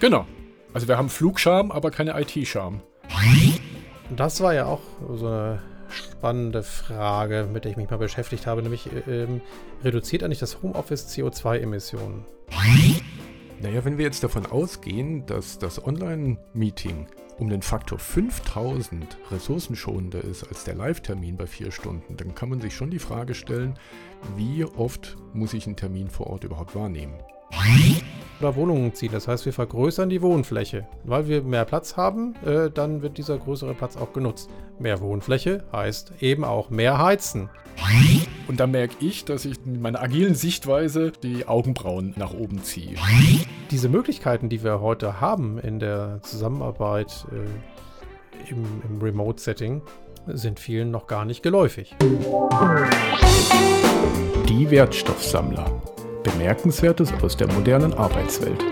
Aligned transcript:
Genau. 0.00 0.26
Also 0.74 0.88
wir 0.88 0.98
haben 0.98 1.08
Flugscham, 1.08 1.70
aber 1.70 1.90
keine 1.90 2.20
IT-Scham. 2.20 2.80
Das 4.16 4.40
war 4.40 4.52
ja 4.52 4.66
auch 4.66 4.80
so 5.14 5.26
eine 5.26 5.62
spannende 5.92 6.62
Frage, 6.62 7.48
mit 7.52 7.64
der 7.64 7.70
ich 7.70 7.76
mich 7.76 7.90
mal 7.90 7.98
beschäftigt 7.98 8.46
habe, 8.46 8.62
nämlich 8.62 8.88
ähm, 9.06 9.40
reduziert 9.84 10.22
eigentlich 10.22 10.38
das 10.38 10.62
Homeoffice 10.62 11.08
CO2-Emissionen? 11.08 12.24
Naja, 13.60 13.84
wenn 13.84 13.96
wir 13.96 14.04
jetzt 14.04 14.24
davon 14.24 14.46
ausgehen, 14.46 15.24
dass 15.26 15.58
das 15.58 15.84
Online-Meeting 15.86 17.06
um 17.38 17.48
den 17.48 17.62
Faktor 17.62 17.98
5000 17.98 19.18
ressourcenschonender 19.30 20.22
ist 20.22 20.44
als 20.48 20.64
der 20.64 20.74
Live-Termin 20.74 21.36
bei 21.36 21.46
vier 21.46 21.70
Stunden, 21.70 22.16
dann 22.16 22.34
kann 22.34 22.48
man 22.48 22.60
sich 22.60 22.74
schon 22.74 22.90
die 22.90 22.98
Frage 22.98 23.34
stellen, 23.34 23.78
wie 24.36 24.64
oft 24.64 25.16
muss 25.32 25.54
ich 25.54 25.66
einen 25.66 25.76
Termin 25.76 26.10
vor 26.10 26.26
Ort 26.28 26.44
überhaupt 26.44 26.74
wahrnehmen? 26.74 27.14
Oder 28.40 28.56
Wohnungen 28.56 28.92
ziehen. 28.92 29.12
Das 29.12 29.28
heißt, 29.28 29.46
wir 29.46 29.52
vergrößern 29.52 30.10
die 30.10 30.20
Wohnfläche. 30.20 30.86
Weil 31.04 31.28
wir 31.28 31.42
mehr 31.42 31.64
Platz 31.64 31.96
haben, 31.96 32.34
äh, 32.44 32.70
dann 32.70 33.00
wird 33.00 33.16
dieser 33.16 33.38
größere 33.38 33.72
Platz 33.74 33.96
auch 33.96 34.12
genutzt. 34.12 34.50
Mehr 34.80 35.00
Wohnfläche 35.00 35.62
heißt 35.72 36.14
eben 36.20 36.42
auch 36.42 36.68
mehr 36.68 36.98
Heizen. 36.98 37.50
Und 38.48 38.58
da 38.58 38.66
merke 38.66 38.96
ich, 38.98 39.24
dass 39.24 39.44
ich 39.44 39.64
mit 39.64 39.80
meiner 39.80 40.02
agilen 40.02 40.34
Sichtweise 40.34 41.12
die 41.22 41.46
Augenbrauen 41.46 42.14
nach 42.16 42.34
oben 42.34 42.62
ziehe. 42.64 42.96
Diese 43.70 43.88
Möglichkeiten, 43.88 44.48
die 44.48 44.64
wir 44.64 44.80
heute 44.80 45.20
haben 45.20 45.58
in 45.58 45.78
der 45.78 46.18
Zusammenarbeit 46.22 47.26
äh, 47.30 48.50
im, 48.50 48.64
im 48.88 49.00
Remote-Setting, 49.00 49.82
sind 50.26 50.58
vielen 50.60 50.90
noch 50.90 51.06
gar 51.06 51.24
nicht 51.24 51.42
geläufig. 51.42 51.94
Die 54.48 54.70
Wertstoffsammler. 54.70 55.82
Bemerkenswertes 56.22 57.12
aus 57.22 57.36
der 57.36 57.52
modernen 57.52 57.92
Arbeitswelt. 57.94 58.62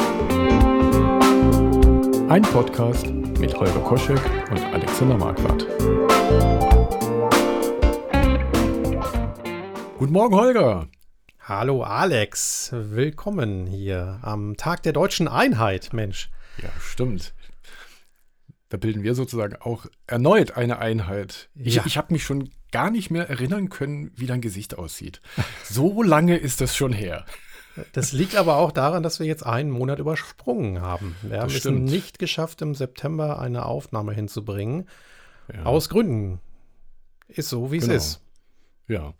Ein 2.28 2.42
Podcast 2.42 3.08
mit 3.08 3.54
Holger 3.54 3.80
Koschek 3.80 4.20
und 4.50 4.60
Alexander 4.72 5.16
Marquardt. 5.16 5.66
Guten 9.98 10.12
Morgen, 10.12 10.34
Holger. 10.36 10.88
Hallo 11.40 11.82
Alex, 11.82 12.70
willkommen 12.72 13.66
hier 13.66 14.20
am 14.22 14.56
Tag 14.56 14.84
der 14.84 14.92
deutschen 14.92 15.26
Einheit, 15.26 15.92
Mensch. 15.92 16.30
Ja, 16.62 16.70
stimmt. 16.80 17.34
Da 18.68 18.76
bilden 18.76 19.02
wir 19.02 19.16
sozusagen 19.16 19.56
auch 19.56 19.86
erneut 20.06 20.56
eine 20.56 20.78
Einheit. 20.78 21.48
Ich, 21.56 21.74
ja. 21.74 21.82
ich 21.84 21.98
habe 21.98 22.12
mich 22.12 22.22
schon 22.22 22.50
gar 22.70 22.90
nicht 22.90 23.10
mehr 23.10 23.28
erinnern 23.28 23.68
können, 23.68 24.12
wie 24.14 24.26
dein 24.26 24.40
Gesicht 24.40 24.78
aussieht. 24.78 25.20
So 25.64 26.02
lange 26.02 26.36
ist 26.36 26.60
das 26.60 26.76
schon 26.76 26.92
her. 26.92 27.24
Das 27.92 28.12
liegt 28.12 28.36
aber 28.36 28.56
auch 28.56 28.72
daran, 28.72 29.02
dass 29.02 29.20
wir 29.20 29.26
jetzt 29.26 29.44
einen 29.44 29.70
Monat 29.70 29.98
übersprungen 29.98 30.80
haben. 30.80 31.16
Wir 31.22 31.40
haben 31.40 31.50
es 31.50 31.64
nicht 31.64 32.18
geschafft, 32.18 32.62
im 32.62 32.74
September 32.74 33.38
eine 33.38 33.66
Aufnahme 33.66 34.12
hinzubringen. 34.12 34.88
Ja. 35.52 35.64
Aus 35.64 35.88
Gründen. 35.88 36.40
Ist 37.28 37.48
so, 37.48 37.72
wie 37.72 37.78
genau. 37.78 37.94
es 37.94 38.06
ist. 38.06 38.20
Ja. 38.88 39.14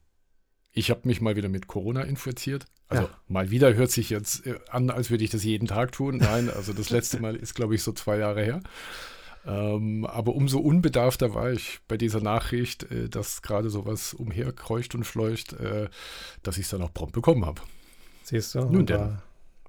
Ich 0.73 0.91
habe 0.91 1.01
mich 1.05 1.21
mal 1.21 1.37
wieder 1.37 1.49
mit 1.49 1.67
Corona 1.67 2.03
infiziert. 2.03 2.67
Also 2.89 3.05
ja. 3.05 3.11
mal 3.29 3.51
wieder 3.51 3.75
hört 3.75 3.91
sich 3.91 4.11
jetzt 4.11 4.47
äh, 4.47 4.59
an, 4.69 4.91
als 4.91 5.11
würde 5.11 5.25
ich 5.25 5.31
das 5.31 5.45
jeden 5.45 5.69
Tag 5.69 5.93
tun. 5.93 6.19
Nein, 6.19 6.51
also 6.51 6.73
das 6.73 6.91
letzte 6.91 7.21
Mal 7.21 7.37
ist, 7.37 7.55
glaube 7.55 7.75
ich, 7.75 7.83
so 7.83 7.93
zwei 7.93 8.19
Jahre 8.19 8.43
her. 8.43 8.61
Ähm, 9.47 10.05
aber 10.05 10.35
umso 10.35 10.59
unbedarfter 10.59 11.35
war 11.35 11.51
ich 11.51 11.81
bei 11.89 11.97
dieser 11.97 12.21
Nachricht, 12.21 12.91
äh, 12.91 13.09
dass 13.09 13.43
gerade 13.43 13.71
sowas 13.71 14.13
umherkreucht 14.13 14.95
und 14.95 15.05
fleucht, 15.05 15.55
äh, 15.55 15.89
dass 16.43 16.59
ich 16.59 16.65
es 16.65 16.71
dann 16.71 16.83
auch 16.83 16.93
prompt 16.93 17.15
bekommen 17.15 17.47
habe. 17.47 17.63
Siehst 18.31 18.55
du? 18.55 18.61
Nun 18.61 18.87
denn. 18.87 19.19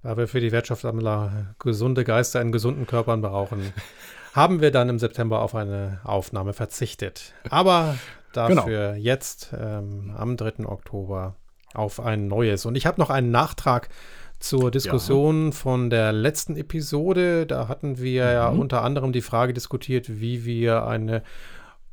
Da 0.03 0.17
wir 0.17 0.27
für 0.27 0.39
die 0.39 0.51
Wirtschaftssammler 0.51 1.55
gesunde 1.57 2.03
Geister 2.03 2.39
in 2.41 2.51
gesunden 2.51 2.85
Körpern 2.85 3.21
brauchen, 3.21 3.73
haben 4.33 4.61
wir 4.61 4.69
dann 4.69 4.87
im 4.87 4.99
September 4.99 5.41
auf 5.41 5.55
eine 5.55 5.99
Aufnahme 6.03 6.53
verzichtet. 6.53 7.33
Aber 7.49 7.97
dafür 8.33 8.91
genau. 8.93 9.03
jetzt 9.03 9.51
ähm, 9.59 10.13
am 10.15 10.37
3. 10.37 10.65
Oktober 10.65 11.35
auf 11.73 11.99
ein 11.99 12.27
neues. 12.27 12.67
Und 12.67 12.75
ich 12.75 12.85
habe 12.85 13.01
noch 13.01 13.09
einen 13.09 13.31
Nachtrag 13.31 13.89
zur 14.37 14.69
Diskussion 14.69 15.45
ja. 15.45 15.51
von 15.53 15.89
der 15.89 16.13
letzten 16.13 16.55
Episode. 16.55 17.47
Da 17.47 17.67
hatten 17.67 17.97
wir 17.97 18.25
mhm. 18.25 18.31
ja 18.31 18.47
unter 18.49 18.83
anderem 18.83 19.11
die 19.11 19.21
Frage 19.21 19.53
diskutiert, 19.53 20.21
wie 20.21 20.45
wir 20.45 20.85
eine 20.85 21.23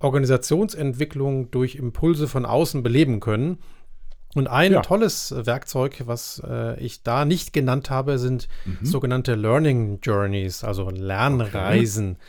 Organisationsentwicklung 0.01 1.51
durch 1.51 1.77
Impulse 1.77 2.29
von 2.29 2.45
außen 2.45 2.83
beleben 2.83 3.21
können. 3.21 3.59
Und 4.35 4.47
ein 4.47 4.73
ja. 4.73 4.83
tolles 4.83 5.35
Werkzeug, 5.37 6.03
was 6.07 6.43
äh, 6.47 6.79
ich 6.81 7.03
da 7.03 7.25
nicht 7.25 7.53
genannt 7.53 7.91
habe, 7.91 8.19
sind 8.19 8.49
mhm. 8.65 8.85
sogenannte 8.85 9.35
Learning 9.35 10.01
Journeys, 10.03 10.65
also 10.65 10.91
Lernreisen. 10.91 12.13
Okay. 12.13 12.21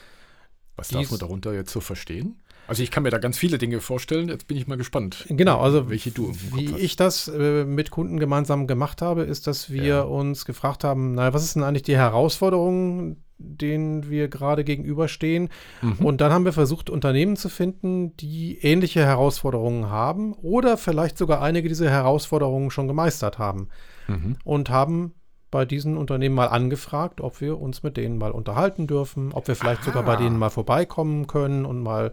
Was 0.77 0.87
darf 0.89 1.11
man 1.11 1.19
darunter 1.19 1.53
jetzt 1.53 1.71
so 1.71 1.81
verstehen? 1.81 2.41
Also 2.69 2.83
ich 2.83 2.91
kann 2.91 3.01
mir 3.03 3.09
da 3.09 3.17
ganz 3.17 3.37
viele 3.37 3.57
Dinge 3.57 3.81
vorstellen. 3.81 4.29
Jetzt 4.29 4.47
bin 4.47 4.55
ich 4.55 4.67
mal 4.67 4.77
gespannt. 4.77 5.25
Genau, 5.27 5.59
also 5.59 5.89
welche 5.89 6.11
du 6.11 6.31
wie 6.53 6.75
ich 6.77 6.95
das 6.95 7.27
äh, 7.27 7.65
mit 7.65 7.89
Kunden 7.89 8.19
gemeinsam 8.19 8.67
gemacht 8.67 9.01
habe, 9.01 9.23
ist, 9.23 9.47
dass 9.47 9.71
wir 9.71 9.83
ja. 9.83 10.01
uns 10.01 10.45
gefragt 10.45 10.83
haben, 10.83 11.15
naja, 11.15 11.33
was 11.33 11.43
ist 11.43 11.55
denn 11.55 11.63
eigentlich 11.63 11.83
die 11.83 11.97
Herausforderung, 11.97 13.17
denen 13.39 14.09
wir 14.09 14.27
gerade 14.27 14.63
gegenüberstehen? 14.63 15.49
Mhm. 15.81 16.05
Und 16.05 16.21
dann 16.21 16.31
haben 16.31 16.45
wir 16.45 16.53
versucht, 16.53 16.89
Unternehmen 16.89 17.35
zu 17.35 17.49
finden, 17.49 18.15
die 18.17 18.59
ähnliche 18.61 19.05
Herausforderungen 19.05 19.89
haben 19.89 20.33
oder 20.33 20.77
vielleicht 20.77 21.17
sogar 21.17 21.41
einige 21.41 21.69
dieser 21.69 21.89
Herausforderungen 21.89 22.69
schon 22.69 22.87
gemeistert 22.87 23.39
haben. 23.39 23.69
Mhm. 24.07 24.35
Und 24.43 24.69
haben 24.69 25.13
bei 25.51 25.65
diesen 25.65 25.97
Unternehmen 25.97 26.35
mal 26.35 26.47
angefragt, 26.47 27.21
ob 27.21 27.41
wir 27.41 27.59
uns 27.59 27.81
mit 27.81 27.97
denen 27.97 28.17
mal 28.17 28.31
unterhalten 28.31 28.85
dürfen, 28.85 29.31
ob 29.31 29.47
wir 29.47 29.55
vielleicht 29.55 29.81
Aha. 29.81 29.87
sogar 29.87 30.03
bei 30.03 30.15
denen 30.15 30.37
mal 30.37 30.49
vorbeikommen 30.49 31.25
können 31.27 31.65
und 31.65 31.81
mal 31.81 32.11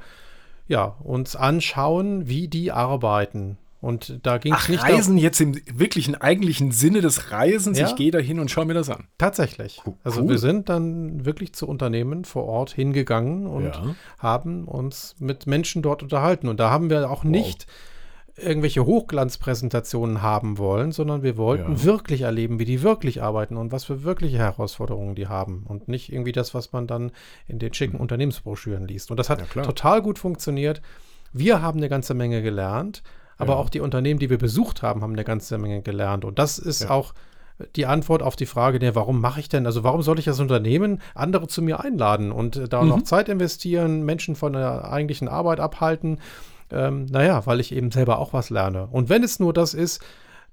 ja, 0.68 0.84
uns 0.84 1.36
anschauen, 1.36 2.28
wie 2.28 2.48
die 2.48 2.72
arbeiten. 2.72 3.58
Und 3.80 4.20
da 4.22 4.38
ging 4.38 4.54
es 4.54 4.68
nicht. 4.68 4.82
Reisen 4.82 5.18
jetzt 5.18 5.40
im 5.40 5.54
wirklichen, 5.72 6.14
eigentlichen 6.14 6.72
Sinne 6.72 7.02
des 7.02 7.30
Reisens. 7.30 7.78
Ja? 7.78 7.86
Ich 7.86 7.96
gehe 7.96 8.10
da 8.10 8.18
hin 8.18 8.40
und 8.40 8.50
schaue 8.50 8.64
mir 8.64 8.74
das 8.74 8.88
an. 8.88 9.08
Tatsächlich. 9.18 9.82
Cool. 9.86 9.94
Also 10.02 10.28
wir 10.28 10.38
sind 10.38 10.68
dann 10.68 11.24
wirklich 11.24 11.52
zu 11.52 11.68
Unternehmen 11.68 12.24
vor 12.24 12.44
Ort 12.44 12.72
hingegangen 12.72 13.46
und 13.46 13.66
ja. 13.66 13.94
haben 14.18 14.66
uns 14.66 15.16
mit 15.18 15.46
Menschen 15.46 15.82
dort 15.82 16.02
unterhalten. 16.02 16.48
Und 16.48 16.58
da 16.58 16.70
haben 16.70 16.90
wir 16.90 17.10
auch 17.10 17.24
wow. 17.24 17.30
nicht 17.30 17.66
irgendwelche 18.36 18.84
Hochglanzpräsentationen 18.84 20.20
haben 20.20 20.58
wollen, 20.58 20.92
sondern 20.92 21.22
wir 21.22 21.36
wollten 21.36 21.72
ja. 21.72 21.84
wirklich 21.84 22.22
erleben, 22.22 22.58
wie 22.58 22.66
die 22.66 22.82
wirklich 22.82 23.22
arbeiten 23.22 23.56
und 23.56 23.72
was 23.72 23.84
für 23.84 24.04
wirkliche 24.04 24.38
Herausforderungen 24.38 25.14
die 25.14 25.26
haben 25.26 25.64
und 25.66 25.88
nicht 25.88 26.12
irgendwie 26.12 26.32
das, 26.32 26.54
was 26.54 26.72
man 26.72 26.86
dann 26.86 27.12
in 27.46 27.58
den 27.58 27.72
schicken 27.72 27.96
mhm. 27.96 28.02
Unternehmensbroschüren 28.02 28.86
liest. 28.86 29.10
Und 29.10 29.18
das 29.18 29.30
hat 29.30 29.48
total 29.50 30.02
gut 30.02 30.18
funktioniert. 30.18 30.82
Wir 31.32 31.62
haben 31.62 31.78
eine 31.78 31.88
ganze 31.88 32.14
Menge 32.14 32.42
gelernt, 32.42 33.02
aber 33.38 33.54
ja. 33.54 33.58
auch 33.58 33.68
die 33.68 33.80
Unternehmen, 33.80 34.18
die 34.18 34.30
wir 34.30 34.38
besucht 34.38 34.82
haben, 34.82 35.02
haben 35.02 35.12
eine 35.12 35.24
ganze 35.24 35.58
Menge 35.58 35.82
gelernt. 35.82 36.24
Und 36.24 36.38
das 36.38 36.58
ist 36.58 36.90
auch 36.90 37.14
die 37.74 37.86
Antwort 37.86 38.22
auf 38.22 38.36
die 38.36 38.46
Frage, 38.46 38.78
ne, 38.78 38.94
warum 38.94 39.20
mache 39.20 39.40
ich 39.40 39.48
denn, 39.48 39.64
also 39.64 39.82
warum 39.82 40.02
soll 40.02 40.18
ich 40.18 40.28
als 40.28 40.40
Unternehmen 40.40 41.00
andere 41.14 41.48
zu 41.48 41.62
mir 41.62 41.80
einladen 41.80 42.30
und 42.30 42.56
äh, 42.56 42.68
da 42.68 42.82
mhm. 42.82 42.88
noch 42.88 43.02
Zeit 43.02 43.28
investieren, 43.30 44.04
Menschen 44.04 44.36
von 44.36 44.52
der 44.52 44.90
eigentlichen 44.90 45.28
Arbeit 45.28 45.60
abhalten 45.60 46.18
ähm, 46.70 47.06
naja, 47.06 47.46
weil 47.46 47.60
ich 47.60 47.72
eben 47.72 47.90
selber 47.90 48.18
auch 48.18 48.32
was 48.32 48.50
lerne. 48.50 48.86
Und 48.86 49.08
wenn 49.08 49.22
es 49.22 49.38
nur 49.38 49.52
das 49.52 49.74
ist, 49.74 50.04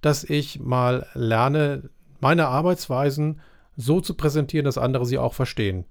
dass 0.02 0.24
ich 0.24 0.60
mal 0.60 1.08
lerne, 1.14 1.90
meine 2.20 2.48
Arbeitsweisen 2.48 3.42
so 3.76 4.02
zu 4.02 4.16
präsentieren, 4.16 4.66
dass 4.66 4.78
andere 4.78 5.06
sie 5.06 5.18
auch 5.18 5.34
verstehen. 5.34 5.86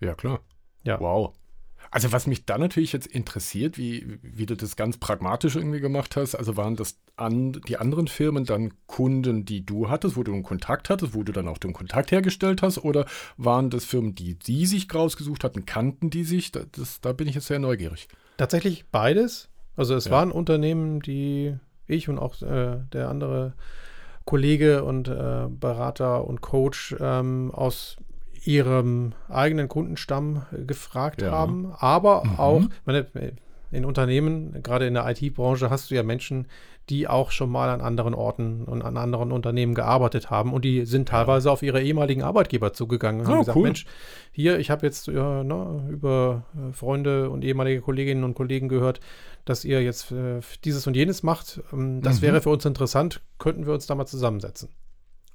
Ja, 0.00 0.14
klar. 0.14 0.40
Ja. 0.82 1.00
Wow. 1.00 1.34
Also 1.90 2.12
was 2.12 2.26
mich 2.26 2.44
dann 2.44 2.60
natürlich 2.60 2.92
jetzt 2.92 3.06
interessiert, 3.06 3.78
wie, 3.78 4.18
wie 4.22 4.46
du 4.46 4.56
das 4.56 4.76
ganz 4.76 4.98
pragmatisch 4.98 5.56
irgendwie 5.56 5.80
gemacht 5.80 6.16
hast, 6.16 6.34
also 6.34 6.56
waren 6.56 6.76
das 6.76 6.98
an, 7.16 7.52
die 7.66 7.78
anderen 7.78 8.08
Firmen 8.08 8.44
dann 8.44 8.74
Kunden, 8.86 9.44
die 9.44 9.64
du 9.64 9.88
hattest, 9.88 10.16
wo 10.16 10.22
du 10.22 10.32
einen 10.32 10.42
Kontakt 10.42 10.90
hattest, 10.90 11.14
wo 11.14 11.22
du 11.22 11.32
dann 11.32 11.48
auch 11.48 11.58
den 11.58 11.72
Kontakt 11.72 12.12
hergestellt 12.12 12.62
hast, 12.62 12.78
oder 12.78 13.06
waren 13.36 13.70
das 13.70 13.84
Firmen, 13.84 14.14
die 14.14 14.34
die 14.34 14.66
sich 14.66 14.92
rausgesucht 14.92 15.44
hatten, 15.44 15.66
kannten 15.66 16.10
die 16.10 16.24
sich? 16.24 16.52
Das, 16.52 17.00
da 17.00 17.12
bin 17.12 17.28
ich 17.28 17.34
jetzt 17.34 17.46
sehr 17.46 17.58
neugierig. 17.58 18.08
Tatsächlich 18.36 18.86
beides. 18.90 19.48
Also 19.76 19.94
es 19.94 20.06
ja. 20.06 20.10
waren 20.12 20.32
Unternehmen, 20.32 21.00
die 21.00 21.56
ich 21.86 22.08
und 22.08 22.18
auch 22.18 22.40
äh, 22.42 22.78
der 22.92 23.08
andere 23.08 23.54
Kollege 24.24 24.84
und 24.84 25.08
äh, 25.08 25.46
Berater 25.48 26.26
und 26.26 26.40
Coach 26.42 26.94
ähm, 27.00 27.50
aus 27.52 27.96
ihrem 28.44 29.12
eigenen 29.28 29.68
Kundenstamm 29.68 30.46
gefragt 30.66 31.22
ja. 31.22 31.30
haben, 31.30 31.72
aber 31.78 32.24
mhm. 32.24 32.38
auch, 32.38 32.62
meine, 32.84 33.06
in 33.70 33.84
Unternehmen, 33.84 34.62
gerade 34.62 34.86
in 34.86 34.94
der 34.94 35.08
IT-Branche, 35.08 35.70
hast 35.70 35.90
du 35.90 35.94
ja 35.94 36.02
Menschen, 36.02 36.46
die 36.88 37.06
auch 37.06 37.30
schon 37.30 37.50
mal 37.50 37.68
an 37.68 37.82
anderen 37.82 38.14
Orten 38.14 38.64
und 38.64 38.82
an 38.82 38.96
anderen 38.96 39.30
Unternehmen 39.30 39.74
gearbeitet 39.74 40.30
haben 40.30 40.54
und 40.54 40.64
die 40.64 40.86
sind 40.86 41.10
teilweise 41.10 41.50
auf 41.50 41.62
ihre 41.62 41.82
ehemaligen 41.82 42.22
Arbeitgeber 42.22 42.72
zugegangen 42.72 43.20
und 43.20 43.26
oh, 43.26 43.30
haben 43.30 43.38
gesagt, 43.40 43.56
cool. 43.56 43.64
Mensch, 43.64 43.84
hier, 44.32 44.58
ich 44.58 44.70
habe 44.70 44.86
jetzt 44.86 45.06
ja, 45.08 45.44
ne, 45.44 45.86
über 45.90 46.46
äh, 46.56 46.72
Freunde 46.72 47.28
und 47.28 47.44
ehemalige 47.44 47.82
Kolleginnen 47.82 48.24
und 48.24 48.34
Kollegen 48.34 48.68
gehört, 48.68 49.00
dass 49.44 49.64
ihr 49.64 49.82
jetzt 49.82 50.12
äh, 50.12 50.40
dieses 50.64 50.86
und 50.86 50.96
jenes 50.96 51.22
macht. 51.22 51.60
Ähm, 51.72 52.00
das 52.00 52.18
mhm. 52.18 52.22
wäre 52.22 52.40
für 52.40 52.50
uns 52.50 52.64
interessant, 52.64 53.20
könnten 53.38 53.66
wir 53.66 53.74
uns 53.74 53.86
da 53.86 53.94
mal 53.94 54.06
zusammensetzen. 54.06 54.70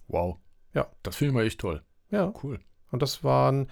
Wow. 0.07 0.37
Ja. 0.73 0.87
Das 1.03 1.15
finde 1.15 1.29
ich 1.29 1.35
mal 1.35 1.45
echt 1.45 1.59
toll. 1.59 1.83
Ja. 2.09 2.33
Cool. 2.43 2.59
Und 2.93 3.01
das 3.01 3.23
waren 3.23 3.67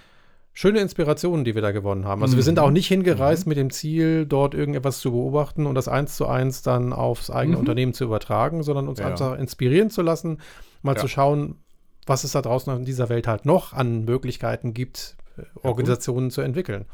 schöne 0.53 0.79
Inspirationen, 0.79 1.45
die 1.45 1.56
wir 1.56 1.62
da 1.62 1.71
gewonnen 1.71 2.06
haben. 2.06 2.21
Also 2.21 2.33
mhm. 2.33 2.38
wir 2.38 2.44
sind 2.44 2.59
auch 2.59 2.71
nicht 2.71 2.88
hingereist 2.88 3.45
mhm. 3.45 3.50
mit 3.50 3.57
dem 3.57 3.69
Ziel, 3.69 4.25
dort 4.25 4.53
irgendetwas 4.53 5.00
zu 5.00 5.12
beobachten 5.12 5.65
und 5.65 5.75
das 5.75 5.88
eins 5.88 6.15
zu 6.15 6.27
eins 6.27 6.62
dann 6.62 6.91
aufs 6.91 7.29
eigene 7.29 7.56
mhm. 7.56 7.62
Unternehmen 7.62 7.94
zu 7.94 8.03
übertragen, 8.03 8.63
sondern 8.63 8.88
uns 8.88 9.00
ja. 9.00 9.07
einfach 9.07 9.38
inspirieren 9.38 9.89
zu 9.89 10.01
lassen, 10.01 10.39
mal 10.81 10.95
ja. 10.95 11.01
zu 11.01 11.07
schauen, 11.07 11.56
was 12.06 12.23
es 12.23 12.31
da 12.31 12.41
draußen 12.41 12.75
in 12.75 12.83
dieser 12.83 13.09
Welt 13.09 13.27
halt 13.27 13.45
noch 13.45 13.73
an 13.73 14.03
Möglichkeiten 14.03 14.73
gibt, 14.73 15.15
äh, 15.38 15.44
Organisationen 15.62 16.27
ja, 16.27 16.33
zu 16.33 16.41
entwickeln. 16.41 16.85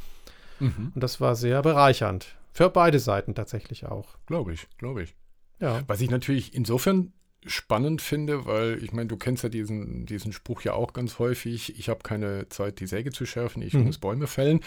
Mhm. 0.59 0.91
Und 0.93 1.01
das 1.01 1.21
war 1.21 1.35
sehr 1.35 1.61
bereichernd. 1.61 2.35
Für 2.51 2.69
beide 2.69 2.99
Seiten 2.99 3.35
tatsächlich 3.35 3.85
auch. 3.85 4.17
Glaube 4.25 4.53
ich, 4.53 4.67
glaube 4.77 5.03
ich. 5.03 5.15
Ja. 5.59 5.81
Was 5.87 6.01
ich 6.01 6.09
natürlich 6.09 6.53
insofern 6.53 7.13
spannend 7.47 8.01
finde, 8.01 8.45
weil 8.45 8.83
ich 8.83 8.91
meine, 8.93 9.07
du 9.07 9.17
kennst 9.17 9.43
ja 9.43 9.49
diesen, 9.49 10.05
diesen 10.05 10.33
Spruch 10.33 10.61
ja 10.61 10.73
auch 10.73 10.93
ganz 10.93 11.19
häufig, 11.19 11.77
ich 11.79 11.89
habe 11.89 11.99
keine 12.03 12.49
Zeit, 12.49 12.79
die 12.79 12.87
Säge 12.87 13.11
zu 13.11 13.25
schärfen, 13.25 13.61
ich 13.61 13.73
mhm. 13.73 13.85
muss 13.85 13.97
Bäume 13.97 14.27
fällen. 14.27 14.61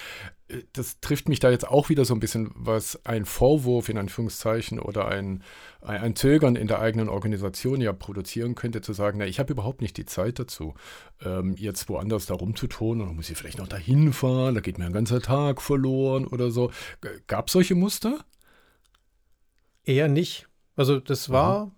Äh, 0.48 0.62
das 0.72 1.00
trifft 1.00 1.28
mich 1.28 1.40
da 1.40 1.50
jetzt 1.50 1.68
auch 1.68 1.88
wieder 1.88 2.04
so 2.04 2.14
ein 2.14 2.20
bisschen, 2.20 2.50
was 2.54 3.04
ein 3.04 3.24
Vorwurf 3.24 3.88
in 3.88 3.98
Anführungszeichen 3.98 4.78
oder 4.78 5.08
ein, 5.08 5.42
ein 5.80 6.16
Zögern 6.16 6.56
in 6.56 6.66
der 6.66 6.80
eigenen 6.80 7.08
Organisation 7.08 7.80
ja 7.80 7.92
produzieren 7.92 8.54
könnte, 8.54 8.80
zu 8.80 8.92
sagen, 8.92 9.18
na, 9.18 9.26
ich 9.26 9.38
habe 9.38 9.52
überhaupt 9.52 9.80
nicht 9.80 9.96
die 9.96 10.06
Zeit 10.06 10.38
dazu, 10.38 10.74
ähm, 11.24 11.54
jetzt 11.56 11.88
woanders 11.88 12.26
da 12.26 12.34
rumzutun 12.34 13.00
und 13.00 13.06
dann 13.08 13.16
muss 13.16 13.30
ich 13.30 13.36
vielleicht 13.36 13.58
noch 13.58 13.68
dahin 13.68 14.12
fahren, 14.12 14.54
da 14.54 14.60
geht 14.60 14.78
mir 14.78 14.86
ein 14.86 14.92
ganzer 14.92 15.20
Tag 15.20 15.62
verloren 15.62 16.26
oder 16.26 16.50
so. 16.50 16.70
Gab 17.26 17.46
es 17.48 17.52
solche 17.52 17.74
Muster? 17.74 18.24
Eher 19.84 20.08
nicht. 20.08 20.46
Also 20.76 21.00
das 21.00 21.30
war 21.30 21.66
mhm 21.66 21.72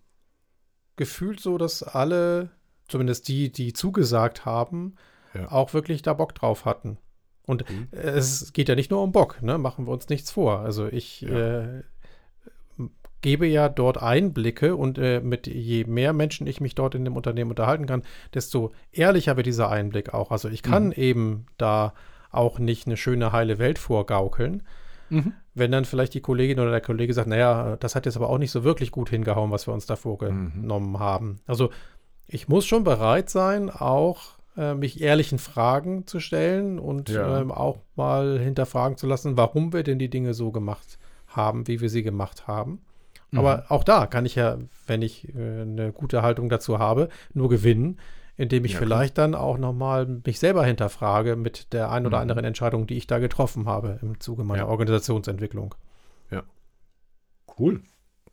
gefühlt 0.96 1.40
so, 1.40 1.58
dass 1.58 1.82
alle, 1.82 2.50
zumindest 2.88 3.28
die, 3.28 3.50
die 3.50 3.72
zugesagt 3.72 4.44
haben, 4.44 4.96
ja. 5.34 5.50
auch 5.50 5.74
wirklich 5.74 6.02
da 6.02 6.14
Bock 6.14 6.34
drauf 6.34 6.64
hatten. 6.64 6.98
Und 7.46 7.68
mhm. 7.68 7.88
es 7.90 8.52
geht 8.52 8.68
ja 8.68 8.74
nicht 8.74 8.90
nur 8.90 9.02
um 9.02 9.12
Bock, 9.12 9.42
ne? 9.42 9.58
Machen 9.58 9.86
wir 9.86 9.92
uns 9.92 10.08
nichts 10.08 10.30
vor. 10.30 10.60
Also 10.60 10.86
ich 10.86 11.22
ja. 11.22 11.60
äh, 11.60 11.82
gebe 13.20 13.46
ja 13.46 13.68
dort 13.68 14.02
Einblicke 14.02 14.76
und 14.76 14.98
äh, 14.98 15.20
mit 15.20 15.46
je 15.46 15.84
mehr 15.84 16.12
Menschen 16.12 16.46
ich 16.46 16.60
mich 16.60 16.74
dort 16.74 16.94
in 16.94 17.04
dem 17.04 17.16
Unternehmen 17.16 17.50
unterhalten 17.50 17.86
kann, 17.86 18.02
desto 18.34 18.72
ehrlicher 18.92 19.36
wird 19.36 19.46
dieser 19.46 19.70
Einblick 19.70 20.12
auch. 20.12 20.30
Also 20.30 20.48
ich 20.48 20.62
kann 20.62 20.86
mhm. 20.86 20.92
eben 20.92 21.46
da 21.56 21.94
auch 22.30 22.58
nicht 22.58 22.86
eine 22.86 22.96
schöne, 22.96 23.32
heile 23.32 23.58
Welt 23.58 23.78
vorgaukeln, 23.78 24.62
Mhm. 25.12 25.34
Wenn 25.54 25.70
dann 25.70 25.84
vielleicht 25.84 26.14
die 26.14 26.22
Kollegin 26.22 26.58
oder 26.58 26.70
der 26.70 26.80
Kollege 26.80 27.12
sagt, 27.12 27.28
naja, 27.28 27.76
das 27.76 27.94
hat 27.94 28.06
jetzt 28.06 28.16
aber 28.16 28.30
auch 28.30 28.38
nicht 28.38 28.50
so 28.50 28.64
wirklich 28.64 28.90
gut 28.90 29.10
hingehauen, 29.10 29.50
was 29.50 29.66
wir 29.66 29.74
uns 29.74 29.84
da 29.84 29.96
vorgenommen 29.96 30.92
mhm. 30.92 30.98
haben. 30.98 31.40
Also 31.46 31.70
ich 32.26 32.48
muss 32.48 32.64
schon 32.64 32.82
bereit 32.82 33.28
sein, 33.28 33.68
auch 33.68 34.38
äh, 34.56 34.74
mich 34.74 35.02
ehrlichen 35.02 35.38
Fragen 35.38 36.06
zu 36.06 36.18
stellen 36.18 36.78
und 36.78 37.10
ja. 37.10 37.40
ähm, 37.40 37.52
auch 37.52 37.78
mal 37.94 38.38
hinterfragen 38.38 38.96
zu 38.96 39.06
lassen, 39.06 39.36
warum 39.36 39.74
wir 39.74 39.82
denn 39.82 39.98
die 39.98 40.10
Dinge 40.10 40.32
so 40.32 40.50
gemacht 40.50 40.98
haben, 41.26 41.68
wie 41.68 41.82
wir 41.82 41.90
sie 41.90 42.02
gemacht 42.02 42.46
haben. 42.46 42.80
Mhm. 43.32 43.38
Aber 43.38 43.64
auch 43.68 43.84
da 43.84 44.06
kann 44.06 44.24
ich 44.24 44.34
ja, 44.34 44.56
wenn 44.86 45.02
ich 45.02 45.28
äh, 45.34 45.62
eine 45.62 45.92
gute 45.92 46.22
Haltung 46.22 46.48
dazu 46.48 46.78
habe, 46.78 47.10
nur 47.34 47.50
gewinnen, 47.50 47.98
indem 48.36 48.64
ich 48.64 48.72
ja, 48.72 48.78
vielleicht 48.78 49.18
dann 49.18 49.34
auch 49.34 49.58
nochmal 49.58 50.06
mich 50.24 50.38
selber 50.38 50.64
hinterfrage 50.64 51.36
mit 51.36 51.72
der 51.72 51.90
ein 51.90 52.06
oder 52.06 52.18
mhm. 52.18 52.22
anderen 52.22 52.44
Entscheidung, 52.44 52.86
die 52.86 52.96
ich 52.96 53.06
da 53.06 53.18
getroffen 53.18 53.66
habe 53.66 53.98
im 54.02 54.20
Zuge 54.20 54.44
meiner 54.44 54.62
ja. 54.62 54.68
Organisationsentwicklung. 54.68 55.74
Ja. 56.30 56.42
Cool. 57.58 57.82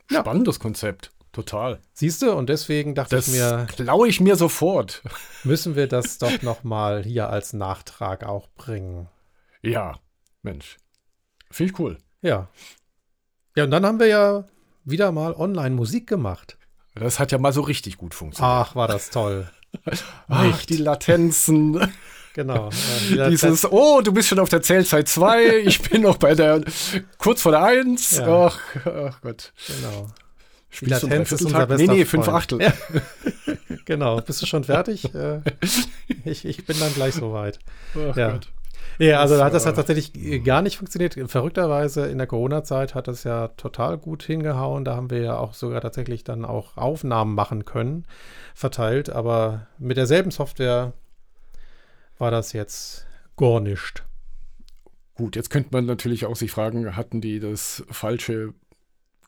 Spannendes 0.09 0.55
ja. 0.57 0.61
Konzept. 0.61 1.11
Total. 1.31 1.79
Siehst 1.93 2.23
du, 2.23 2.33
und 2.33 2.49
deswegen 2.49 2.95
dachte 2.95 3.15
das 3.15 3.27
ich 3.27 3.35
mir. 3.35 3.67
Klaue 3.69 4.07
ich 4.07 4.19
mir 4.19 4.35
sofort. 4.35 5.03
Müssen 5.43 5.75
wir 5.75 5.87
das 5.87 6.17
doch 6.17 6.41
nochmal 6.41 7.03
hier 7.03 7.29
als 7.29 7.53
Nachtrag 7.53 8.23
auch 8.23 8.47
bringen. 8.55 9.07
Ja, 9.61 9.99
Mensch. 10.41 10.77
Finde 11.51 11.71
ich 11.71 11.79
cool. 11.79 11.97
Ja. 12.21 12.49
Ja, 13.55 13.63
und 13.65 13.71
dann 13.71 13.85
haben 13.85 13.99
wir 13.99 14.07
ja 14.07 14.45
wieder 14.85 15.11
mal 15.11 15.33
online 15.33 15.75
Musik 15.75 16.07
gemacht. 16.07 16.57
Das 16.95 17.19
hat 17.19 17.31
ja 17.31 17.37
mal 17.37 17.53
so 17.53 17.61
richtig 17.61 17.97
gut 17.97 18.15
funktioniert. 18.15 18.67
Ach, 18.69 18.75
war 18.75 18.87
das 18.87 19.09
toll. 19.11 19.49
Ach, 20.27 20.65
die 20.65 20.77
Latenzen. 20.77 21.79
Genau. 22.33 22.69
Ja, 23.13 23.29
Dieses, 23.29 23.69
oh, 23.69 24.01
du 24.01 24.11
bist 24.13 24.29
schon 24.29 24.39
auf 24.39 24.49
der 24.49 24.61
Zählzeit 24.61 25.07
2, 25.07 25.57
ich 25.65 25.81
bin 25.89 26.03
noch 26.03 26.17
bei 26.17 26.35
der, 26.35 26.61
kurz 27.17 27.41
vor 27.41 27.51
der 27.51 27.63
1. 27.63 28.17
Ja. 28.17 28.47
Ach, 28.47 28.59
ach 28.85 29.21
Gott. 29.21 29.51
Genau. 29.67 30.07
Spielst 30.69 31.03
die 31.03 31.07
Latenz 31.07 31.31
ist 31.31 31.41
unser 31.45 31.65
bester 31.65 31.91
Nee, 31.91 31.99
nee, 31.99 32.05
fünf 32.05 32.27
Achtel. 32.27 32.61
Ja. 32.61 32.73
genau. 33.85 34.21
Bist 34.21 34.41
du 34.41 34.45
schon 34.45 34.63
fertig? 34.63 35.13
Äh, 35.15 35.41
ich, 36.25 36.45
ich 36.45 36.65
bin 36.65 36.79
dann 36.79 36.93
gleich 36.93 37.15
soweit. 37.15 37.59
Ach 37.95 38.15
ja. 38.15 38.31
Gott. 38.31 38.49
Ja, 38.99 39.21
also 39.21 39.35
das, 39.35 39.43
hat 39.45 39.53
das 39.53 39.65
hat 39.65 39.75
tatsächlich 39.75 40.43
gar 40.43 40.61
nicht 40.61 40.77
funktioniert. 40.77 41.17
Verrückterweise 41.31 42.07
in 42.07 42.17
der 42.17 42.27
Corona-Zeit 42.27 42.95
hat 42.95 43.07
das 43.07 43.23
ja 43.23 43.47
total 43.47 43.97
gut 43.97 44.23
hingehauen. 44.23 44.83
Da 44.83 44.95
haben 44.95 45.09
wir 45.09 45.21
ja 45.21 45.37
auch 45.37 45.53
sogar 45.53 45.79
tatsächlich 45.79 46.25
dann 46.25 46.43
auch 46.43 46.75
Aufnahmen 46.75 47.33
machen 47.33 47.63
können, 47.63 48.05
verteilt. 48.59 49.09
Aber 49.09 49.67
mit 49.77 49.97
derselben 49.97 50.31
Software 50.31 50.93
war 52.17 52.29
das 52.29 52.53
jetzt 52.53 53.07
gar 53.37 53.59
nicht. 53.59 54.03
Gut, 55.15 55.35
jetzt 55.35 55.49
könnte 55.49 55.69
man 55.71 55.85
natürlich 55.85 56.25
auch 56.25 56.35
sich 56.35 56.51
fragen, 56.51 56.95
hatten 56.95 57.21
die 57.21 57.39
das 57.39 57.83
falsche 57.89 58.53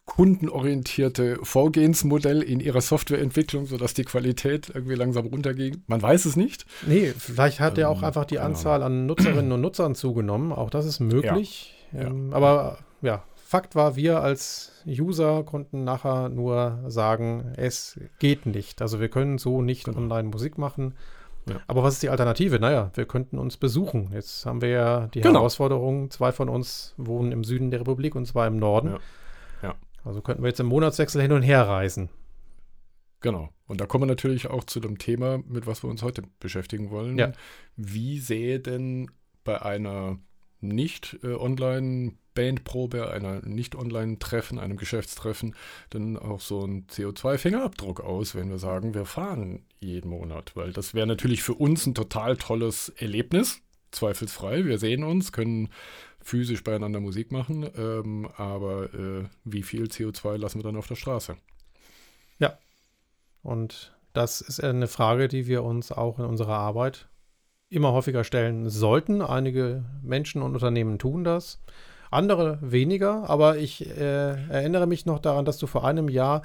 kundenorientierte 0.06 1.38
Vorgehensmodell 1.44 2.42
in 2.42 2.60
ihrer 2.60 2.81
Softwareentwicklung, 2.81 3.66
sodass 3.66 3.94
die 3.94 4.04
Qualität 4.04 4.69
irgendwie 4.74 4.95
langsam 4.95 5.28
runterging. 5.28 5.83
Man 5.88 6.01
weiß 6.01 6.25
es 6.25 6.36
nicht. 6.36 6.66
Nee, 6.86 7.13
vielleicht 7.18 7.62
hat 7.62 7.78
ähm, 7.78 7.81
ja 7.81 7.88
auch 7.88 8.04
einfach 8.04 8.25
die 8.25 8.39
Anzahl 8.39 8.83
an 8.83 9.06
Nutzerinnen 9.06 9.51
und 9.51 9.62
Nutzern 9.62 9.95
zugenommen. 9.95 10.51
Auch 10.51 10.69
das 10.69 10.86
ist 10.86 11.00
möglich. 11.00 11.74
Ja, 11.94 12.01
ähm, 12.01 12.31
ja. 12.31 12.36
Aber 12.36 12.80
ja, 13.01 13.24
Fakt 13.51 13.75
war, 13.75 13.98
wir 13.98 14.21
als 14.21 14.71
User 14.88 15.44
konnten 15.44 15.83
nachher 15.83 16.30
nur 16.30 16.86
sagen, 16.88 17.51
es 17.57 18.00
geht 18.19 18.45
nicht. 18.45 18.81
Also 18.81 19.01
wir 19.01 19.09
können 19.09 19.39
so 19.39 19.62
nicht 19.62 19.83
genau. 19.83 19.98
online 19.98 20.30
Musik 20.30 20.57
machen. 20.57 20.95
Ja. 21.50 21.59
Aber 21.68 21.83
was 21.83 21.95
ist 21.95 22.03
die 22.03 22.07
Alternative? 22.07 22.62
Naja, 22.62 22.92
wir 22.94 23.06
könnten 23.06 23.38
uns 23.38 23.57
besuchen. 23.57 24.09
Jetzt 24.13 24.45
haben 24.45 24.62
wir 24.62 24.69
ja 24.69 25.07
die 25.07 25.19
genau. 25.19 25.39
Herausforderung, 25.39 26.09
zwei 26.12 26.31
von 26.31 26.48
uns 26.48 26.94
wohnen 26.95 27.33
im 27.33 27.44
Süden 27.44 27.71
der 27.71 27.81
Republik 27.81 28.15
und 28.15 28.25
zwei 28.25 28.48
im 28.48 28.56
Norden. 28.56 28.95
Ja. 29.62 29.75
Also 30.06 30.21
könnten 30.21 30.44
wir 30.44 30.47
jetzt 30.47 30.62
im 30.62 30.68
Monatswechsel 30.68 31.21
hin 31.21 31.33
und 31.33 31.42
her 31.42 31.68
reisen. 31.68 32.07
Genau. 33.19 33.50
Und 33.68 33.81
da 33.81 33.86
kommen 33.86 34.04
wir 34.04 34.07
natürlich 34.07 34.47
auch 34.47 34.63
zu 34.63 34.80
dem 34.80 34.97
Thema, 34.97 35.39
mit 35.45 35.68
was 35.68 35.83
wir 35.83 35.89
uns 35.89 36.04
heute 36.04 36.24
beschäftigen 36.39 36.89
wollen. 36.89 37.18
Ja. 37.18 37.33
Wie 37.75 38.18
sähe 38.19 38.62
denn 38.62 39.12
bei 39.44 39.62
einer 39.62 40.19
nicht 40.61 41.19
äh, 41.23 41.33
online 41.33 42.14
Bandprobe, 42.33 43.11
einer 43.11 43.42
nicht 43.45 43.76
online 43.76 44.19
Treffen, 44.19 44.59
einem 44.59 44.78
Geschäftstreffen, 44.78 45.56
dann 45.90 46.18
auch 46.18 46.42
so 46.42 46.66
ein 46.66 46.88
CO2-Fingerabdruck 46.88 48.02
aus, 48.02 48.35
wenn 48.35 48.50
wir 48.50 48.59
sagen, 48.59 48.94
wir 48.94 49.06
fahren 49.06 49.64
jeden 49.80 50.09
Monat? 50.09 50.56
Weil 50.56 50.73
das 50.73 50.94
wäre 50.94 51.07
natürlich 51.07 51.44
für 51.44 51.54
uns 51.54 51.85
ein 51.85 51.95
total 51.95 52.38
tolles 52.38 52.90
Erlebnis, 52.90 53.61
zweifelsfrei. 53.92 54.66
Wir 54.66 54.78
sehen 54.78 55.04
uns, 55.04 55.31
können 55.31 55.69
physisch 56.21 56.64
beieinander 56.64 57.00
Musik 57.00 57.31
machen, 57.31 57.69
ähm, 57.76 58.30
aber 58.38 58.94
äh, 58.94 59.26
wie 59.44 59.64
viel 59.64 59.85
CO2 59.85 60.38
lassen 60.38 60.59
wir 60.59 60.64
dann 60.64 60.78
auf 60.78 60.88
der 60.88 60.95
Straße? 60.95 61.35
Ja, 62.40 62.57
und 63.44 63.95
das 64.14 64.42
ist 64.42 64.64
eine 64.64 64.88
Frage, 64.88 65.28
die 65.28 65.47
wir 65.47 65.64
uns 65.64 65.92
auch 65.92 66.19
in 66.19 66.26
unserer 66.26 66.57
Arbeit 66.57 67.07
immer 67.69 67.94
häufiger 67.94 68.23
stellen 68.23 68.69
sollten. 68.69 69.21
Einige 69.21 69.85
Menschen 70.04 70.42
und 70.42 70.54
Unternehmen 70.54 71.00
tun 71.00 71.23
das, 71.23 71.61
andere 72.11 72.59
weniger, 72.61 73.30
aber 73.30 73.57
ich 73.57 73.89
äh, 73.89 74.49
erinnere 74.49 74.87
mich 74.87 75.06
noch 75.06 75.19
daran, 75.19 75.45
dass 75.45 75.57
du 75.57 75.68
vor 75.68 75.85
einem 75.85 76.09
Jahr 76.09 76.41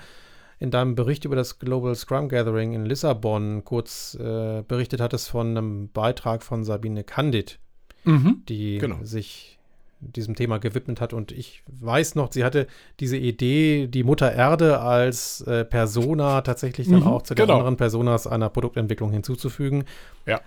in 0.59 0.71
deinem 0.71 0.95
Bericht 0.95 1.25
über 1.25 1.37
das 1.37 1.59
Global 1.59 1.95
Scrum 1.95 2.29
Gathering 2.29 2.73
in 2.73 2.87
Lissabon 2.87 3.65
kurz 3.65 4.15
äh, 4.15 4.63
berichtet 4.67 5.01
hattest 5.01 5.29
von 5.29 5.51
einem 5.51 5.91
Beitrag 5.91 6.43
von 6.43 6.65
Sabine 6.65 7.05
Candid, 7.05 7.59
mhm, 8.05 8.43
die 8.49 8.79
genau. 8.79 8.97
sich 9.03 9.59
diesem 10.01 10.35
Thema 10.35 10.59
gewidmet 10.59 11.01
hat. 11.01 11.13
Und 11.13 11.33
ich 11.33 11.63
weiß 11.67 12.15
noch, 12.15 12.33
sie 12.33 12.45
hatte 12.45 12.67
diese 13.01 13.17
Idee, 13.17 13.87
die 13.87 14.05
Mutter 14.05 14.33
Erde 14.33 14.81
als 14.81 15.41
äh, 15.43 15.65
Persona 15.65 16.41
tatsächlich 16.43 16.89
dann 16.89 17.01
mhm, 17.01 17.07
auch 17.07 17.23
zu 17.23 17.35
den 17.35 17.47
genau. 17.47 17.59
anderen 17.59 17.77
Personas 17.77 18.27
einer 18.27 18.49
Produktentwicklung 18.49 19.11
hinzuzufügen. 19.11 19.85
Ja. 20.27 20.41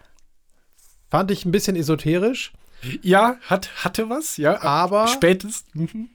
Fand 1.09 1.31
ich 1.31 1.45
ein 1.45 1.51
bisschen 1.51 1.75
esoterisch. 1.75 2.53
Ja, 3.01 3.38
hat, 3.41 3.83
hatte 3.83 4.09
was, 4.09 4.38
ja. 4.38 4.62
Aber 4.62 5.07
spätestens. 5.07 5.65
Mhm. 5.74 6.09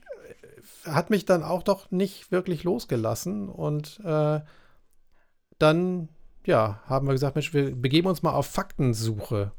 hat 0.85 1.09
mich 1.09 1.25
dann 1.25 1.43
auch 1.43 1.63
doch 1.63 1.91
nicht 1.91 2.31
wirklich 2.31 2.63
losgelassen. 2.63 3.49
Und 3.49 3.99
äh, 4.03 4.39
dann, 5.59 6.09
ja, 6.45 6.81
haben 6.87 7.07
wir 7.07 7.13
gesagt, 7.13 7.35
Mensch, 7.35 7.53
wir 7.53 7.75
begeben 7.75 8.07
uns 8.07 8.23
mal 8.23 8.33
auf 8.33 8.47
Faktensuche. 8.47 9.51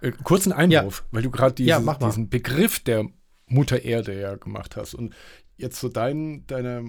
Äh, 0.00 0.12
kurzen 0.22 0.52
Einwurf, 0.52 1.00
ja. 1.00 1.06
weil 1.12 1.22
du 1.22 1.30
gerade 1.30 1.54
diese, 1.54 1.70
ja, 1.70 1.94
diesen 1.94 2.28
Begriff 2.28 2.80
der 2.80 3.06
Mutter 3.46 3.82
Erde 3.82 4.18
ja 4.18 4.36
gemacht 4.36 4.76
hast 4.76 4.94
und 4.94 5.14
jetzt 5.56 5.80
so 5.80 5.88
dein, 5.88 6.46
deine 6.46 6.84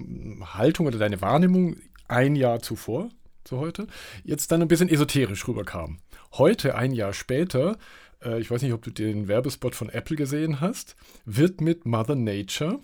Haltung 0.54 0.86
oder 0.86 0.98
deine 0.98 1.20
Wahrnehmung 1.20 1.76
ein 2.06 2.36
Jahr 2.36 2.60
zuvor, 2.60 3.08
zu 3.44 3.58
heute, 3.58 3.86
jetzt 4.22 4.52
dann 4.52 4.62
ein 4.62 4.68
bisschen 4.68 4.88
esoterisch 4.88 5.46
rüberkam. 5.48 5.98
heute, 6.32 6.74
ein 6.74 6.92
Jahr 6.92 7.12
später, 7.12 7.78
äh, 8.22 8.40
ich 8.40 8.50
weiß 8.50 8.62
nicht, 8.62 8.72
ob 8.72 8.82
du 8.82 8.90
den 8.90 9.28
Werbespot 9.28 9.74
von 9.74 9.88
Apple 9.88 10.16
gesehen 10.16 10.60
hast, 10.60 10.96
wird 11.24 11.60
mit 11.60 11.86
Mother 11.86 12.16
Nature 12.16 12.80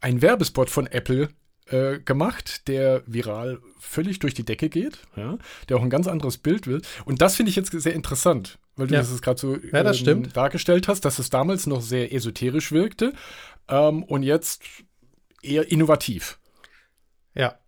ein 0.00 0.22
Werbespot 0.22 0.70
von 0.70 0.86
Apple 0.86 1.28
äh, 1.66 2.00
gemacht, 2.00 2.68
der 2.68 3.02
viral 3.06 3.60
völlig 3.78 4.18
durch 4.18 4.34
die 4.34 4.44
Decke 4.44 4.68
geht, 4.68 4.98
ja, 5.16 5.38
der 5.68 5.76
auch 5.76 5.82
ein 5.82 5.90
ganz 5.90 6.06
anderes 6.06 6.38
Bild 6.38 6.66
wird. 6.66 6.86
Und 7.04 7.22
das 7.22 7.36
finde 7.36 7.50
ich 7.50 7.56
jetzt 7.56 7.70
sehr 7.72 7.94
interessant, 7.94 8.58
weil 8.76 8.86
du 8.86 8.94
ja. 8.94 9.00
das 9.00 9.22
gerade 9.22 9.40
so 9.40 9.56
ja, 9.56 9.92
ähm, 10.10 10.32
dargestellt 10.32 10.88
hast, 10.88 11.04
dass 11.04 11.18
es 11.18 11.30
damals 11.30 11.66
noch 11.66 11.80
sehr 11.80 12.12
esoterisch 12.12 12.72
wirkte 12.72 13.12
ähm, 13.68 14.02
und 14.02 14.22
jetzt 14.22 14.62
eher 15.42 15.70
innovativ. 15.70 16.38
Ja. 17.34 17.58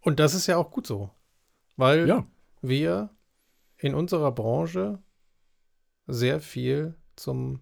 Und 0.00 0.20
das 0.20 0.34
ist 0.34 0.46
ja 0.46 0.56
auch 0.56 0.70
gut 0.70 0.86
so, 0.86 1.10
weil 1.76 2.08
ja. 2.08 2.26
wir 2.62 3.10
in 3.76 3.94
unserer 3.94 4.32
Branche 4.32 4.98
sehr 6.08 6.40
viel 6.40 6.94
zum 7.14 7.60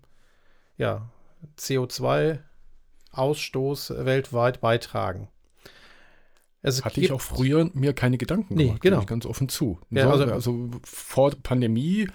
ja, 0.78 1.10
CO2-Ausstoß 1.58 4.04
weltweit 4.04 4.60
beitragen. 4.60 5.28
Es 6.62 6.84
Hatte 6.84 7.00
ich 7.00 7.10
auch 7.12 7.20
früher 7.20 7.70
mir 7.74 7.92
keine 7.92 8.18
Gedanken 8.18 8.54
nee, 8.54 8.64
gemacht, 8.64 8.82
genau. 8.82 9.04
ganz 9.04 9.24
offen 9.26 9.48
zu. 9.48 9.78
Ja, 9.90 10.10
also, 10.10 10.24
also, 10.24 10.70
vor 10.82 11.30
Pandemie 11.42 12.08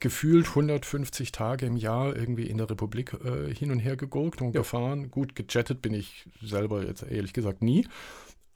gefühlt 0.00 0.48
150 0.48 1.32
Tage 1.32 1.64
im 1.64 1.76
Jahr 1.76 2.14
irgendwie 2.14 2.46
in 2.46 2.58
der 2.58 2.68
Republik 2.68 3.16
äh, 3.24 3.54
hin 3.54 3.70
und 3.70 3.78
her 3.78 3.96
gegurkt 3.96 4.42
und 4.42 4.54
ja. 4.54 4.60
gefahren. 4.60 5.10
Gut, 5.10 5.34
gejettet 5.34 5.80
bin 5.80 5.94
ich 5.94 6.28
selber 6.42 6.84
jetzt 6.84 7.04
ehrlich 7.04 7.32
gesagt 7.32 7.62
nie 7.62 7.86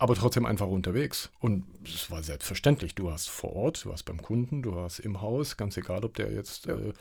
aber 0.00 0.14
trotzdem 0.14 0.46
einfach 0.46 0.66
unterwegs. 0.66 1.30
Und 1.40 1.66
es 1.84 2.10
war 2.10 2.22
selbstverständlich. 2.22 2.94
Du 2.94 3.04
warst 3.04 3.28
vor 3.28 3.52
Ort, 3.52 3.84
du 3.84 3.90
warst 3.90 4.06
beim 4.06 4.22
Kunden, 4.22 4.62
du 4.62 4.74
warst 4.74 4.98
im 4.98 5.20
Haus, 5.20 5.58
ganz 5.58 5.76
egal, 5.76 6.06
ob 6.06 6.14
der 6.14 6.32
jetzt 6.32 6.64
ja. 6.64 6.74
äh, 6.74 6.94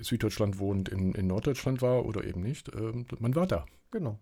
Süddeutschland 0.00 0.58
wohnt, 0.58 0.88
in, 0.88 1.12
in 1.12 1.28
Norddeutschland 1.28 1.82
war 1.82 2.04
oder 2.04 2.24
eben 2.24 2.40
nicht. 2.40 2.68
Ähm, 2.74 3.06
man 3.20 3.36
war 3.36 3.46
da. 3.46 3.64
Genau. 3.92 4.18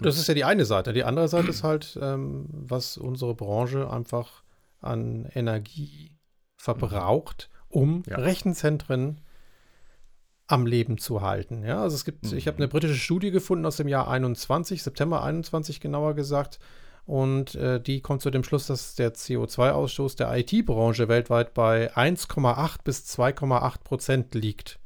Das 0.00 0.18
ist 0.18 0.26
ja 0.26 0.34
die 0.34 0.42
eine 0.42 0.64
Seite. 0.64 0.92
Die 0.92 1.04
andere 1.04 1.28
Seite 1.28 1.48
ist 1.48 1.62
halt, 1.62 1.96
ähm, 2.02 2.46
was 2.50 2.98
unsere 2.98 3.36
Branche 3.36 3.88
einfach 3.88 4.42
an 4.80 5.28
Energie 5.32 6.10
verbraucht, 6.56 7.48
um 7.68 8.02
ja. 8.08 8.16
Rechenzentren 8.16 9.20
am 10.48 10.66
Leben 10.66 10.98
zu 10.98 11.22
halten. 11.22 11.62
Ja, 11.62 11.80
also 11.82 11.94
es 11.94 12.04
gibt, 12.04 12.24
mhm. 12.24 12.36
ich 12.36 12.48
habe 12.48 12.56
eine 12.56 12.66
britische 12.66 12.96
Studie 12.96 13.30
gefunden 13.30 13.66
aus 13.66 13.76
dem 13.76 13.86
Jahr 13.86 14.08
21, 14.08 14.82
September 14.82 15.22
21 15.22 15.78
genauer 15.78 16.14
gesagt, 16.14 16.58
und 17.06 17.54
äh, 17.54 17.80
die 17.80 18.00
kommt 18.00 18.20
zu 18.20 18.30
dem 18.30 18.42
Schluss, 18.42 18.66
dass 18.66 18.96
der 18.96 19.14
CO2-Ausstoß 19.14 20.16
der 20.16 20.36
IT-Branche 20.36 21.08
weltweit 21.08 21.54
bei 21.54 21.94
1,8 21.94 22.78
bis 22.82 23.04
2,8 23.04 23.84
Prozent 23.84 24.34
liegt. 24.34 24.78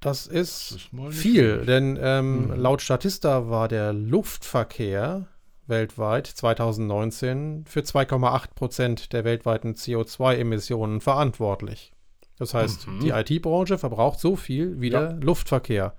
Das 0.00 0.26
ist, 0.26 0.90
das 0.92 1.14
ist 1.14 1.18
viel, 1.18 1.64
denn 1.64 1.98
ähm, 2.00 2.48
mhm. 2.48 2.52
laut 2.54 2.82
Statista 2.82 3.48
war 3.48 3.66
der 3.66 3.94
Luftverkehr 3.94 5.26
weltweit 5.66 6.26
2019 6.26 7.64
für 7.66 7.80
2,8 7.80 8.54
Prozent 8.54 9.12
der 9.14 9.24
weltweiten 9.24 9.74
CO2-Emissionen 9.74 11.00
verantwortlich. 11.00 11.92
Das 12.38 12.52
heißt, 12.52 12.86
mhm. 12.86 13.00
die 13.00 13.08
IT-Branche 13.08 13.78
verbraucht 13.78 14.20
so 14.20 14.36
viel 14.36 14.80
wie 14.80 14.90
ja. 14.90 15.00
der 15.00 15.12
Luftverkehr. 15.18 15.94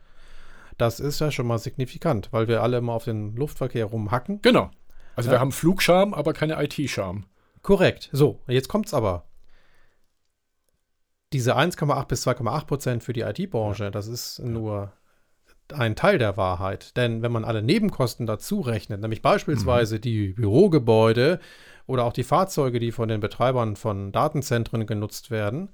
Das 0.78 1.00
ist 1.00 1.20
ja 1.20 1.32
schon 1.32 1.48
mal 1.48 1.58
signifikant, 1.58 2.30
weil 2.32 2.48
wir 2.48 2.62
alle 2.62 2.78
immer 2.78 2.94
auf 2.94 3.06
den 3.06 3.36
Luftverkehr 3.36 3.86
rumhacken. 3.86 4.42
Genau. 4.42 4.70
Also 5.16 5.30
ja. 5.30 5.36
wir 5.36 5.40
haben 5.40 5.52
Flugscham, 5.52 6.14
aber 6.14 6.34
keine 6.34 6.64
IT-Scham. 6.64 7.26
Korrekt. 7.64 8.10
So, 8.12 8.40
jetzt 8.48 8.70
kommt's 8.70 8.94
aber. 8.94 9.26
Diese 11.34 11.58
1,8 11.58 12.08
bis 12.08 12.26
2,8 12.26 12.66
Prozent 12.66 13.04
für 13.04 13.14
die 13.14 13.22
IT-Branche, 13.22 13.92
das 13.92 14.08
ist 14.08 14.40
nur 14.40 14.94
ein 15.74 15.96
Teil 15.96 16.18
der 16.18 16.38
Wahrheit. 16.38 16.96
Denn 16.96 17.22
wenn 17.22 17.32
man 17.32 17.44
alle 17.44 17.62
Nebenkosten 17.62 18.26
dazu 18.26 18.62
rechnet, 18.62 19.02
nämlich 19.02 19.22
beispielsweise 19.22 19.96
mhm. 19.96 20.02
die 20.02 20.28
Bürogebäude 20.30 21.40
oder 21.86 22.06
auch 22.06 22.14
die 22.14 22.24
Fahrzeuge, 22.24 22.80
die 22.80 22.92
von 22.92 23.10
den 23.10 23.20
Betreibern 23.20 23.76
von 23.76 24.12
Datenzentren 24.12 24.86
genutzt 24.86 25.32
werden, 25.32 25.70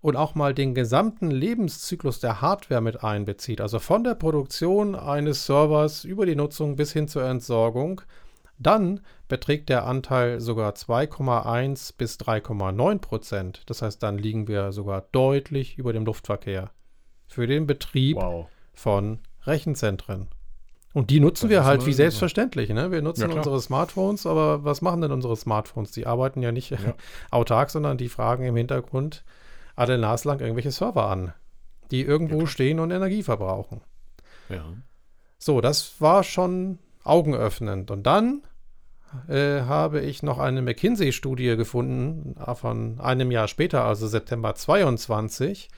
und 0.00 0.16
auch 0.16 0.34
mal 0.34 0.54
den 0.54 0.74
gesamten 0.74 1.30
Lebenszyklus 1.30 2.20
der 2.20 2.40
Hardware 2.40 2.80
mit 2.80 3.02
einbezieht, 3.02 3.60
also 3.60 3.78
von 3.78 4.04
der 4.04 4.14
Produktion 4.14 4.94
eines 4.94 5.46
Servers 5.46 6.04
über 6.04 6.26
die 6.26 6.36
Nutzung 6.36 6.76
bis 6.76 6.92
hin 6.92 7.08
zur 7.08 7.24
Entsorgung, 7.24 8.02
dann 8.58 9.00
beträgt 9.28 9.68
der 9.68 9.84
Anteil 9.84 10.40
sogar 10.40 10.72
2,1 10.72 11.94
bis 11.96 12.16
3,9 12.16 12.98
Prozent. 12.98 13.62
Das 13.66 13.82
heißt, 13.82 14.02
dann 14.02 14.18
liegen 14.18 14.48
wir 14.48 14.72
sogar 14.72 15.06
deutlich 15.12 15.78
über 15.78 15.92
dem 15.92 16.06
Luftverkehr 16.06 16.70
für 17.26 17.46
den 17.46 17.66
Betrieb 17.66 18.16
wow. 18.16 18.46
von 18.72 19.18
Rechenzentren. 19.44 20.28
Und 20.94 21.10
die 21.10 21.20
nutzen 21.20 21.46
das 21.46 21.50
wir 21.50 21.64
halt 21.64 21.84
wie 21.84 21.92
selbstverständlich. 21.92 22.70
Ne? 22.70 22.90
Wir 22.90 23.02
nutzen 23.02 23.28
ja, 23.28 23.36
unsere 23.36 23.60
Smartphones, 23.60 24.24
aber 24.24 24.64
was 24.64 24.80
machen 24.80 25.02
denn 25.02 25.12
unsere 25.12 25.36
Smartphones? 25.36 25.90
Die 25.90 26.06
arbeiten 26.06 26.40
ja 26.40 26.52
nicht 26.52 26.70
ja. 26.70 26.78
autark, 27.30 27.68
sondern 27.68 27.98
die 27.98 28.08
fragen 28.08 28.44
im 28.44 28.56
Hintergrund, 28.56 29.22
alle 29.76 29.98
naslang 29.98 30.40
irgendwelche 30.40 30.72
Server 30.72 31.08
an, 31.08 31.32
die 31.90 32.02
irgendwo 32.02 32.40
ja. 32.40 32.46
stehen 32.46 32.80
und 32.80 32.90
Energie 32.90 33.22
verbrauchen. 33.22 33.82
Ja. 34.48 34.64
So, 35.38 35.60
das 35.60 36.00
war 36.00 36.24
schon 36.24 36.78
augenöffnend. 37.04 37.90
Und 37.90 38.04
dann 38.04 38.42
äh, 39.28 39.60
habe 39.62 40.00
ich 40.00 40.22
noch 40.22 40.38
eine 40.38 40.62
McKinsey-Studie 40.62 41.56
gefunden 41.56 42.36
äh, 42.44 42.54
von 42.54 43.00
einem 43.00 43.30
Jahr 43.30 43.48
später, 43.48 43.84
also 43.84 44.08
September 44.08 44.54
22. 44.54 45.68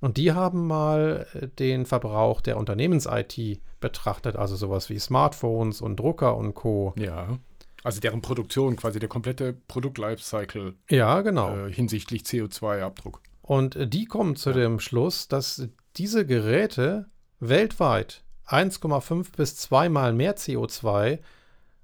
Und 0.00 0.16
die 0.16 0.32
haben 0.32 0.66
mal 0.66 1.26
äh, 1.34 1.46
den 1.46 1.86
Verbrauch 1.86 2.40
der 2.40 2.56
Unternehmens-IT 2.56 3.60
betrachtet, 3.80 4.36
also 4.36 4.56
sowas 4.56 4.90
wie 4.90 4.98
Smartphones 4.98 5.80
und 5.80 5.96
Drucker 5.96 6.36
und 6.36 6.54
Co. 6.54 6.94
Ja. 6.96 7.38
Also 7.84 8.00
deren 8.00 8.22
Produktion, 8.22 8.76
quasi 8.76 8.98
der 9.00 9.08
komplette 9.08 9.52
Produkt-Lifecycle. 9.52 10.74
Ja, 10.88 11.20
genau. 11.20 11.66
Äh, 11.66 11.72
hinsichtlich 11.72 12.22
CO2-Abdruck. 12.22 13.20
Und 13.52 13.76
die 13.92 14.06
kommen 14.06 14.34
zu 14.34 14.54
dem 14.54 14.80
Schluss, 14.80 15.28
dass 15.28 15.68
diese 15.96 16.24
Geräte 16.24 17.10
weltweit 17.38 18.24
1,5 18.48 19.36
bis 19.36 19.56
2 19.56 19.90
mal 19.90 20.14
mehr 20.14 20.38
CO2 20.38 21.18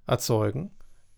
erzeugen 0.06 0.70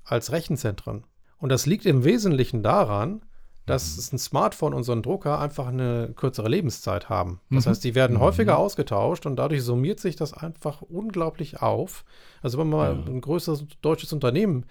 als 0.02 0.32
Rechenzentren. 0.32 1.04
Und 1.38 1.50
das 1.50 1.66
liegt 1.66 1.86
im 1.86 2.02
Wesentlichen 2.02 2.64
daran, 2.64 3.22
dass 3.64 4.10
mhm. 4.10 4.16
ein 4.16 4.18
Smartphone 4.18 4.74
und 4.74 4.82
so 4.82 4.90
ein 4.90 5.04
Drucker 5.04 5.38
einfach 5.38 5.68
eine 5.68 6.14
kürzere 6.16 6.48
Lebenszeit 6.48 7.08
haben. 7.08 7.40
Das 7.50 7.66
mhm. 7.66 7.70
heißt, 7.70 7.84
die 7.84 7.94
werden 7.94 8.16
mhm. 8.16 8.20
häufiger 8.22 8.58
ausgetauscht 8.58 9.26
und 9.26 9.36
dadurch 9.36 9.62
summiert 9.62 10.00
sich 10.00 10.16
das 10.16 10.34
einfach 10.34 10.82
unglaublich 10.82 11.62
auf. 11.62 12.04
Also 12.42 12.58
wenn 12.58 12.68
man 12.68 12.96
mal 12.96 13.08
ein 13.08 13.20
größeres 13.20 13.66
deutsches 13.82 14.12
Unternehmen 14.12 14.66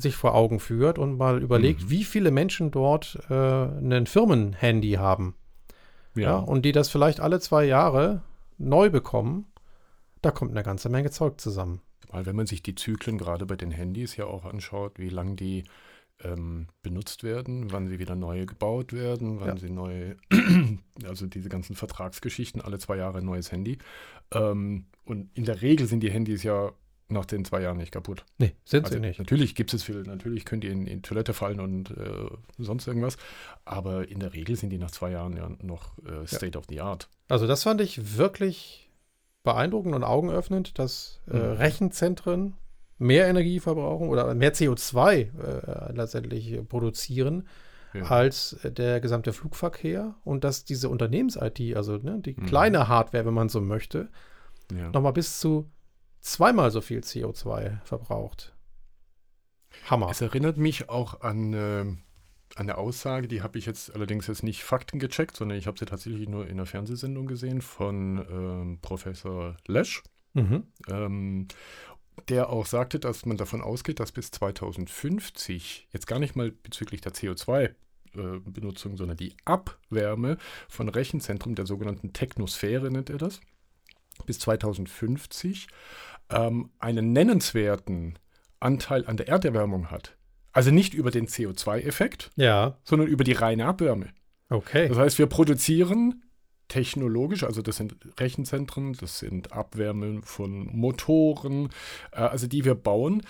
sich 0.00 0.16
vor 0.16 0.34
Augen 0.34 0.60
führt 0.60 0.98
und 0.98 1.16
mal 1.16 1.42
überlegt, 1.42 1.84
mhm. 1.84 1.90
wie 1.90 2.04
viele 2.04 2.30
Menschen 2.30 2.70
dort 2.70 3.18
äh, 3.28 3.34
ein 3.34 4.06
Firmenhandy 4.06 4.92
haben. 4.92 5.34
Ja. 6.14 6.22
ja. 6.22 6.36
Und 6.38 6.64
die 6.64 6.72
das 6.72 6.88
vielleicht 6.88 7.20
alle 7.20 7.40
zwei 7.40 7.64
Jahre 7.64 8.22
neu 8.58 8.90
bekommen, 8.90 9.46
da 10.22 10.30
kommt 10.30 10.50
eine 10.50 10.62
ganze 10.62 10.88
Menge 10.88 11.10
Zeug 11.10 11.40
zusammen. 11.40 11.80
Weil 12.10 12.26
wenn 12.26 12.36
man 12.36 12.46
sich 12.46 12.62
die 12.62 12.74
Zyklen 12.74 13.18
gerade 13.18 13.46
bei 13.46 13.56
den 13.56 13.70
Handys 13.70 14.16
ja 14.16 14.24
auch 14.26 14.44
anschaut, 14.44 14.98
wie 14.98 15.10
lange 15.10 15.36
die 15.36 15.64
ähm, 16.24 16.66
benutzt 16.82 17.22
werden, 17.22 17.70
wann 17.70 17.86
sie 17.86 17.98
wieder 17.98 18.16
neu 18.16 18.46
gebaut 18.46 18.92
werden, 18.92 19.40
wann 19.40 19.48
ja. 19.48 19.58
sie 19.58 19.70
neu, 19.70 20.16
also 21.04 21.26
diese 21.26 21.48
ganzen 21.48 21.76
Vertragsgeschichten, 21.76 22.60
alle 22.60 22.78
zwei 22.78 22.96
Jahre 22.96 23.18
ein 23.18 23.24
neues 23.24 23.52
Handy. 23.52 23.78
Ähm, 24.32 24.86
und 25.04 25.30
in 25.34 25.44
der 25.44 25.62
Regel 25.62 25.86
sind 25.86 26.00
die 26.00 26.10
Handys 26.10 26.42
ja 26.42 26.72
nach 27.08 27.24
den 27.24 27.44
zwei 27.44 27.62
Jahren 27.62 27.78
nicht 27.78 27.92
kaputt. 27.92 28.24
Nee, 28.38 28.52
sind 28.64 28.84
also 28.84 28.96
sie 28.96 29.00
nicht. 29.00 29.18
Natürlich 29.18 29.54
gibt 29.54 29.72
es 29.72 29.82
viel, 29.82 30.02
natürlich 30.02 30.44
könnt 30.44 30.64
ihr 30.64 30.70
in, 30.70 30.86
in 30.86 31.02
Toilette 31.02 31.32
fallen 31.32 31.60
und 31.60 31.90
äh, 31.90 32.28
sonst 32.58 32.86
irgendwas, 32.86 33.16
aber 33.64 34.08
in 34.08 34.20
der 34.20 34.34
Regel 34.34 34.56
sind 34.56 34.70
die 34.70 34.78
nach 34.78 34.90
zwei 34.90 35.10
Jahren 35.10 35.36
ja 35.36 35.50
noch 35.62 35.96
äh, 36.04 36.26
State 36.26 36.52
ja. 36.54 36.58
of 36.58 36.66
the 36.68 36.80
Art. 36.80 37.08
Also 37.28 37.46
das 37.46 37.62
fand 37.62 37.80
ich 37.80 38.18
wirklich 38.18 38.90
beeindruckend 39.42 39.94
und 39.94 40.04
augenöffnend, 40.04 40.78
dass 40.78 41.20
äh, 41.30 41.36
mhm. 41.36 41.52
Rechenzentren 41.52 42.54
mehr 42.98 43.28
Energie 43.28 43.60
verbrauchen 43.60 44.08
oder 44.08 44.34
mehr 44.34 44.52
CO2 44.52 45.12
äh, 45.12 45.92
letztendlich 45.92 46.60
produzieren 46.68 47.48
ja. 47.94 48.02
als 48.02 48.58
der 48.62 49.00
gesamte 49.00 49.32
Flugverkehr 49.32 50.16
und 50.24 50.44
dass 50.44 50.64
diese 50.64 50.88
Unternehmens-IT, 50.88 51.76
also 51.76 51.96
ne, 51.96 52.20
die 52.20 52.34
mhm. 52.36 52.46
kleine 52.46 52.88
Hardware, 52.88 53.24
wenn 53.24 53.34
man 53.34 53.48
so 53.48 53.60
möchte, 53.60 54.08
ja. 54.76 54.90
nochmal 54.90 55.12
bis 55.12 55.40
zu 55.40 55.70
zweimal 56.20 56.70
so 56.70 56.80
viel 56.80 57.00
CO2 57.00 57.80
verbraucht. 57.84 58.54
Hammer. 59.88 60.10
Es 60.10 60.20
erinnert 60.20 60.56
mich 60.56 60.88
auch 60.88 61.20
an, 61.20 61.52
äh, 61.52 61.80
an 61.80 61.98
eine 62.56 62.78
Aussage, 62.78 63.28
die 63.28 63.42
habe 63.42 63.58
ich 63.58 63.66
jetzt 63.66 63.94
allerdings 63.94 64.26
jetzt 64.26 64.42
nicht 64.42 64.64
Fakten 64.64 64.98
gecheckt, 64.98 65.36
sondern 65.36 65.58
ich 65.58 65.66
habe 65.66 65.78
sie 65.78 65.86
tatsächlich 65.86 66.28
nur 66.28 66.46
in 66.46 66.52
einer 66.52 66.66
Fernsehsendung 66.66 67.26
gesehen 67.26 67.60
von 67.62 68.26
ähm, 68.30 68.78
Professor 68.80 69.56
Lesch. 69.66 70.02
Mhm. 70.34 70.64
Ähm, 70.88 71.48
der 72.28 72.50
auch 72.50 72.66
sagte, 72.66 72.98
dass 72.98 73.26
man 73.26 73.36
davon 73.36 73.62
ausgeht, 73.62 74.00
dass 74.00 74.10
bis 74.10 74.32
2050, 74.32 75.88
jetzt 75.92 76.06
gar 76.06 76.18
nicht 76.18 76.34
mal 76.34 76.50
bezüglich 76.50 77.00
der 77.00 77.12
CO2 77.12 77.74
Benutzung, 78.12 78.96
sondern 78.96 79.16
die 79.16 79.34
Abwärme 79.44 80.38
von 80.68 80.88
Rechenzentren 80.88 81.54
der 81.54 81.66
sogenannten 81.66 82.12
Technosphäre 82.12 82.90
nennt 82.90 83.10
er 83.10 83.18
das, 83.18 83.40
bis 84.26 84.38
2050 84.40 85.68
ähm, 86.30 86.70
einen 86.78 87.12
nennenswerten 87.12 88.18
Anteil 88.60 89.06
an 89.06 89.16
der 89.16 89.28
Erderwärmung 89.28 89.90
hat. 89.90 90.16
Also 90.52 90.70
nicht 90.70 90.94
über 90.94 91.10
den 91.10 91.26
CO2-Effekt, 91.26 92.30
ja. 92.36 92.76
sondern 92.82 93.08
über 93.08 93.24
die 93.24 93.32
reine 93.32 93.66
Abwärme. 93.66 94.08
Okay. 94.50 94.88
Das 94.88 94.98
heißt, 94.98 95.18
wir 95.18 95.26
produzieren 95.26 96.22
technologisch, 96.68 97.44
also 97.44 97.62
das 97.62 97.76
sind 97.76 97.96
Rechenzentren, 98.18 98.92
das 98.92 99.18
sind 99.18 99.52
Abwärmen 99.52 100.22
von 100.22 100.66
Motoren, 100.76 101.70
äh, 102.12 102.20
also 102.20 102.46
die 102.46 102.64
wir 102.64 102.74
bauen, 102.74 103.22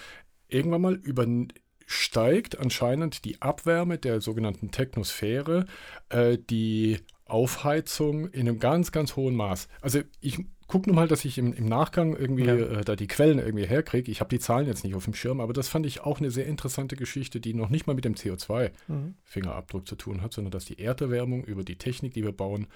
irgendwann 0.48 0.80
mal 0.80 0.94
übersteigt 0.94 2.58
anscheinend 2.58 3.24
die 3.24 3.40
Abwärme 3.40 3.98
der 3.98 4.20
sogenannten 4.20 4.70
Technosphäre 4.70 5.66
äh, 6.08 6.38
die 6.38 6.98
Aufheizung 7.26 8.28
in 8.28 8.48
einem 8.48 8.58
ganz, 8.58 8.90
ganz 8.90 9.14
hohen 9.14 9.36
Maß. 9.36 9.68
Also 9.82 10.00
ich 10.20 10.38
guck 10.68 10.86
nur 10.86 10.94
mal, 10.94 11.08
dass 11.08 11.24
ich 11.24 11.38
im, 11.38 11.52
im 11.52 11.66
Nachgang 11.66 12.14
irgendwie 12.14 12.44
ja. 12.44 12.54
äh, 12.54 12.84
da 12.84 12.94
die 12.94 13.08
Quellen 13.08 13.38
irgendwie 13.38 13.66
herkriege. 13.66 14.12
Ich 14.12 14.20
habe 14.20 14.28
die 14.28 14.38
Zahlen 14.38 14.66
jetzt 14.66 14.84
nicht 14.84 14.94
auf 14.94 15.04
dem 15.04 15.14
Schirm, 15.14 15.40
aber 15.40 15.52
das 15.52 15.68
fand 15.68 15.86
ich 15.86 16.02
auch 16.02 16.20
eine 16.20 16.30
sehr 16.30 16.46
interessante 16.46 16.94
Geschichte, 16.94 17.40
die 17.40 17.54
noch 17.54 17.70
nicht 17.70 17.86
mal 17.86 17.94
mit 17.94 18.04
dem 18.04 18.14
CO2-Fingerabdruck 18.14 19.82
mhm. 19.82 19.86
zu 19.86 19.96
tun 19.96 20.22
hat, 20.22 20.32
sondern 20.34 20.52
dass 20.52 20.66
die 20.66 20.78
Erderwärmung 20.78 21.42
über 21.42 21.64
die 21.64 21.76
Technik, 21.76 22.14
die 22.14 22.22
wir 22.22 22.32
bauen, 22.32 22.68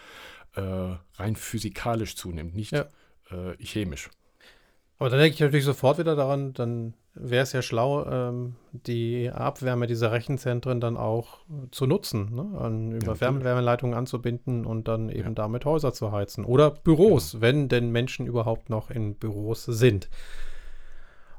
äh, 0.54 0.60
rein 0.60 1.36
physikalisch 1.36 2.16
zunimmt, 2.16 2.54
nicht 2.54 2.72
ja. 2.72 2.88
äh, 3.30 3.56
chemisch. 3.62 4.10
Aber 5.02 5.10
dann 5.10 5.18
denke 5.18 5.34
ich 5.34 5.40
natürlich 5.40 5.64
sofort 5.64 5.98
wieder 5.98 6.14
daran, 6.14 6.52
dann 6.52 6.94
wäre 7.14 7.42
es 7.42 7.52
ja 7.52 7.60
schlau, 7.60 8.06
ähm, 8.06 8.54
die 8.70 9.28
Abwärme 9.32 9.88
dieser 9.88 10.12
Rechenzentren 10.12 10.80
dann 10.80 10.96
auch 10.96 11.40
zu 11.72 11.88
nutzen, 11.88 12.32
ne? 12.32 12.56
An, 12.60 12.92
über 12.92 13.16
ja, 13.16 13.42
Wärmeleitungen 13.42 13.96
anzubinden 13.96 14.64
und 14.64 14.86
dann 14.86 15.08
eben 15.08 15.30
ja. 15.30 15.34
damit 15.34 15.64
Häuser 15.64 15.92
zu 15.92 16.12
heizen. 16.12 16.44
Oder 16.44 16.70
Büros, 16.70 17.32
ja. 17.32 17.40
wenn 17.40 17.68
denn 17.68 17.90
Menschen 17.90 18.28
überhaupt 18.28 18.70
noch 18.70 18.90
in 18.90 19.16
Büros 19.16 19.64
sind. 19.64 20.08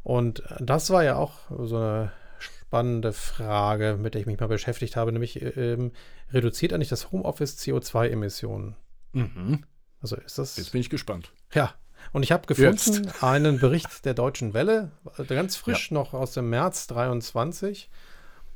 Und 0.03 0.43
das 0.60 0.89
war 0.89 1.05
ja 1.05 1.15
auch 1.15 1.32
so 1.58 1.77
eine 1.77 2.12
spannende 2.39 3.13
Frage, 3.13 3.98
mit 3.98 4.13
der 4.13 4.20
ich 4.20 4.27
mich 4.27 4.41
mal 4.41 4.48
beschäftigt 4.48 4.98
habe, 4.98 5.13
nämlich 5.13 5.41
ähm, 5.55 5.93
reduziert 6.34 6.74
eigentlich 6.74 6.89
das 6.89 7.13
Homeoffice 7.13 7.58
CO2-Emissionen? 7.60 8.75
Mhm. 9.13 9.63
Also 10.01 10.17
ist 10.17 10.38
das. 10.38 10.58
Jetzt 10.58 10.74
bin 10.74 10.82
ich 10.82 10.89
gespannt. 10.89 11.32
Ja, 11.53 11.75
und 12.12 12.24
ich 12.24 12.31
habe 12.31 12.45
gefunden 12.48 12.72
Jetzt. 13.05 13.24
einen 13.24 13.60
Bericht 13.60 14.05
der 14.05 14.13
Deutschen 14.13 14.53
Welle, 14.53 14.91
ganz 15.27 15.55
frisch 15.55 15.91
ja. 15.91 15.95
noch 15.95 16.13
aus 16.13 16.33
dem 16.33 16.50
März 16.50 16.88
23. 16.88 17.89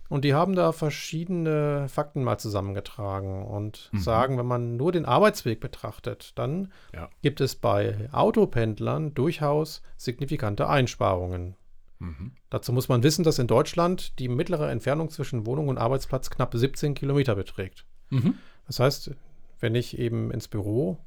Und 0.10 0.24
die 0.24 0.34
haben 0.34 0.56
da 0.56 0.72
verschiedene 0.72 1.90
Fakten 1.90 2.24
mal 2.24 2.38
zusammengetragen 2.38 3.46
und 3.46 3.90
mhm. 3.92 4.00
sagen, 4.00 4.38
wenn 4.38 4.46
man 4.46 4.78
nur 4.78 4.92
den 4.92 5.06
Arbeitsweg 5.06 5.60
betrachtet, 5.60 6.32
dann 6.36 6.72
ja. 6.94 7.10
gibt 7.22 7.42
es 7.42 7.56
bei 7.56 8.08
Autopendlern 8.14 9.14
durchaus 9.14 9.82
signifikante 9.98 10.70
Einsparungen. 10.70 11.56
Mhm. 12.00 12.32
Dazu 12.50 12.72
muss 12.72 12.88
man 12.88 13.04
wissen, 13.04 13.24
dass 13.24 13.40
in 13.40 13.48
Deutschland 13.48 14.18
die 14.20 14.30
mittlere 14.30 14.70
Entfernung 14.70 15.10
zwischen 15.10 15.46
Wohnung 15.46 15.68
und 15.68 15.78
Arbeitsplatz 15.78 16.30
knapp 16.30 16.54
17 16.56 16.94
Kilometer 16.94 17.36
beträgt. 17.36 17.86
Mhm. 18.10 18.36
Das 18.66 18.80
heißt, 18.80 19.12
wenn 19.60 19.76
ich 19.76 19.98
eben 19.98 20.32
ins 20.32 20.48
Büro 20.48 21.00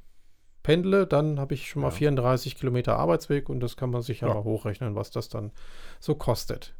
pendle, 0.62 1.06
dann 1.06 1.40
habe 1.40 1.54
ich 1.54 1.68
schon 1.68 1.82
mal 1.82 1.88
ja. 1.88 1.94
34 1.94 2.56
Kilometer 2.56 2.96
Arbeitsweg 2.96 3.48
und 3.48 3.60
das 3.60 3.76
kann 3.76 3.90
man 3.90 4.02
sich 4.02 4.20
ja, 4.20 4.28
ja 4.28 4.34
mal 4.34 4.44
hochrechnen, 4.44 4.94
was 4.94 5.10
das 5.10 5.28
dann 5.28 5.52
so 5.98 6.14
kostet. 6.14 6.74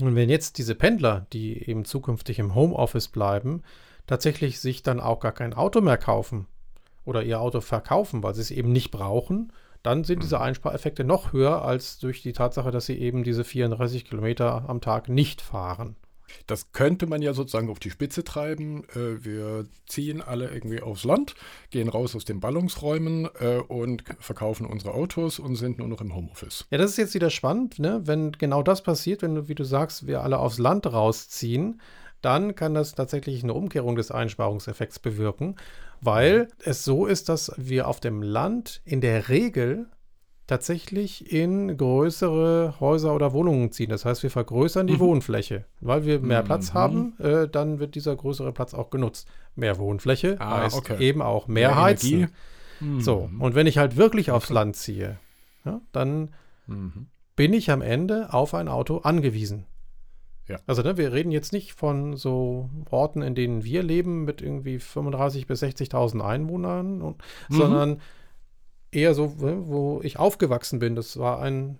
Und 0.00 0.16
wenn 0.16 0.30
jetzt 0.30 0.58
diese 0.58 0.74
Pendler, 0.74 1.26
die 1.32 1.68
eben 1.68 1.84
zukünftig 1.84 2.38
im 2.38 2.54
Homeoffice 2.54 3.08
bleiben, 3.08 3.62
tatsächlich 4.06 4.60
sich 4.60 4.82
dann 4.82 5.00
auch 5.00 5.20
gar 5.20 5.32
kein 5.32 5.54
Auto 5.54 5.80
mehr 5.80 5.98
kaufen 5.98 6.46
oder 7.04 7.22
ihr 7.22 7.40
Auto 7.40 7.60
verkaufen, 7.60 8.22
weil 8.22 8.34
sie 8.34 8.40
es 8.40 8.50
eben 8.50 8.72
nicht 8.72 8.90
brauchen, 8.90 9.52
dann 9.82 10.04
sind 10.04 10.22
diese 10.22 10.36
mhm. 10.36 10.42
Einspareffekte 10.42 11.04
noch 11.04 11.32
höher 11.32 11.62
als 11.62 11.98
durch 11.98 12.22
die 12.22 12.32
Tatsache, 12.32 12.70
dass 12.70 12.86
sie 12.86 12.98
eben 12.98 13.24
diese 13.24 13.44
34 13.44 14.04
Kilometer 14.04 14.68
am 14.68 14.80
Tag 14.80 15.08
nicht 15.08 15.40
fahren. 15.40 15.96
Das 16.46 16.72
könnte 16.72 17.06
man 17.06 17.22
ja 17.22 17.34
sozusagen 17.34 17.70
auf 17.70 17.78
die 17.78 17.90
Spitze 17.90 18.24
treiben. 18.24 18.84
Äh, 18.94 19.24
wir 19.24 19.66
ziehen 19.86 20.22
alle 20.22 20.50
irgendwie 20.50 20.80
aufs 20.80 21.04
Land, 21.04 21.34
gehen 21.70 21.88
raus 21.88 22.14
aus 22.16 22.24
den 22.24 22.40
Ballungsräumen 22.40 23.28
äh, 23.38 23.58
und 23.58 24.04
verkaufen 24.18 24.66
unsere 24.66 24.94
Autos 24.94 25.38
und 25.38 25.56
sind 25.56 25.78
nur 25.78 25.88
noch 25.88 26.00
im 26.00 26.14
Homeoffice. 26.14 26.66
Ja, 26.70 26.78
das 26.78 26.92
ist 26.92 26.96
jetzt 26.98 27.14
wieder 27.14 27.30
spannend, 27.30 27.78
ne? 27.78 28.02
wenn 28.04 28.32
genau 28.32 28.62
das 28.62 28.82
passiert, 28.82 29.22
wenn 29.22 29.48
wie 29.48 29.54
du 29.54 29.64
sagst, 29.64 30.06
wir 30.06 30.22
alle 30.22 30.38
aufs 30.38 30.58
Land 30.58 30.86
rausziehen, 30.86 31.80
dann 32.22 32.54
kann 32.54 32.74
das 32.74 32.94
tatsächlich 32.94 33.42
eine 33.42 33.52
Umkehrung 33.52 33.96
des 33.96 34.10
Einsparungseffekts 34.10 35.00
bewirken, 35.00 35.56
weil 36.00 36.48
es 36.64 36.84
so 36.84 37.06
ist, 37.06 37.28
dass 37.28 37.52
wir 37.56 37.88
auf 37.88 38.00
dem 38.00 38.22
Land 38.22 38.80
in 38.84 39.00
der 39.00 39.28
Regel 39.28 39.86
tatsächlich 40.46 41.32
in 41.32 41.76
größere 41.76 42.74
Häuser 42.80 43.14
oder 43.14 43.32
Wohnungen 43.32 43.70
ziehen. 43.72 43.90
Das 43.90 44.04
heißt, 44.04 44.22
wir 44.22 44.30
vergrößern 44.30 44.86
die 44.86 44.94
mhm. 44.94 45.00
Wohnfläche. 45.00 45.64
Weil 45.80 46.04
wir 46.04 46.20
mehr 46.20 46.42
mhm. 46.42 46.46
Platz 46.46 46.74
haben, 46.74 47.14
äh, 47.18 47.48
dann 47.48 47.78
wird 47.78 47.94
dieser 47.94 48.16
größere 48.16 48.52
Platz 48.52 48.74
auch 48.74 48.90
genutzt. 48.90 49.28
Mehr 49.54 49.78
Wohnfläche 49.78 50.36
ah, 50.40 50.62
heißt 50.62 50.76
okay. 50.76 50.98
eben 50.98 51.22
auch 51.22 51.46
mehr, 51.46 51.68
mehr 51.68 51.82
Heizen. 51.82 52.28
Mhm. 52.80 53.00
So, 53.00 53.30
und 53.38 53.54
wenn 53.54 53.66
ich 53.66 53.78
halt 53.78 53.96
wirklich 53.96 54.30
aufs 54.30 54.50
Land 54.50 54.76
ziehe, 54.76 55.18
ja, 55.64 55.80
dann 55.92 56.30
mhm. 56.66 57.06
bin 57.36 57.52
ich 57.52 57.70
am 57.70 57.82
Ende 57.82 58.32
auf 58.32 58.54
ein 58.54 58.68
Auto 58.68 58.98
angewiesen. 58.98 59.66
Ja. 60.48 60.58
Also 60.66 60.82
ne, 60.82 60.96
wir 60.96 61.12
reden 61.12 61.30
jetzt 61.30 61.52
nicht 61.52 61.72
von 61.72 62.16
so 62.16 62.68
Orten, 62.90 63.22
in 63.22 63.34
denen 63.34 63.62
wir 63.62 63.82
leben 63.82 64.24
mit 64.24 64.42
irgendwie 64.42 64.78
35.000 64.78 65.46
bis 65.46 65.62
60.000 65.62 66.20
Einwohnern, 66.20 67.00
und, 67.00 67.18
mhm. 67.48 67.54
sondern 67.54 68.00
eher 68.92 69.14
so, 69.14 69.34
ne, 69.38 69.66
wo 69.66 70.00
ich 70.02 70.18
aufgewachsen 70.18 70.78
bin. 70.78 70.94
Das 70.94 71.18
war 71.18 71.40
ein 71.40 71.78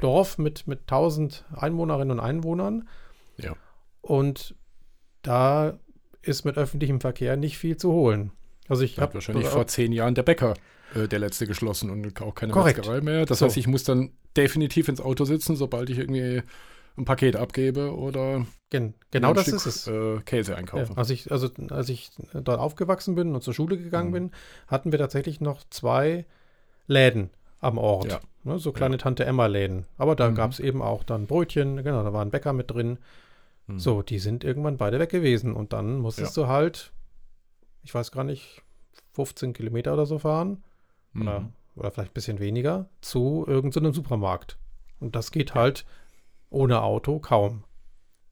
Dorf 0.00 0.38
mit, 0.38 0.66
mit 0.66 0.80
1000 0.80 1.44
Einwohnerinnen 1.54 2.18
und 2.18 2.24
Einwohnern. 2.24 2.88
Ja. 3.36 3.54
Und 4.00 4.54
da 5.22 5.78
ist 6.22 6.44
mit 6.44 6.56
öffentlichem 6.56 7.00
Verkehr 7.00 7.36
nicht 7.36 7.58
viel 7.58 7.76
zu 7.76 7.92
holen. 7.92 8.32
Also 8.68 8.82
ich 8.82 8.98
habe 8.98 9.14
wahrscheinlich 9.14 9.46
vor 9.46 9.66
zehn 9.66 9.92
Jahren 9.92 10.14
der 10.14 10.24
Bäcker 10.24 10.54
äh, 10.94 11.06
der 11.06 11.18
letzte 11.18 11.46
geschlossen 11.46 11.90
und 11.90 12.20
auch 12.20 12.34
keine 12.34 12.52
Korrekt. 12.52 12.78
Metzgerei 12.78 13.00
mehr. 13.00 13.26
Das 13.26 13.38
so. 13.38 13.46
heißt, 13.46 13.56
ich 13.56 13.66
muss 13.66 13.84
dann 13.84 14.10
definitiv 14.36 14.88
ins 14.88 15.00
Auto 15.00 15.24
sitzen, 15.24 15.56
sobald 15.56 15.90
ich 15.90 15.98
irgendwie 15.98 16.42
ein 16.96 17.04
Paket 17.04 17.36
abgebe 17.36 17.94
oder 17.94 18.46
Gen 18.70 18.94
genau 19.10 19.32
das 19.32 19.44
Stück, 19.44 19.56
ist 19.56 19.66
es. 19.66 19.86
Äh, 19.86 20.20
Käse 20.24 20.56
einkaufe. 20.56 20.92
Ja, 20.92 20.98
als, 20.98 21.10
ich, 21.10 21.30
also, 21.30 21.48
als 21.70 21.88
ich 21.88 22.10
dort 22.32 22.58
aufgewachsen 22.58 23.14
bin 23.14 23.34
und 23.34 23.42
zur 23.42 23.54
Schule 23.54 23.76
gegangen 23.76 24.08
mhm. 24.08 24.14
bin, 24.14 24.30
hatten 24.66 24.92
wir 24.92 24.98
tatsächlich 24.98 25.40
noch 25.40 25.62
zwei 25.70 26.24
Läden 26.86 27.30
am 27.60 27.78
Ort. 27.78 28.10
Ja. 28.10 28.20
Ne, 28.44 28.58
so 28.58 28.72
kleine 28.72 28.94
ja. 28.94 28.98
Tante 28.98 29.24
Emma-Läden. 29.24 29.86
Aber 29.98 30.16
da 30.16 30.30
mhm. 30.30 30.34
gab 30.34 30.52
es 30.52 30.60
eben 30.60 30.82
auch 30.82 31.04
dann 31.04 31.26
Brötchen, 31.26 31.82
genau, 31.82 32.02
da 32.02 32.12
war 32.12 32.22
ein 32.22 32.30
Bäcker 32.30 32.52
mit 32.52 32.70
drin. 32.70 32.98
Mhm. 33.66 33.78
So, 33.78 34.02
die 34.02 34.18
sind 34.18 34.44
irgendwann 34.44 34.76
beide 34.76 34.98
weg 34.98 35.10
gewesen. 35.10 35.52
Und 35.52 35.72
dann 35.72 35.98
musstest 35.98 36.36
du 36.36 36.46
halt, 36.46 36.92
ich 37.82 37.94
weiß 37.94 38.10
gar 38.12 38.24
nicht, 38.24 38.62
15 39.12 39.52
Kilometer 39.52 39.92
oder 39.92 40.06
so 40.06 40.18
fahren. 40.18 40.62
Oder, 41.14 41.40
mhm. 41.40 41.52
oder 41.76 41.90
vielleicht 41.90 42.12
ein 42.12 42.14
bisschen 42.14 42.40
weniger, 42.40 42.88
zu 43.00 43.44
irgendeinem 43.46 43.92
so 43.92 44.02
Supermarkt. 44.02 44.58
Und 45.00 45.16
das 45.16 45.30
geht 45.30 45.54
halt 45.54 45.84
ohne 46.50 46.82
Auto 46.82 47.18
kaum. 47.18 47.64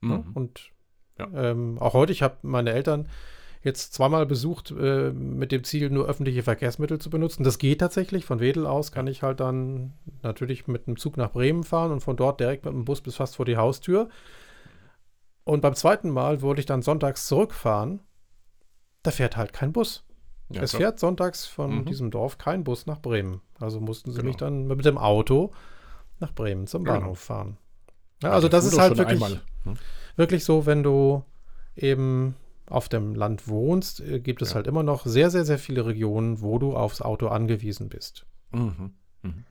Ne? 0.00 0.24
Mhm. 0.26 0.32
Und 0.32 0.70
ja. 1.18 1.28
ähm, 1.34 1.78
auch 1.78 1.94
heute, 1.94 2.12
ich 2.12 2.22
habe 2.22 2.36
meine 2.42 2.72
Eltern 2.72 3.08
jetzt 3.62 3.94
zweimal 3.94 4.26
besucht 4.26 4.72
äh, 4.72 5.10
mit 5.10 5.50
dem 5.50 5.64
Ziel, 5.64 5.88
nur 5.88 6.06
öffentliche 6.06 6.42
Verkehrsmittel 6.42 7.00
zu 7.00 7.08
benutzen. 7.08 7.44
Das 7.44 7.58
geht 7.58 7.78
tatsächlich. 7.78 8.26
Von 8.26 8.38
Wedel 8.38 8.66
aus 8.66 8.92
kann 8.92 9.06
ich 9.06 9.22
halt 9.22 9.40
dann 9.40 9.94
natürlich 10.22 10.66
mit 10.66 10.86
einem 10.86 10.98
Zug 10.98 11.16
nach 11.16 11.32
Bremen 11.32 11.64
fahren 11.64 11.90
und 11.90 12.00
von 12.00 12.16
dort 12.16 12.40
direkt 12.40 12.66
mit 12.66 12.74
dem 12.74 12.84
Bus 12.84 13.00
bis 13.00 13.16
fast 13.16 13.36
vor 13.36 13.46
die 13.46 13.56
Haustür. 13.56 14.10
Und 15.44 15.62
beim 15.62 15.74
zweiten 15.74 16.10
Mal 16.10 16.42
wollte 16.42 16.60
ich 16.60 16.66
dann 16.66 16.82
sonntags 16.82 17.26
zurückfahren. 17.26 18.00
Da 19.02 19.10
fährt 19.10 19.36
halt 19.36 19.52
kein 19.52 19.72
Bus. 19.72 20.04
Ja, 20.50 20.62
es 20.62 20.70
klar. 20.70 20.80
fährt 20.80 21.00
sonntags 21.00 21.46
von 21.46 21.78
mhm. 21.78 21.84
diesem 21.86 22.10
Dorf 22.10 22.36
kein 22.36 22.64
Bus 22.64 22.84
nach 22.86 23.00
Bremen. 23.00 23.40
Also 23.58 23.80
mussten 23.80 24.10
sie 24.10 24.18
genau. 24.18 24.28
mich 24.28 24.36
dann 24.36 24.66
mit 24.66 24.84
dem 24.84 24.98
Auto 24.98 25.52
nach 26.20 26.34
Bremen 26.34 26.66
zum 26.66 26.84
genau. 26.84 27.00
Bahnhof 27.00 27.18
fahren. 27.18 27.56
Ja, 28.22 28.30
also 28.30 28.48
das 28.48 28.64
ist 28.64 28.78
halt 28.78 28.96
wirklich, 28.96 29.22
einmal, 29.22 29.40
ne? 29.64 29.74
wirklich 30.16 30.44
so, 30.44 30.66
wenn 30.66 30.82
du 30.82 31.24
eben 31.76 32.34
auf 32.66 32.88
dem 32.88 33.14
Land 33.14 33.48
wohnst, 33.48 34.00
äh, 34.00 34.20
gibt 34.20 34.42
es 34.42 34.50
ja. 34.50 34.56
halt 34.56 34.66
immer 34.66 34.82
noch 34.82 35.06
sehr, 35.06 35.30
sehr, 35.30 35.44
sehr 35.44 35.58
viele 35.58 35.86
Regionen, 35.86 36.40
wo 36.40 36.58
du 36.58 36.76
aufs 36.76 37.02
Auto 37.02 37.28
angewiesen 37.28 37.88
bist. 37.88 38.24
Mhm. 38.52 38.92
Mhm. 39.22 39.44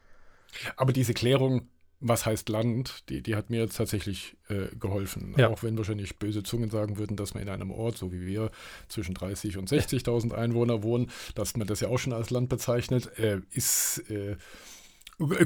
Aber 0.76 0.94
diese 0.94 1.14
Klärung, 1.14 1.68
was 2.00 2.26
heißt 2.26 2.50
Land, 2.50 3.10
die, 3.10 3.22
die 3.22 3.36
hat 3.36 3.50
mir 3.50 3.62
jetzt 3.62 3.78
tatsächlich 3.78 4.36
äh, 4.50 4.76
geholfen. 4.76 5.36
Ja. 5.38 5.50
Auch 5.50 5.64
wenn 5.64 5.78
wahrscheinlich 5.78 6.18
böse 6.20 6.44
Zungen 6.44 6.70
sagen 6.70 6.98
würden, 6.98 7.16
dass 7.16 7.34
man 7.34 7.44
in 7.44 7.50
einem 7.50 7.72
Ort, 7.72 7.98
so 7.98 8.12
wie 8.12 8.26
wir, 8.26 8.52
zwischen 8.90 9.14
30 9.14 9.58
und 9.58 9.70
60.000 9.70 10.34
Einwohner 10.34 10.84
wohnen, 10.84 11.10
dass 11.36 11.56
man 11.56 11.68
das 11.68 11.80
ja 11.80 11.88
auch 11.88 12.00
schon 12.00 12.14
als 12.14 12.30
Land 12.30 12.50
bezeichnet, 12.50 13.18
äh, 13.18 13.40
ist 13.52 14.10
äh, 14.10 14.36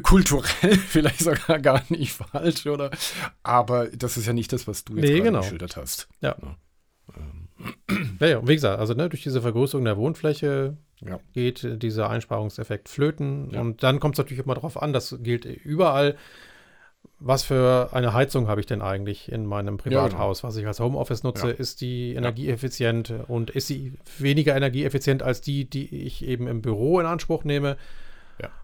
kulturell 0.03 0.77
vielleicht 0.87 1.19
sogar 1.19 1.59
gar 1.59 1.83
nicht 1.89 2.13
falsch, 2.13 2.65
oder? 2.67 2.91
Aber 3.43 3.87
das 3.87 4.17
ist 4.17 4.27
ja 4.27 4.33
nicht 4.33 4.53
das, 4.53 4.67
was 4.67 4.85
du 4.85 4.95
jetzt 4.95 5.09
nee, 5.09 5.19
genau. 5.21 5.41
geschildert 5.41 5.77
hast. 5.77 6.07
Ja. 6.21 6.35
ja. 6.41 6.57
Ähm. 7.15 7.47
Ja, 8.19 8.27
ja, 8.27 8.47
wie 8.47 8.53
gesagt, 8.53 8.79
also 8.79 8.93
ne, 8.93 9.09
durch 9.09 9.23
diese 9.23 9.41
Vergrößerung 9.41 9.83
der 9.83 9.97
Wohnfläche 9.97 10.77
ja. 11.01 11.19
geht 11.33 11.81
dieser 11.81 12.09
Einsparungseffekt 12.09 12.89
flöten. 12.89 13.49
Ja. 13.51 13.61
Und 13.61 13.83
dann 13.83 13.99
kommt 13.99 14.15
es 14.15 14.19
natürlich 14.19 14.43
immer 14.43 14.55
darauf 14.55 14.81
an, 14.81 14.93
das 14.93 15.17
gilt 15.21 15.45
überall. 15.45 16.15
Was 17.19 17.43
für 17.43 17.89
eine 17.93 18.13
Heizung 18.13 18.47
habe 18.47 18.59
ich 18.59 18.67
denn 18.67 18.81
eigentlich 18.81 19.31
in 19.31 19.45
meinem 19.45 19.77
Privathaus, 19.77 20.41
genau. 20.41 20.49
was 20.49 20.57
ich 20.57 20.67
als 20.67 20.79
Homeoffice 20.79 21.23
nutze? 21.23 21.49
Ist 21.49 21.81
die 21.81 22.13
energieeffizient 22.13 23.11
und 23.27 23.49
ist 23.49 23.67
sie 23.67 23.93
weniger 24.19 24.55
energieeffizient 24.55 25.23
als 25.23 25.41
die, 25.41 25.67
die 25.67 26.03
ich 26.03 26.23
eben 26.23 26.47
im 26.47 26.61
Büro 26.61 26.99
in 26.99 27.07
Anspruch 27.07 27.43
nehme? 27.43 27.77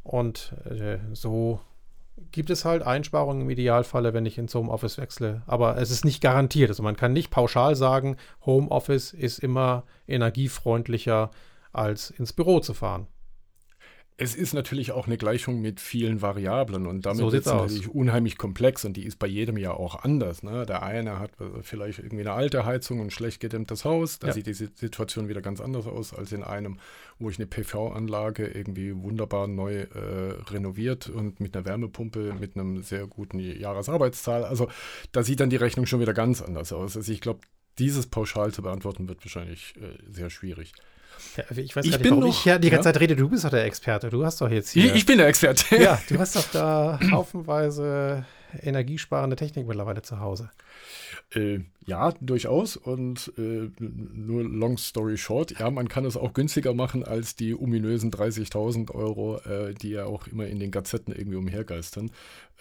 Und 0.04 0.54
äh, 0.70 1.00
so 1.14 1.60
gibt 2.32 2.50
es 2.50 2.66
halt 2.66 2.84
Einsparungen 2.84 3.42
im 3.42 3.50
Idealfalle, 3.50 4.14
wenn 4.14 4.26
ich 4.26 4.38
ins 4.38 4.54
Homeoffice 4.54 4.98
wechsle. 4.98 5.42
Aber 5.48 5.78
es 5.78 5.92
ist 5.92 6.06
nicht 6.06 6.22
garantiert. 6.22 6.70
Also 6.70 6.84
man 6.84 6.96
kann 6.96 7.14
nicht 7.14 7.32
pauschal 7.32 7.76
sagen, 7.76 8.18
Homeoffice 8.46 9.14
ist 9.14 9.40
immer 9.40 9.84
energiefreundlicher, 10.08 11.32
als 11.72 12.12
ins 12.12 12.34
Büro 12.34 12.60
zu 12.60 12.74
fahren. 12.74 13.08
Es 14.18 14.36
ist 14.36 14.54
natürlich 14.54 14.92
auch 14.92 15.08
eine 15.08 15.18
Gleichung 15.18 15.62
mit 15.62 15.80
vielen 15.80 16.22
Variablen 16.22 16.86
und 16.86 17.06
damit 17.06 17.20
so 17.20 17.30
ist 17.30 17.48
es 17.48 17.54
natürlich 17.54 17.90
unheimlich 17.90 18.38
komplex 18.38 18.86
und 18.86 18.96
die 18.96 19.06
ist 19.06 19.18
bei 19.18 19.28
jedem 19.28 19.58
ja 19.58 19.72
auch 19.72 20.04
anders. 20.04 20.44
Ne? 20.44 20.66
Der 20.66 20.84
eine 20.84 21.20
hat 21.20 21.32
vielleicht 21.62 22.00
irgendwie 22.00 22.22
eine 22.22 22.34
alte 22.34 22.66
Heizung 22.66 23.00
und 23.00 23.12
schlecht 23.12 23.40
gedämmtes 23.40 23.86
Haus, 23.86 24.20
da 24.20 24.28
ja. 24.28 24.34
sieht 24.34 24.46
die 24.46 24.54
Situation 24.54 25.30
wieder 25.30 25.42
ganz 25.42 25.62
anders 25.62 25.88
aus 25.88 26.14
als 26.14 26.32
in 26.32 26.44
einem, 26.44 26.78
wo 27.18 27.30
ich 27.30 27.40
eine 27.40 27.48
PV-Anlage 27.48 28.48
irgendwie 28.48 28.96
wunderbar 28.96 29.48
neu 29.48 29.82
äh, 29.82 30.42
renoviert 30.50 31.10
und 31.10 31.40
mit 31.40 31.56
einer 31.56 31.66
Wärmepumpe 31.66 32.36
mit 32.40 32.56
einem 32.56 32.84
sehr 32.84 33.08
guten 33.08 33.40
Jahresarbeitszahl. 33.40 34.46
Also 34.46 34.68
da 35.12 35.24
sieht 35.24 35.40
dann 35.40 35.50
die 35.50 35.56
Rechnung 35.56 35.86
schon 35.86 36.00
wieder 36.00 36.14
ganz 36.14 36.42
anders 36.42 36.72
aus. 36.72 36.96
Also 36.96 37.12
ich 37.12 37.22
glaube, 37.22 37.40
dieses 37.80 38.08
pauschal 38.08 38.52
zu 38.54 38.62
beantworten 38.62 39.08
wird 39.08 39.24
wahrscheinlich 39.26 39.74
äh, 39.78 39.98
sehr 40.12 40.30
schwierig. 40.30 40.74
Ja, 41.38 41.44
ich 41.58 41.76
weiß 41.76 41.86
ich 41.86 41.92
gar 41.92 41.98
nicht, 41.98 42.10
warum 42.10 42.20
noch, 42.20 42.28
ich 42.28 42.40
hier 42.40 42.60
die 42.60 42.70
ganze 42.70 42.90
ja? 42.90 42.94
Zeit 42.94 43.02
rede. 43.02 43.16
Du 43.16 43.30
bist 43.30 43.44
doch 43.44 43.50
der 43.50 43.66
Experte. 43.66 44.10
Du 44.10 44.26
hast 44.26 44.40
doch 44.42 44.50
jetzt 44.50 44.72
hier. 44.72 44.86
Ich, 44.86 44.96
ich 44.96 45.06
bin 45.06 45.18
der 45.18 45.28
Experte. 45.28 45.76
Ja, 45.78 46.00
du 46.08 46.20
hast 46.20 46.36
doch 46.36 46.46
da 46.52 47.00
haufenweise 47.12 48.26
energiesparende 48.62 49.36
Technik 49.36 49.68
mittlerweile 49.68 50.02
zu 50.02 50.20
Hause. 50.20 50.50
Äh, 51.36 51.60
ja, 51.86 52.14
durchaus. 52.22 52.78
Und 52.78 53.34
äh, 53.38 53.70
nur 53.80 54.44
long 54.44 54.78
story 54.78 55.18
short, 55.18 55.60
ja, 55.60 55.70
man 55.70 55.90
kann 55.90 56.06
es 56.06 56.16
auch 56.16 56.34
günstiger 56.34 56.74
machen 56.74 57.04
als 57.04 57.36
die 57.36 57.56
ominösen 57.56 58.12
30.000 58.12 58.92
Euro, 58.92 59.38
äh, 59.40 59.74
die 59.74 59.90
ja 59.90 60.06
auch 60.06 60.28
immer 60.28 60.48
in 60.48 60.60
den 60.60 60.72
Gazetten 60.72 61.14
irgendwie 61.14 61.38
umhergeistern. 61.38 62.12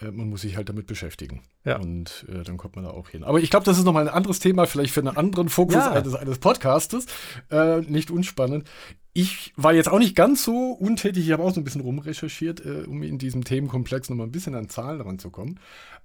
Äh, 0.01 0.11
man 0.11 0.29
muss 0.29 0.41
sich 0.41 0.57
halt 0.57 0.69
damit 0.69 0.87
beschäftigen. 0.87 1.41
Ja. 1.63 1.77
Und 1.77 2.25
äh, 2.29 2.43
dann 2.43 2.57
kommt 2.57 2.75
man 2.75 2.85
da 2.85 2.91
auch 2.91 3.09
hin. 3.09 3.23
Aber 3.23 3.39
ich 3.39 3.49
glaube, 3.49 3.65
das 3.65 3.77
ist 3.77 3.85
nochmal 3.85 4.07
ein 4.07 4.13
anderes 4.13 4.39
Thema, 4.39 4.65
vielleicht 4.65 4.93
für 4.93 5.01
einen 5.01 5.15
anderen 5.15 5.49
Fokus 5.49 5.75
ja. 5.75 5.91
eines, 5.91 6.15
eines 6.15 6.39
Podcastes. 6.39 7.05
Äh, 7.49 7.81
nicht 7.81 8.11
unspannend. 8.11 8.69
Ich 9.15 9.53
war 9.55 9.73
jetzt 9.75 9.89
auch 9.89 9.99
nicht 9.99 10.15
ganz 10.15 10.43
so 10.43 10.71
untätig, 10.71 11.25
ich 11.25 11.31
habe 11.31 11.43
auch 11.43 11.53
so 11.53 11.61
ein 11.61 11.63
bisschen 11.63 11.81
rumrecherchiert, 11.81 12.65
äh, 12.65 12.85
um 12.87 13.03
in 13.03 13.19
diesem 13.19 13.43
Themenkomplex 13.43 14.09
nochmal 14.09 14.25
ein 14.25 14.31
bisschen 14.31 14.55
an 14.55 14.69
Zahlen 14.69 15.01
ranzukommen. 15.01 15.59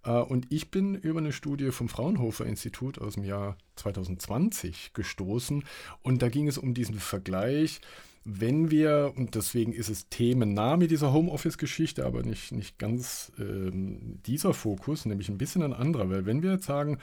Äh, 0.05 0.11
und 0.11 0.47
ich 0.51 0.71
bin 0.71 0.95
über 0.95 1.19
eine 1.19 1.33
Studie 1.33 1.71
vom 1.71 1.89
Fraunhofer 1.89 2.45
Institut 2.45 2.99
aus 2.99 3.15
dem 3.15 3.25
Jahr 3.25 3.57
2020 3.77 4.93
gestoßen. 4.93 5.65
Und 6.03 6.21
da 6.21 6.29
ging 6.29 6.49
es 6.49 6.59
um 6.59 6.75
diesen 6.75 6.99
Vergleich, 6.99 7.81
wenn 8.25 8.71
wir, 8.71 9.15
und 9.17 9.35
deswegen 9.35 9.73
ist 9.73 9.89
es 9.89 10.11
themennah 10.11 10.77
mit 10.77 10.91
dieser 10.91 11.11
Homeoffice-Geschichte, 11.11 12.05
aber 12.05 12.23
nicht, 12.23 12.53
nicht 12.53 12.79
ganz 12.79 13.33
ähm, 13.39 14.19
dieser 14.27 14.53
Fokus, 14.53 15.07
nämlich 15.07 15.31
ein 15.31 15.39
bisschen 15.39 15.63
ein 15.63 15.73
anderer. 15.73 16.11
Weil 16.11 16.27
wenn 16.27 16.43
wir 16.43 16.53
jetzt 16.53 16.67
sagen, 16.67 16.99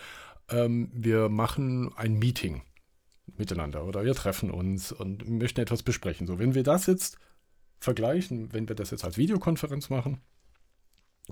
ähm, 0.50 0.92
wir 0.94 1.30
machen 1.30 1.90
ein 1.96 2.20
Meeting 2.20 2.62
miteinander 3.38 3.86
oder 3.86 4.06
wir 4.06 4.16
treffen 4.16 4.52
uns 4.52 4.92
und 4.92 5.28
möchten 5.30 5.62
etwas 5.62 5.84
besprechen. 5.84 6.28
So, 6.28 6.40
wenn 6.40 6.56
wir 6.56 6.64
das 6.64 6.86
jetzt 6.86 7.18
vergleichen, 7.80 8.54
wenn 8.54 8.68
wir 8.68 8.76
das 8.76 8.92
jetzt 8.92 9.04
als 9.04 9.18
Videokonferenz 9.18 9.90
machen, 9.90 10.22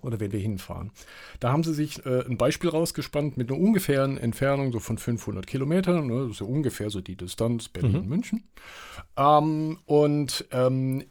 oder 0.02 0.20
wenn 0.20 0.32
wir 0.32 0.40
hinfahren. 0.40 0.92
Da 1.40 1.52
haben 1.52 1.64
sie 1.64 1.74
sich 1.74 2.06
äh, 2.06 2.26
ein 2.26 2.38
Beispiel 2.38 2.70
rausgespannt 2.70 3.38
mit 3.38 3.52
einer 3.52 3.60
ungefähren 3.60 4.18
Entfernung 4.18 4.72
so 4.72 4.80
von 4.80 4.98
500 4.98 5.46
Kilometern, 5.46 6.08
ne, 6.08 6.24
das 6.24 6.32
ist 6.32 6.40
ja 6.40 6.48
ungefähr 6.48 6.90
so 6.90 7.02
die 7.02 7.16
Distanz 7.16 7.70
Berlin-München. 7.70 8.40
Mhm. 8.40 9.24
Ähm, 9.24 9.80
und 9.86 10.46
ähm, 10.52 11.04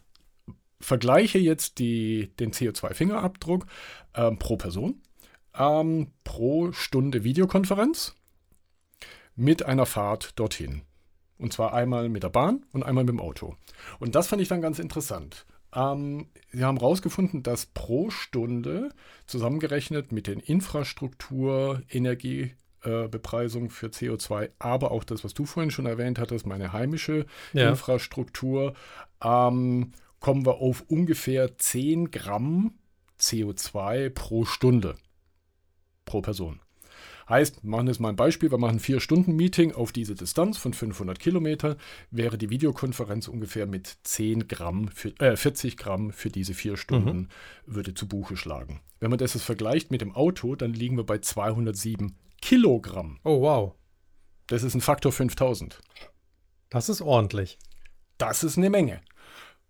vergleiche 0.81 1.39
jetzt 1.39 1.79
die, 1.79 2.33
den 2.41 2.53
CO2-Fingerabdruck 2.53 3.67
ähm, 4.15 4.39
pro 4.39 4.57
Person, 4.57 5.01
ähm, 5.57 6.09
pro 6.25 6.73
Stunde 6.73 7.25
Videokonferenz 7.25 8.15
mit 9.37 9.65
einer 9.65 9.87
Fahrt 9.87 10.39
dorthin. 10.39 10.83
Und 11.39 11.53
zwar 11.53 11.75
einmal 11.75 12.09
mit 12.09 12.23
der 12.23 12.29
Bahn 12.29 12.65
und 12.73 12.83
einmal 12.83 13.05
mit 13.05 13.15
dem 13.15 13.21
Auto. 13.21 13.57
Und 13.99 14.15
das 14.15 14.29
fand 14.29 14.41
ich 14.43 14.49
dann 14.49 14.63
ganz 14.63 14.79
interessant. 14.79 15.47
Ähm, 15.75 16.29
sie 16.53 16.65
haben 16.65 16.79
herausgefunden, 16.79 17.43
dass 17.43 17.67
pro 17.67 18.11
Stunde 18.11 18.91
zusammengerechnet 19.27 20.13
mit 20.13 20.27
den 20.27 20.39
Infrastruktur, 20.39 21.83
Energiebepreisung 21.89 23.67
äh, 23.67 23.71
für 23.71 23.87
CO2, 23.87 24.51
aber 24.59 24.91
auch 24.91 25.05
das, 25.05 25.25
was 25.25 25.35
du 25.35 25.47
vorhin 25.47 25.71
schon 25.71 25.87
erwähnt 25.87 26.19
hattest, 26.19 26.47
meine 26.47 26.73
heimische 26.73 27.27
ja. 27.53 27.71
Infrastruktur, 27.71 28.75
ähm, 29.23 29.93
kommen 30.21 30.47
wir 30.47 30.57
auf 30.57 30.85
ungefähr 30.89 31.59
10 31.59 32.11
Gramm 32.11 32.75
CO2 33.19 34.11
pro 34.11 34.45
Stunde 34.45 34.97
pro 36.05 36.21
Person. 36.21 36.61
Heißt, 37.33 37.63
wir 37.63 37.71
machen 37.71 37.87
jetzt 37.87 37.99
mal 37.99 38.11
ein 38.11 38.17
Beispiel, 38.17 38.51
wir 38.51 38.59
machen 38.59 38.77
ein 38.77 38.81
4-Stunden-Meeting 38.81 39.73
auf 39.73 39.91
diese 39.91 40.15
Distanz 40.15 40.59
von 40.59 40.75
500 40.75 41.19
Kilometern, 41.19 41.77
wäre 42.11 42.37
die 42.37 42.51
Videokonferenz 42.51 43.27
ungefähr 43.27 43.65
mit 43.67 43.97
10 44.03 44.49
Gramm, 44.49 44.89
für, 44.89 45.19
äh, 45.19 45.35
40 45.35 45.79
Gramm 45.79 46.13
für 46.13 46.29
diese 46.29 46.53
vier 46.53 46.77
Stunden 46.77 47.17
mhm. 47.17 47.29
würde 47.65 47.95
zu 47.95 48.07
Buche 48.07 48.37
schlagen. 48.37 48.83
Wenn 49.01 49.09
man 49.09 49.19
das 49.19 49.33
jetzt 49.33 49.45
vergleicht 49.45 49.91
mit 49.91 50.03
dem 50.03 50.15
Auto, 50.15 50.57
dann 50.57 50.75
liegen 50.75 50.99
wir 50.99 51.05
bei 51.05 51.21
207 51.21 52.15
Kilogramm. 52.43 53.19
Oh, 53.25 53.41
wow. 53.41 53.75
Das 54.49 54.63
ist 54.63 54.75
ein 54.75 54.83
Faktor 54.83 55.11
5000. 55.11 55.81
Das 56.69 56.91
ist 56.91 57.01
ordentlich. 57.01 57.59
Das 58.19 58.45
ist 58.45 58.59
eine 58.59 58.69
Menge. 58.69 59.01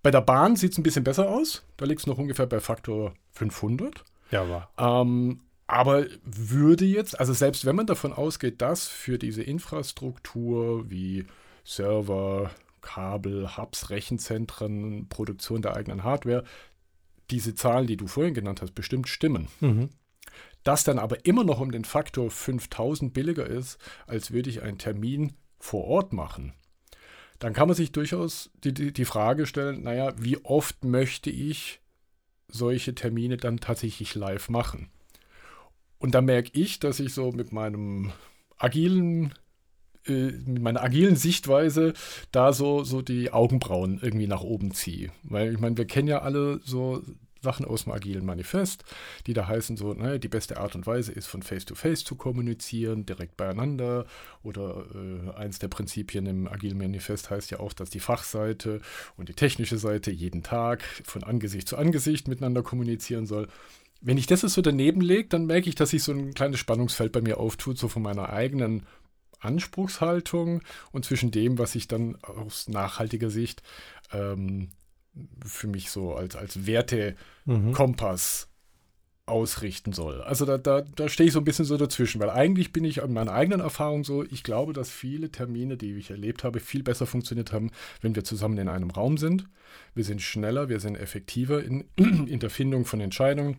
Bei 0.03 0.11
der 0.11 0.21
Bahn 0.21 0.57
sieht 0.57 0.73
es 0.73 0.79
ein 0.79 0.83
bisschen 0.83 1.05
besser 1.05 1.29
aus. 1.29 1.65
Da 1.77 1.85
liegt 1.85 2.01
es 2.01 2.07
noch 2.09 2.19
ungefähr 2.19 2.47
bei 2.47 2.59
Faktor 2.59 3.15
500. 3.31 4.03
Ja, 4.33 4.49
war. 4.49 4.73
Ähm, 4.77 5.43
aber 5.73 6.07
würde 6.23 6.85
jetzt, 6.85 7.19
also 7.19 7.33
selbst 7.33 7.65
wenn 7.65 7.75
man 7.75 7.87
davon 7.87 8.13
ausgeht, 8.13 8.61
dass 8.61 8.89
für 8.89 9.19
diese 9.19 9.43
Infrastruktur 9.43 10.91
wie 10.91 11.25
Server, 11.65 12.51
Kabel, 12.83 13.57
Hubs, 13.57 13.89
Rechenzentren, 13.89 15.09
Produktion 15.09 15.63
der 15.63 15.75
eigenen 15.75 16.05
Hardware, 16.05 16.45
diese 17.31 17.55
Zahlen, 17.55 17.87
die 17.87 17.97
du 17.97 18.07
vorhin 18.07 18.35
genannt 18.35 18.61
hast, 18.61 18.75
bestimmt 18.75 19.09
stimmen. 19.09 19.49
Mhm. 19.61 19.89
Das 20.63 20.85
dann 20.85 20.99
aber 20.99 21.25
immer 21.25 21.43
noch 21.43 21.61
um 21.61 21.73
den 21.73 21.87
Faktor 21.87 22.31
5000 22.31 23.15
billiger 23.15 23.47
ist, 23.47 23.79
als 24.07 24.31
würde 24.31 24.51
ich 24.51 24.61
einen 24.61 24.77
Termin 24.77 25.33
vor 25.59 25.85
Ort 25.85 26.13
machen. 26.13 26.53
Dann 27.39 27.55
kann 27.55 27.69
man 27.69 27.77
sich 27.77 27.93
durchaus 27.93 28.51
die, 28.63 28.75
die, 28.75 28.93
die 28.93 29.07
Frage 29.07 29.47
stellen, 29.47 29.85
naja, 29.85 30.13
wie 30.19 30.37
oft 30.45 30.85
möchte 30.85 31.31
ich 31.31 31.81
solche 32.49 32.95
Termine 32.95 33.39
dann 33.39 33.57
tatsächlich 33.57 34.15
live 34.15 34.51
machen? 34.51 34.91
Und 36.03 36.17
da 36.17 36.21
merke 36.21 36.51
ich, 36.53 36.81
dass 36.81 36.99
ich 36.99 37.15
so 37.15 37.31
mit 37.31 37.53
meinem 37.53 38.13
agilen 38.59 39.33
äh, 40.05 40.33
mit 40.33 40.61
meiner 40.61 40.83
agilen 40.83 41.15
Sichtweise 41.15 41.93
da 42.33 42.53
so, 42.53 42.83
so 42.83 43.03
die 43.03 43.33
Augenbrauen 43.33 44.01
irgendwie 44.03 44.27
nach 44.27 44.43
oben 44.43 44.73
ziehe. 44.73 45.13
Weil 45.23 45.53
ich 45.53 45.61
meine, 45.61 45.77
wir 45.77 45.85
kennen 45.85 46.09
ja 46.09 46.23
alle 46.23 46.61
so 46.65 47.05
Sachen 47.41 47.65
aus 47.67 47.85
dem 47.85 47.93
agilen 47.93 48.25
Manifest, 48.25 48.85
die 49.29 49.33
da 49.33 49.47
heißen 49.47 49.77
so, 49.77 49.95
naja, 49.95 50.19
die 50.19 50.29
beste 50.29 50.59
Art 50.59 50.75
und 50.75 50.89
Weise 50.89 51.13
ist 51.13 51.27
von 51.27 51.43
Face-to-Face 51.43 52.01
-face 52.01 52.05
zu 52.05 52.17
kommunizieren, 52.17 53.07
direkt 53.07 53.37
beieinander. 53.37 54.07
Oder 54.43 54.87
äh, 54.95 55.37
eins 55.37 55.61
der 55.61 55.69
Prinzipien 55.69 56.27
im 56.27 56.49
agilen 56.49 56.79
Manifest 56.79 57.31
heißt 57.31 57.53
ja 57.53 57.61
auch, 57.61 57.73
dass 57.73 57.91
die 57.91 58.01
Fachseite 58.01 58.81
und 59.17 59.29
die 59.29 59.35
technische 59.35 59.79
Seite 59.79 60.11
jeden 60.11 60.43
Tag 60.43 60.83
von 61.05 61.23
Angesicht 61.23 61.69
zu 61.69 61.77
Angesicht 61.77 62.27
miteinander 62.27 62.65
kommunizieren 62.65 63.27
soll 63.27 63.47
wenn 64.03 64.19
ich 64.19 64.27
das 64.27 64.43
jetzt 64.43 64.55
so 64.55 64.63
daneben 64.63 65.01
lege, 65.01 65.29
dann 65.29 65.47
merke 65.47 65.69
ich, 65.69 65.77
dass 65.77 65.91
sich 65.91 66.03
so 66.03 66.13
ein 66.13 66.35
kleines 66.35 66.59
Spannungsfeld 66.59 67.13
bei 67.13 67.21
mir 67.21 67.39
auftut, 67.39 67.79
so 67.79 67.89
von 67.89 68.03
meiner 68.03 68.31
eigenen 68.31 68.85
Anspruchshaltung 69.39 70.63
und 70.91 71.05
zwischen 71.05 71.31
dem, 71.31 71.59
was 71.59 71.75
ich 71.75 71.89
dann 71.89 72.17
aus 72.23 72.69
nachhaltiger 72.69 73.31
Sicht 73.31 73.63
ähm, 74.13 74.71
für 75.45 75.69
mich 75.69 75.91
so 75.91 76.15
als, 76.15 76.37
als 76.37 76.67
Wertekompass 76.67 78.49
mhm. 78.49 79.33
ausrichten 79.33 79.93
soll. 79.93 80.21
Also 80.23 80.47
da, 80.47 80.59
da, 80.59 80.81
da 80.81 81.09
stehe 81.09 81.29
ich 81.29 81.33
so 81.33 81.41
ein 81.41 81.45
bisschen 81.45 81.65
so 81.65 81.77
dazwischen, 81.77 82.21
weil 82.21 82.31
eigentlich 82.31 82.73
bin 82.73 82.85
ich 82.85 83.03
an 83.03 83.13
meiner 83.13 83.33
eigenen 83.33 83.61
Erfahrung 83.61 84.03
so, 84.03 84.25
ich 84.25 84.43
glaube, 84.43 84.73
dass 84.73 84.91
viele 84.91 85.31
Termine, 85.31 85.77
die 85.77 85.95
ich 85.95 86.11
erlebt 86.11 86.43
habe, 86.43 86.59
viel 86.61 86.83
besser 86.83 87.07
funktioniert 87.07 87.53
haben, 87.53 87.71
wenn 88.01 88.17
wir 88.17 88.25
zusammen 88.25 88.59
in 88.59 88.69
einem 88.69 88.91
Raum 88.91 89.17
sind. 89.17 89.47
Wir 89.95 90.05
sind 90.05 90.23
schneller, 90.23 90.69
wir 90.69 90.81
sind 90.81 90.97
effektiver 90.97 91.63
in, 91.63 91.85
in 91.97 92.41
der 92.41 92.51
Findung 92.51 92.85
von 92.85 93.01
Entscheidungen 93.01 93.59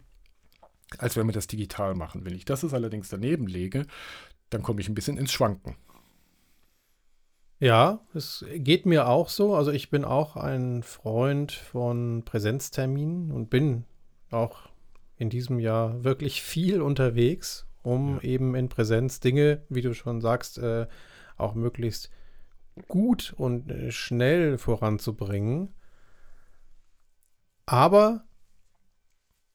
als 0.99 1.15
wenn 1.15 1.27
wir 1.27 1.34
das 1.34 1.47
digital 1.47 1.95
machen. 1.95 2.25
Wenn 2.25 2.36
ich 2.36 2.45
das 2.45 2.63
allerdings 2.73 3.10
daneben 3.10 3.47
lege, 3.47 3.86
dann 4.49 4.62
komme 4.62 4.82
ich 4.82 4.89
ein 4.89 4.95
bisschen 4.95 5.17
ins 5.17 5.32
Schwanken. 5.32 5.75
Ja, 7.60 8.01
es 8.13 8.45
geht 8.56 8.86
mir 8.86 9.08
auch 9.08 9.29
so. 9.29 9.56
Also 9.56 9.71
ich 9.71 9.89
bin 9.89 10.03
auch 10.03 10.36
ein 10.36 10.84
Freund 10.84 11.51
von 11.51 12.23
Präsenzterminen 12.25 13.32
und 13.32 13.49
bin 13.49 13.86
auch 14.32 14.69
in 15.17 15.29
diesem 15.29 15.60
Jahr 15.60 16.03
wirklich 16.03 16.41
viel 16.41 16.82
unterwegs, 16.82 17.65
um 17.82 18.15
ja. 18.15 18.23
eben 18.23 18.56
in 18.56 18.67
Präsenz 18.67 19.19
Dinge, 19.21 19.62
wie 19.69 19.82
du 19.82 19.93
schon 19.93 20.19
sagst, 20.19 20.58
äh, 20.58 20.88
auch 21.38 21.53
möglichst 21.53 22.10
gut 22.88 23.34
und 23.38 23.71
äh, 23.71 23.91
schnell 23.91 24.58
voranzubringen. 24.58 25.73
Aber 27.65 28.25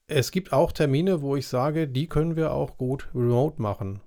es 0.09 0.31
gibt 0.33 0.53
auch 0.53 0.73
Termine, 0.73 1.21
wo 1.23 1.37
ich 1.37 1.47
sage, 1.47 1.87
die 1.87 2.09
können 2.09 2.35
wir 2.35 2.53
auch 2.53 2.79
gut 2.79 3.09
remote 3.15 3.61
machen. 3.61 4.01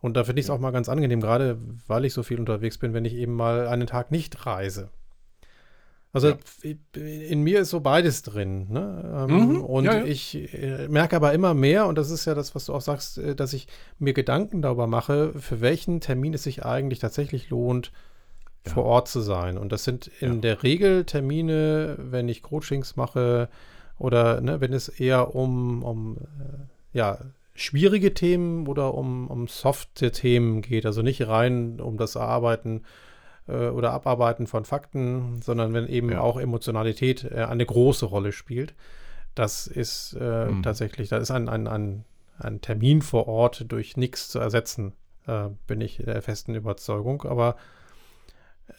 Und 0.00 0.16
da 0.16 0.24
finde 0.24 0.40
ich 0.40 0.46
es 0.46 0.50
auch 0.50 0.58
mal 0.58 0.72
ganz 0.72 0.88
angenehm, 0.88 1.20
gerade 1.20 1.58
weil 1.86 2.04
ich 2.04 2.12
so 2.12 2.22
viel 2.22 2.38
unterwegs 2.38 2.76
bin, 2.76 2.92
wenn 2.92 3.06
ich 3.06 3.14
eben 3.14 3.34
mal 3.34 3.68
einen 3.68 3.86
Tag 3.86 4.10
nicht 4.10 4.44
reise. 4.44 4.90
Also 6.12 6.28
ja. 6.28 6.36
in 7.00 7.42
mir 7.42 7.60
ist 7.60 7.70
so 7.70 7.80
beides 7.80 8.22
drin. 8.22 8.68
Ne? 8.70 9.26
Ähm, 9.28 9.48
mhm, 9.48 9.60
und 9.62 9.84
ja, 9.84 9.98
ja. 9.98 10.04
ich 10.04 10.52
äh, 10.52 10.86
merke 10.88 11.16
aber 11.16 11.32
immer 11.32 11.54
mehr, 11.54 11.86
und 11.86 11.96
das 11.96 12.10
ist 12.10 12.24
ja 12.24 12.34
das, 12.34 12.54
was 12.54 12.66
du 12.66 12.74
auch 12.74 12.80
sagst, 12.80 13.18
äh, 13.18 13.34
dass 13.34 13.52
ich 13.52 13.66
mir 13.98 14.12
Gedanken 14.12 14.62
darüber 14.62 14.86
mache, 14.86 15.32
für 15.32 15.60
welchen 15.60 16.00
Termin 16.00 16.34
es 16.34 16.44
sich 16.44 16.64
eigentlich 16.64 16.98
tatsächlich 16.98 17.50
lohnt, 17.50 17.90
vor 18.64 18.84
Ort 18.84 19.08
zu 19.08 19.20
sein. 19.20 19.58
Und 19.58 19.72
das 19.72 19.84
sind 19.84 20.10
in 20.20 20.40
der 20.40 20.62
Regel 20.62 21.04
Termine, 21.04 21.96
wenn 21.98 22.28
ich 22.28 22.42
Coachings 22.42 22.96
mache 22.96 23.48
oder 23.98 24.40
ne, 24.40 24.60
wenn 24.60 24.72
es 24.72 24.88
eher 24.88 25.34
um, 25.34 25.82
um 25.82 26.16
äh, 26.16 26.98
ja, 26.98 27.18
schwierige 27.54 28.14
Themen 28.14 28.66
oder 28.66 28.94
um, 28.94 29.28
um 29.28 29.48
softe 29.48 30.10
Themen 30.10 30.60
geht. 30.60 30.86
Also 30.86 31.02
nicht 31.02 31.26
rein 31.26 31.80
um 31.80 31.96
das 31.96 32.16
Erarbeiten 32.16 32.82
äh, 33.48 33.68
oder 33.68 33.92
Abarbeiten 33.92 34.46
von 34.46 34.64
Fakten, 34.64 35.40
sondern 35.42 35.72
wenn 35.72 35.86
eben 35.86 36.10
ja. 36.10 36.20
auch 36.20 36.38
Emotionalität 36.38 37.24
äh, 37.24 37.44
eine 37.44 37.64
große 37.64 38.06
Rolle 38.06 38.32
spielt. 38.32 38.74
Das 39.34 39.66
ist 39.66 40.16
äh, 40.20 40.46
mhm. 40.46 40.62
tatsächlich, 40.62 41.08
da 41.08 41.16
ist 41.16 41.30
ein, 41.30 41.48
ein, 41.48 41.66
ein, 41.66 42.04
ein, 42.38 42.60
Termin 42.60 43.02
vor 43.02 43.26
Ort 43.26 43.64
durch 43.68 43.96
nichts 43.96 44.28
zu 44.28 44.38
ersetzen, 44.38 44.92
äh, 45.26 45.48
bin 45.66 45.80
ich 45.80 45.98
der 45.98 46.22
festen 46.22 46.54
Überzeugung. 46.54 47.22
Aber 47.22 47.56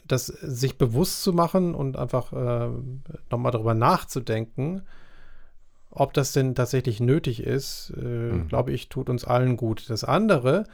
das 0.05 0.27
sich 0.27 0.77
bewusst 0.77 1.23
zu 1.23 1.33
machen 1.33 1.75
und 1.75 1.97
einfach 1.97 2.33
äh, 2.33 2.69
nochmal 3.29 3.51
darüber 3.51 3.73
nachzudenken, 3.73 4.81
ob 5.95 6.13
das 6.13 6.33
denn 6.33 6.55
tatsächlich 6.55 6.99
nötig 6.99 7.41
ist, 7.41 7.93
äh, 7.97 8.03
mhm. 8.03 8.47
glaube 8.47 8.71
ich, 8.71 8.89
tut 8.89 9.09
uns 9.09 9.25
allen 9.25 9.57
gut. 9.57 9.89
Das 9.89 10.03
andere, 10.03 10.65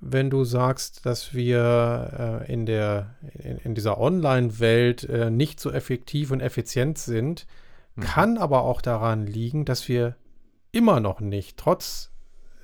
wenn 0.00 0.30
du 0.30 0.44
sagst, 0.44 1.06
dass 1.06 1.32
wir 1.32 2.42
äh, 2.46 2.52
in, 2.52 2.66
der, 2.66 3.14
in, 3.32 3.58
in 3.58 3.74
dieser 3.74 3.98
Online-Welt 3.98 5.04
äh, 5.04 5.30
nicht 5.30 5.60
so 5.60 5.70
effektiv 5.70 6.30
und 6.30 6.40
effizient 6.40 6.98
sind, 6.98 7.46
mhm. 7.94 8.02
kann 8.02 8.36
aber 8.38 8.62
auch 8.62 8.82
daran 8.82 9.26
liegen, 9.26 9.64
dass 9.64 9.88
wir 9.88 10.16
immer 10.72 11.00
noch 11.00 11.20
nicht, 11.20 11.56
trotz 11.56 12.10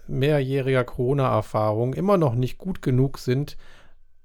mehrjähriger 0.08 0.82
Corona-Erfahrung, 0.82 1.94
immer 1.94 2.18
noch 2.18 2.34
nicht 2.34 2.58
gut 2.58 2.82
genug 2.82 3.18
sind, 3.18 3.56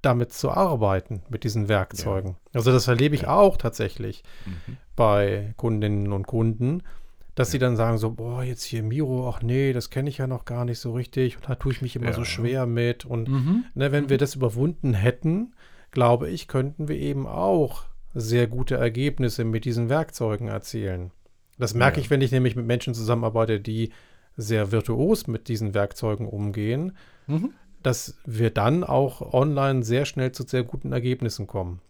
damit 0.06 0.32
zu 0.32 0.50
arbeiten, 0.50 1.22
mit 1.28 1.42
diesen 1.42 1.68
Werkzeugen. 1.68 2.30
Ja. 2.30 2.36
Also 2.54 2.72
das 2.72 2.86
erlebe 2.86 3.16
ich 3.16 3.22
ja. 3.22 3.36
auch 3.36 3.56
tatsächlich 3.56 4.22
mhm. 4.46 4.76
bei 4.94 5.52
Kundinnen 5.56 6.12
und 6.12 6.28
Kunden, 6.28 6.84
dass 7.34 7.48
ja. 7.48 7.52
sie 7.52 7.58
dann 7.58 7.76
sagen 7.76 7.98
so, 7.98 8.12
boah, 8.12 8.44
jetzt 8.44 8.62
hier 8.62 8.84
Miro, 8.84 9.28
ach 9.28 9.42
nee, 9.42 9.72
das 9.72 9.90
kenne 9.90 10.08
ich 10.08 10.18
ja 10.18 10.28
noch 10.28 10.44
gar 10.44 10.64
nicht 10.64 10.78
so 10.78 10.92
richtig 10.92 11.36
und 11.36 11.48
da 11.48 11.56
tue 11.56 11.72
ich 11.72 11.82
mich 11.82 11.96
immer 11.96 12.12
so 12.12 12.24
schwer 12.24 12.66
mit. 12.66 13.04
Und 13.04 13.28
mhm. 13.28 13.64
ne, 13.74 13.90
wenn 13.90 14.04
mhm. 14.04 14.10
wir 14.10 14.18
das 14.18 14.36
überwunden 14.36 14.94
hätten, 14.94 15.54
glaube 15.90 16.30
ich, 16.30 16.46
könnten 16.46 16.86
wir 16.86 16.96
eben 16.96 17.26
auch 17.26 17.84
sehr 18.14 18.46
gute 18.46 18.76
Ergebnisse 18.76 19.44
mit 19.44 19.64
diesen 19.64 19.88
Werkzeugen 19.88 20.48
erzielen. 20.48 21.10
Das 21.58 21.74
merke 21.74 22.00
ich, 22.00 22.10
wenn 22.10 22.20
ich 22.20 22.32
nämlich 22.32 22.54
mit 22.54 22.66
Menschen 22.66 22.94
zusammenarbeite, 22.94 23.60
die 23.60 23.90
sehr 24.36 24.70
virtuos 24.70 25.26
mit 25.26 25.48
diesen 25.48 25.74
Werkzeugen 25.74 26.28
umgehen. 26.28 26.96
Mhm 27.26 27.54
dass 27.86 28.18
wir 28.24 28.50
dann 28.50 28.82
auch 28.82 29.32
online 29.32 29.84
sehr 29.84 30.06
schnell 30.06 30.32
zu 30.32 30.42
sehr 30.42 30.64
guten 30.64 30.90
Ergebnissen 30.90 31.46
kommen. 31.46 31.80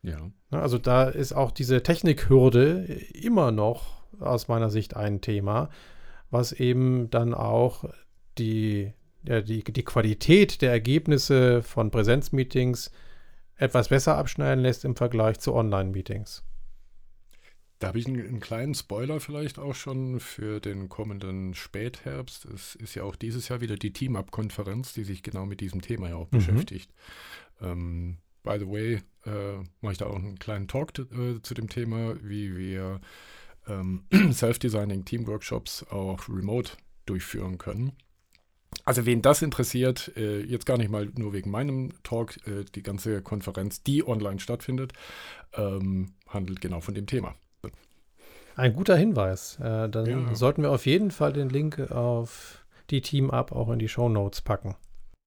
Ja. 0.00 0.16
Ne, 0.50 0.62
also 0.62 0.78
da 0.78 1.10
ist 1.10 1.34
auch 1.34 1.50
diese 1.50 1.82
Technikhürde 1.82 2.84
immer 3.12 3.52
noch 3.52 4.02
aus 4.18 4.48
meiner 4.48 4.70
Sicht 4.70 4.96
ein 4.96 5.20
Thema, 5.20 5.68
was 6.30 6.52
eben 6.52 7.10
dann 7.10 7.34
auch 7.34 7.84
die, 8.38 8.94
ja, 9.24 9.42
die, 9.42 9.62
die 9.62 9.84
Qualität 9.84 10.62
der 10.62 10.70
Ergebnisse 10.70 11.62
von 11.62 11.90
Präsenzmeetings 11.90 12.90
etwas 13.56 13.88
besser 13.88 14.16
abschneiden 14.16 14.64
lässt 14.64 14.86
im 14.86 14.96
Vergleich 14.96 15.38
zu 15.38 15.52
Online-Meetings. 15.52 16.44
Da 17.80 17.88
habe 17.88 17.98
ich 17.98 18.06
einen, 18.06 18.20
einen, 18.20 18.40
kleinen 18.40 18.74
Spoiler 18.74 19.20
vielleicht 19.20 19.58
auch 19.58 19.74
schon 19.74 20.20
für 20.20 20.60
den 20.60 20.90
kommenden 20.90 21.54
Spätherbst. 21.54 22.44
Es 22.44 22.74
ist 22.74 22.94
ja 22.94 23.04
auch 23.04 23.16
dieses 23.16 23.48
Jahr 23.48 23.62
wieder 23.62 23.76
die 23.76 23.92
Team-Up-Konferenz, 23.92 24.92
die 24.92 25.02
sich 25.02 25.22
genau 25.22 25.46
mit 25.46 25.60
diesem 25.60 25.80
Thema 25.80 26.10
ja 26.10 26.16
auch 26.16 26.30
mhm. 26.30 26.36
beschäftigt. 26.36 26.92
Ähm, 27.62 28.18
by 28.42 28.58
the 28.58 28.68
way, 28.68 29.00
äh, 29.24 29.64
mache 29.80 29.92
ich 29.92 29.98
da 29.98 30.06
auch 30.06 30.16
einen 30.16 30.38
kleinen 30.38 30.68
Talk 30.68 30.98
äh, 30.98 31.40
zu 31.42 31.54
dem 31.54 31.70
Thema, 31.70 32.16
wie 32.22 32.54
wir 32.54 33.00
ähm, 33.66 34.04
Self-Designing 34.30 35.06
Team-Workshops 35.06 35.86
auch 35.90 36.28
remote 36.28 36.72
durchführen 37.06 37.56
können. 37.56 37.92
Also 38.84 39.06
wen 39.06 39.22
das 39.22 39.40
interessiert, 39.40 40.12
äh, 40.16 40.42
jetzt 40.42 40.66
gar 40.66 40.76
nicht 40.76 40.90
mal 40.90 41.10
nur 41.16 41.32
wegen 41.32 41.50
meinem 41.50 41.94
Talk, 42.02 42.46
äh, 42.46 42.64
die 42.74 42.82
ganze 42.82 43.22
Konferenz, 43.22 43.82
die 43.82 44.06
online 44.06 44.38
stattfindet, 44.38 44.92
ähm, 45.54 46.12
handelt 46.28 46.60
genau 46.60 46.82
von 46.82 46.94
dem 46.94 47.06
Thema. 47.06 47.34
Ein 48.60 48.74
guter 48.74 48.94
Hinweis. 48.94 49.58
Äh, 49.58 49.88
dann 49.88 50.06
ja. 50.06 50.34
sollten 50.34 50.60
wir 50.60 50.70
auf 50.70 50.84
jeden 50.84 51.10
Fall 51.10 51.32
den 51.32 51.48
Link 51.48 51.80
auf 51.90 52.62
die 52.90 53.00
Team-Up 53.00 53.52
auch 53.52 53.70
in 53.70 53.78
die 53.78 53.88
Show 53.88 54.10
Notes 54.10 54.42
packen. 54.42 54.76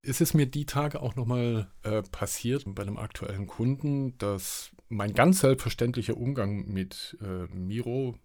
Es 0.03 0.21
ist 0.21 0.35
mir 0.35 0.45
die 0.45 0.67
Tage 0.67 1.01
auch 1.01 1.15
nochmal 1.15 1.67
äh, 1.81 2.03
passiert 2.03 2.63
bei 2.67 2.83
einem 2.83 2.97
aktuellen 2.97 3.47
Kunden, 3.47 4.15
dass 4.19 4.69
mein 4.87 5.15
ganz 5.15 5.39
selbstverständlicher 5.39 6.15
Umgang 6.15 6.67
mit 6.67 7.17
äh, 7.21 7.51
Miro, 7.51 8.19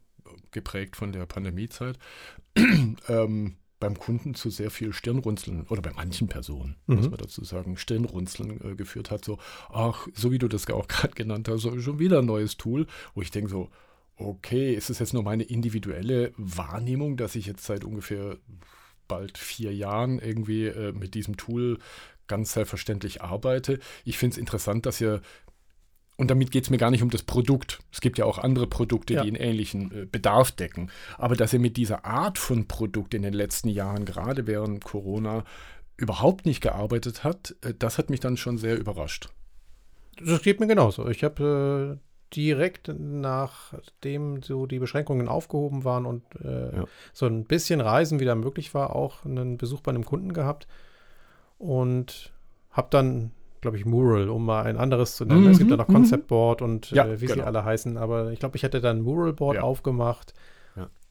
geprägt 0.50 0.94
von 0.94 1.12
der 1.12 1.24
Pandemiezeit, 1.24 1.98
ähm, 3.08 3.56
beim 3.80 3.98
Kunden 3.98 4.34
zu 4.34 4.50
sehr 4.50 4.70
viel 4.70 4.92
Stirnrunzeln 4.92 5.66
oder 5.68 5.80
bei 5.80 5.92
manchen 5.92 6.28
Personen, 6.28 6.76
mhm. 6.86 6.96
muss 6.96 7.08
man 7.08 7.18
dazu 7.18 7.44
sagen, 7.44 7.78
Stirnrunzeln 7.78 8.60
äh, 8.60 8.74
geführt 8.74 9.10
hat. 9.10 9.24
So, 9.24 9.38
ach, 9.70 10.06
so 10.12 10.30
wie 10.32 10.38
du 10.38 10.48
das 10.48 10.68
auch 10.68 10.88
gerade 10.88 11.14
genannt 11.14 11.48
hast, 11.48 11.62
so, 11.62 11.80
schon 11.80 11.98
wieder 11.98 12.18
ein 12.18 12.26
neues 12.26 12.58
Tool, 12.58 12.86
wo 13.14 13.22
ich 13.22 13.30
denke 13.30 13.48
so, 13.48 13.70
okay, 14.18 14.74
ist 14.74 14.90
es 14.90 14.98
jetzt 14.98 15.14
nur 15.14 15.22
meine 15.22 15.44
individuelle 15.44 16.32
Wahrnehmung, 16.36 17.16
dass 17.16 17.36
ich 17.36 17.46
jetzt 17.46 17.64
seit 17.64 17.84
ungefähr 17.84 18.36
bald 19.06 19.38
vier 19.38 19.74
Jahren 19.74 20.18
irgendwie 20.18 20.66
äh, 20.66 20.92
mit 20.92 21.14
diesem 21.14 21.36
Tool 21.36 21.78
ganz 22.26 22.52
selbstverständlich 22.52 23.22
arbeite. 23.22 23.80
Ich 24.04 24.18
finde 24.18 24.34
es 24.34 24.38
interessant, 24.38 24.86
dass 24.86 25.00
ihr, 25.00 25.22
und 26.16 26.30
damit 26.30 26.50
geht 26.50 26.64
es 26.64 26.70
mir 26.70 26.76
gar 26.76 26.90
nicht 26.90 27.02
um 27.02 27.10
das 27.10 27.22
Produkt, 27.22 27.80
es 27.90 28.00
gibt 28.00 28.18
ja 28.18 28.26
auch 28.26 28.38
andere 28.38 28.66
Produkte, 28.66 29.14
ja. 29.14 29.22
die 29.22 29.28
einen 29.28 29.36
ähnlichen 29.36 29.90
äh, 29.92 30.06
Bedarf 30.06 30.52
decken, 30.52 30.90
aber 31.16 31.36
dass 31.36 31.52
ihr 31.52 31.60
mit 31.60 31.76
dieser 31.76 32.04
Art 32.04 32.38
von 32.38 32.68
Produkt 32.68 33.14
in 33.14 33.22
den 33.22 33.34
letzten 33.34 33.68
Jahren, 33.68 34.04
gerade 34.04 34.46
während 34.46 34.84
Corona, 34.84 35.44
überhaupt 35.96 36.46
nicht 36.46 36.60
gearbeitet 36.60 37.24
hat, 37.24 37.56
äh, 37.62 37.74
das 37.76 37.98
hat 37.98 38.10
mich 38.10 38.20
dann 38.20 38.36
schon 38.36 38.58
sehr 38.58 38.78
überrascht. 38.78 39.30
Das 40.20 40.42
geht 40.42 40.60
mir 40.60 40.66
genauso. 40.66 41.08
Ich 41.08 41.24
habe 41.24 41.98
äh, 42.00 42.07
direkt 42.34 42.92
nachdem 42.98 44.42
so 44.42 44.66
die 44.66 44.78
Beschränkungen 44.78 45.28
aufgehoben 45.28 45.84
waren 45.84 46.06
und 46.06 46.22
äh, 46.44 46.76
ja. 46.76 46.84
so 47.12 47.26
ein 47.26 47.44
bisschen 47.44 47.80
Reisen 47.80 48.20
wieder 48.20 48.34
möglich 48.34 48.74
war, 48.74 48.94
auch 48.94 49.24
einen 49.24 49.56
Besuch 49.56 49.80
bei 49.80 49.90
einem 49.90 50.04
Kunden 50.04 50.32
gehabt 50.32 50.66
und 51.58 52.32
habe 52.70 52.88
dann, 52.90 53.32
glaube 53.60 53.76
ich, 53.76 53.86
Mural, 53.86 54.28
um 54.28 54.44
mal 54.44 54.64
ein 54.64 54.76
anderes 54.76 55.16
zu 55.16 55.24
nennen. 55.24 55.44
Mhm, 55.44 55.50
es 55.50 55.58
gibt 55.58 55.70
ja 55.70 55.76
noch 55.76 55.88
mhm. 55.88 55.94
Concept 55.94 56.26
Board 56.28 56.62
und 56.62 56.90
ja, 56.90 57.06
äh, 57.06 57.20
wie 57.20 57.26
genau. 57.26 57.36
sie 57.36 57.42
alle 57.42 57.64
heißen, 57.64 57.96
aber 57.96 58.30
ich 58.32 58.40
glaube, 58.40 58.56
ich 58.56 58.62
hätte 58.62 58.80
dann 58.80 59.00
Mural 59.00 59.32
Board 59.32 59.56
ja. 59.56 59.62
aufgemacht 59.62 60.34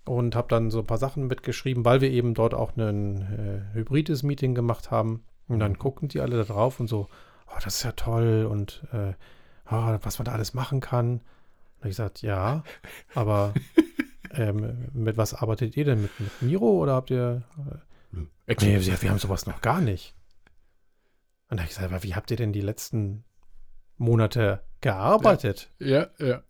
und 0.07 0.35
habe 0.35 0.47
dann 0.47 0.71
so 0.71 0.79
ein 0.79 0.85
paar 0.85 0.97
Sachen 0.97 1.27
mitgeschrieben, 1.27 1.85
weil 1.85 2.01
wir 2.01 2.09
eben 2.09 2.33
dort 2.33 2.53
auch 2.53 2.75
ein 2.77 3.21
äh, 3.73 3.75
hybrides 3.75 4.23
Meeting 4.23 4.55
gemacht 4.55 4.89
haben. 4.89 5.23
Und 5.49 5.59
dann 5.59 5.73
mhm. 5.73 5.79
gucken 5.79 6.07
die 6.09 6.19
alle 6.19 6.37
da 6.37 6.43
drauf 6.43 6.79
und 6.79 6.87
so, 6.87 7.07
oh, 7.47 7.59
das 7.63 7.77
ist 7.77 7.83
ja 7.83 7.91
toll 7.93 8.47
und 8.49 8.83
äh, 8.91 9.13
oh, 9.69 9.97
was 10.01 10.19
man 10.19 10.25
da 10.25 10.31
alles 10.31 10.53
machen 10.53 10.79
kann. 10.79 11.21
Und 11.79 11.83
ich 11.83 11.89
gesagt, 11.89 12.21
ja, 12.21 12.63
aber 13.13 13.53
ähm, 14.31 14.89
mit 14.93 15.17
was 15.17 15.33
arbeitet 15.33 15.77
ihr 15.77 15.85
denn? 15.85 16.01
Mit, 16.01 16.19
mit 16.19 16.41
Miro 16.41 16.69
oder 16.81 16.93
habt 16.93 17.11
ihr. 17.11 17.43
Äh, 18.47 18.55
nee, 18.61 18.79
wir, 18.85 19.01
wir 19.01 19.09
haben 19.09 19.19
sowas 19.19 19.45
noch 19.45 19.61
gar 19.61 19.81
nicht. 19.81 20.15
Und 21.49 21.57
da 21.57 21.63
habe 21.63 21.69
ich 21.69 21.75
gesagt, 21.75 21.91
aber 21.91 22.03
wie 22.03 22.15
habt 22.15 22.31
ihr 22.31 22.37
denn 22.37 22.51
die 22.51 22.61
letzten 22.61 23.23
Monate 23.97 24.63
gearbeitet? 24.81 25.71
Ja, 25.79 26.07
ja. 26.19 26.27
ja. 26.27 26.43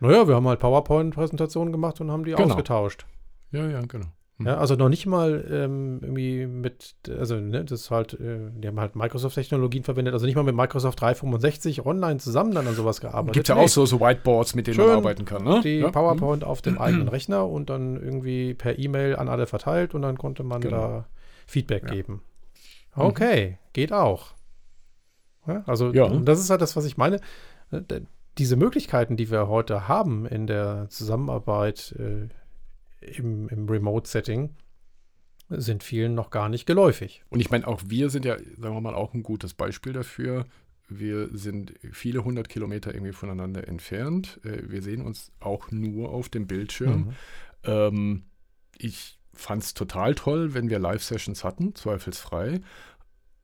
Naja, 0.00 0.26
wir 0.26 0.34
haben 0.34 0.48
halt 0.48 0.58
PowerPoint-Präsentationen 0.58 1.70
gemacht 1.70 2.00
und 2.00 2.10
haben 2.10 2.24
die 2.24 2.32
genau. 2.32 2.44
ausgetauscht. 2.44 3.06
Ja, 3.52 3.68
ja, 3.68 3.80
genau. 3.82 4.08
Mhm. 4.42 4.48
Ja, 4.48 4.58
also 4.58 4.74
noch 4.74 4.88
nicht 4.88 5.06
mal 5.06 5.44
ähm, 5.50 6.00
irgendwie 6.02 6.46
mit, 6.46 6.94
also 7.08 7.36
ne, 7.36 7.64
das 7.64 7.82
ist 7.82 7.90
halt, 7.90 8.14
äh, 8.14 8.50
die 8.54 8.68
haben 8.68 8.78
halt 8.78 8.96
Microsoft-Technologien 8.96 9.84
verwendet, 9.84 10.12
also 10.14 10.26
nicht 10.26 10.34
mal 10.34 10.42
mit 10.42 10.54
Microsoft 10.54 11.00
365 11.00 11.86
online 11.86 12.18
zusammen 12.18 12.52
dann 12.52 12.66
an 12.66 12.74
sowas 12.74 13.00
gearbeitet. 13.00 13.34
Gibt 13.34 13.48
ja 13.48 13.54
nee. 13.54 13.62
auch 13.62 13.68
so, 13.68 13.86
so 13.86 14.00
Whiteboards, 14.00 14.54
mit 14.54 14.66
denen 14.66 14.74
Schön 14.74 14.86
man 14.86 14.96
arbeiten 14.96 15.24
kann, 15.24 15.44
ne? 15.44 15.60
Die 15.62 15.78
ja? 15.78 15.90
PowerPoint 15.90 16.42
mhm. 16.42 16.48
auf 16.48 16.62
dem 16.62 16.78
eigenen 16.78 17.08
Rechner 17.12 17.48
und 17.48 17.70
dann 17.70 17.96
irgendwie 17.96 18.54
per 18.54 18.78
E-Mail 18.78 19.16
an 19.16 19.28
alle 19.28 19.46
verteilt 19.46 19.94
und 19.94 20.02
dann 20.02 20.18
konnte 20.18 20.42
man 20.42 20.60
genau. 20.60 20.76
da 20.76 21.06
Feedback 21.46 21.84
ja. 21.84 21.94
geben. 21.94 22.22
Mhm. 22.94 23.02
Okay, 23.02 23.50
mhm. 23.50 23.56
geht 23.72 23.92
auch. 23.92 24.34
Ja, 25.46 25.62
also 25.66 25.92
ja. 25.92 26.08
das 26.08 26.40
ist 26.40 26.50
halt 26.50 26.60
das, 26.60 26.76
was 26.76 26.84
ich 26.84 26.96
meine. 26.96 27.20
Äh, 27.70 27.80
diese 28.38 28.56
Möglichkeiten, 28.56 29.16
die 29.16 29.30
wir 29.30 29.48
heute 29.48 29.88
haben 29.88 30.26
in 30.26 30.46
der 30.46 30.86
Zusammenarbeit 30.88 31.94
äh, 31.98 32.28
im, 33.02 33.48
im 33.48 33.68
Remote-Setting, 33.68 34.50
sind 35.48 35.82
vielen 35.82 36.14
noch 36.14 36.30
gar 36.30 36.48
nicht 36.48 36.66
geläufig. 36.66 37.22
Und 37.28 37.40
ich 37.40 37.50
meine, 37.50 37.66
auch 37.66 37.82
wir 37.86 38.08
sind 38.08 38.24
ja, 38.24 38.38
sagen 38.38 38.74
wir 38.74 38.80
mal, 38.80 38.94
auch 38.94 39.12
ein 39.12 39.22
gutes 39.22 39.54
Beispiel 39.54 39.92
dafür. 39.92 40.46
Wir 40.88 41.28
sind 41.36 41.74
viele 41.92 42.24
hundert 42.24 42.48
Kilometer 42.48 42.94
irgendwie 42.94 43.12
voneinander 43.12 43.68
entfernt. 43.68 44.40
Äh, 44.44 44.70
wir 44.70 44.82
sehen 44.82 45.02
uns 45.02 45.30
auch 45.40 45.70
nur 45.70 46.10
auf 46.10 46.28
dem 46.28 46.46
Bildschirm. 46.46 47.00
Mhm. 47.00 47.12
Ähm, 47.64 48.22
ich 48.78 49.18
fand 49.34 49.62
es 49.62 49.74
total 49.74 50.14
toll, 50.14 50.54
wenn 50.54 50.70
wir 50.70 50.78
Live-Sessions 50.78 51.44
hatten, 51.44 51.74
zweifelsfrei. 51.74 52.60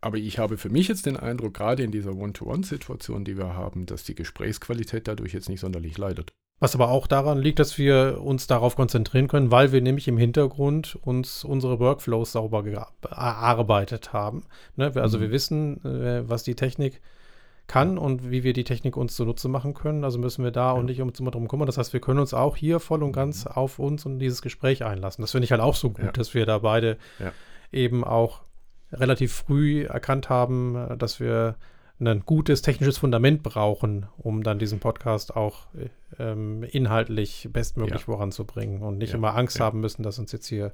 Aber 0.00 0.16
ich 0.16 0.38
habe 0.38 0.58
für 0.58 0.70
mich 0.70 0.88
jetzt 0.88 1.06
den 1.06 1.16
Eindruck, 1.16 1.54
gerade 1.54 1.82
in 1.82 1.90
dieser 1.90 2.14
One-to-One-Situation, 2.14 3.24
die 3.24 3.36
wir 3.36 3.54
haben, 3.54 3.84
dass 3.84 4.04
die 4.04 4.14
Gesprächsqualität 4.14 5.08
dadurch 5.08 5.32
jetzt 5.32 5.48
nicht 5.48 5.60
sonderlich 5.60 5.98
leidet. 5.98 6.32
Was 6.60 6.74
aber 6.74 6.88
auch 6.88 7.06
daran 7.06 7.38
liegt, 7.38 7.60
dass 7.60 7.78
wir 7.78 8.20
uns 8.20 8.48
darauf 8.48 8.74
konzentrieren 8.74 9.28
können, 9.28 9.52
weil 9.52 9.70
wir 9.70 9.80
nämlich 9.80 10.08
im 10.08 10.18
Hintergrund 10.18 10.98
uns 11.02 11.44
unsere 11.44 11.78
Workflows 11.78 12.32
sauber 12.32 12.64
erarbeitet 13.08 14.12
haben. 14.12 14.44
Ne? 14.74 14.90
Also 14.96 15.18
mhm. 15.18 15.22
wir 15.22 15.30
wissen, 15.30 15.84
äh, 15.84 16.28
was 16.28 16.42
die 16.42 16.56
Technik 16.56 17.00
kann 17.68 17.98
und 17.98 18.30
wie 18.30 18.42
wir 18.42 18.54
die 18.54 18.64
Technik 18.64 18.96
uns 18.96 19.14
zunutze 19.14 19.46
machen 19.46 19.74
können. 19.74 20.02
Also 20.02 20.18
müssen 20.18 20.42
wir 20.42 20.50
da 20.50 20.72
ja. 20.72 20.72
und 20.72 20.86
nicht 20.86 21.00
uns 21.00 21.20
immer 21.20 21.30
drum 21.30 21.46
kümmern. 21.46 21.66
Das 21.66 21.78
heißt, 21.78 21.92
wir 21.92 22.00
können 22.00 22.18
uns 22.18 22.34
auch 22.34 22.56
hier 22.56 22.80
voll 22.80 23.04
und 23.04 23.12
ganz 23.12 23.44
mhm. 23.44 23.52
auf 23.52 23.78
uns 23.78 24.04
und 24.04 24.18
dieses 24.18 24.42
Gespräch 24.42 24.84
einlassen. 24.84 25.22
Das 25.22 25.30
finde 25.30 25.44
ich 25.44 25.52
halt 25.52 25.60
auch 25.60 25.76
so 25.76 25.90
gut, 25.90 26.06
ja. 26.06 26.12
dass 26.12 26.34
wir 26.34 26.44
da 26.44 26.58
beide 26.58 26.96
ja. 27.20 27.30
eben 27.70 28.02
auch 28.02 28.40
relativ 28.90 29.32
früh 29.32 29.84
erkannt 29.84 30.28
haben, 30.28 30.96
dass 30.98 31.20
wir 31.20 31.56
ein 32.00 32.20
gutes 32.24 32.62
technisches 32.62 32.98
Fundament 32.98 33.42
brauchen, 33.42 34.06
um 34.16 34.42
dann 34.42 34.58
diesen 34.58 34.78
Podcast 34.78 35.34
auch 35.34 35.66
ähm, 36.18 36.62
inhaltlich 36.62 37.48
bestmöglich 37.52 38.02
voranzubringen 38.02 38.82
und 38.82 38.98
nicht 38.98 39.14
immer 39.14 39.36
Angst 39.36 39.58
haben 39.58 39.80
müssen, 39.80 40.02
dass 40.02 40.18
uns 40.18 40.30
jetzt 40.32 40.46
hier 40.46 40.72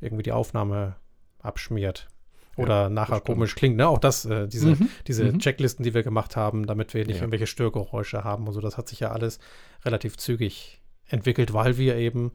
irgendwie 0.00 0.22
die 0.22 0.32
Aufnahme 0.32 0.96
abschmiert 1.40 2.08
oder 2.56 2.82
ja, 2.82 2.88
nachher 2.88 3.20
komisch 3.20 3.54
klingt. 3.54 3.76
Ne? 3.76 3.88
Auch 3.88 3.98
das, 3.98 4.24
äh, 4.24 4.46
diese, 4.46 4.70
mhm. 4.70 4.88
diese 5.06 5.24
mhm. 5.24 5.38
Checklisten, 5.38 5.82
die 5.82 5.94
wir 5.94 6.02
gemacht 6.02 6.36
haben, 6.36 6.66
damit 6.66 6.94
wir 6.94 7.04
nicht 7.04 7.16
ja. 7.16 7.22
irgendwelche 7.22 7.46
Störgeräusche 7.46 8.24
haben 8.24 8.46
und 8.46 8.52
so, 8.52 8.60
das 8.60 8.76
hat 8.76 8.88
sich 8.88 9.00
ja 9.00 9.10
alles 9.10 9.38
relativ 9.84 10.16
zügig 10.16 10.80
entwickelt, 11.06 11.52
weil 11.52 11.78
wir 11.78 11.96
eben 11.96 12.32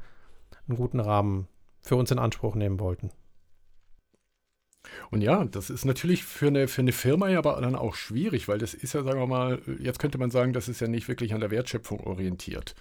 einen 0.67 0.77
guten 0.77 0.99
Rahmen 0.99 1.47
für 1.81 1.95
uns 1.95 2.11
in 2.11 2.19
Anspruch 2.19 2.55
nehmen 2.55 2.79
wollten. 2.79 3.11
Und 5.11 5.21
ja, 5.21 5.45
das 5.45 5.69
ist 5.69 5.85
natürlich 5.85 6.23
für 6.23 6.47
eine, 6.47 6.67
für 6.67 6.81
eine 6.81 6.91
Firma 6.91 7.29
ja 7.29 7.39
aber 7.39 7.59
dann 7.61 7.75
auch 7.75 7.95
schwierig, 7.95 8.47
weil 8.47 8.57
das 8.57 8.73
ist 8.73 8.93
ja, 8.93 9.03
sagen 9.03 9.19
wir 9.19 9.27
mal, 9.27 9.61
jetzt 9.79 9.99
könnte 9.99 10.17
man 10.17 10.31
sagen, 10.31 10.53
das 10.53 10.67
ist 10.67 10.81
ja 10.81 10.87
nicht 10.87 11.07
wirklich 11.07 11.33
an 11.33 11.41
der 11.41 11.51
Wertschöpfung 11.51 11.99
orientiert 12.01 12.75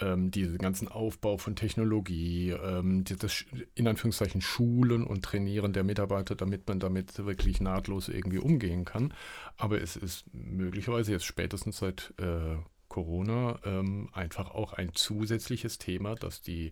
ähm, 0.00 0.30
diesen 0.30 0.58
ganzen 0.58 0.88
Aufbau 0.88 1.38
von 1.38 1.56
Technologie, 1.56 2.50
ähm, 2.50 3.04
das 3.04 3.44
in 3.74 3.88
Anführungszeichen 3.88 4.40
Schulen 4.40 5.04
und 5.04 5.24
Trainieren 5.24 5.72
der 5.72 5.84
Mitarbeiter, 5.84 6.34
damit 6.34 6.68
man 6.68 6.80
damit 6.80 7.24
wirklich 7.24 7.60
nahtlos 7.60 8.08
irgendwie 8.08 8.38
umgehen 8.38 8.84
kann. 8.84 9.14
Aber 9.56 9.80
es 9.80 9.96
ist 9.96 10.24
möglicherweise 10.32 11.12
jetzt 11.12 11.24
spätestens 11.24 11.78
seit 11.78 12.12
äh, 12.18 12.56
Corona 12.88 13.58
ähm, 13.64 14.08
einfach 14.12 14.50
auch 14.50 14.74
ein 14.74 14.94
zusätzliches 14.94 15.78
Thema, 15.78 16.14
dass 16.14 16.42
die, 16.42 16.70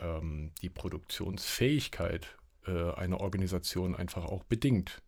ähm, 0.00 0.52
die 0.62 0.70
Produktionsfähigkeit 0.70 2.36
äh, 2.66 2.92
einer 2.92 3.20
Organisation 3.20 3.94
einfach 3.94 4.24
auch 4.24 4.44
bedingt. 4.44 5.02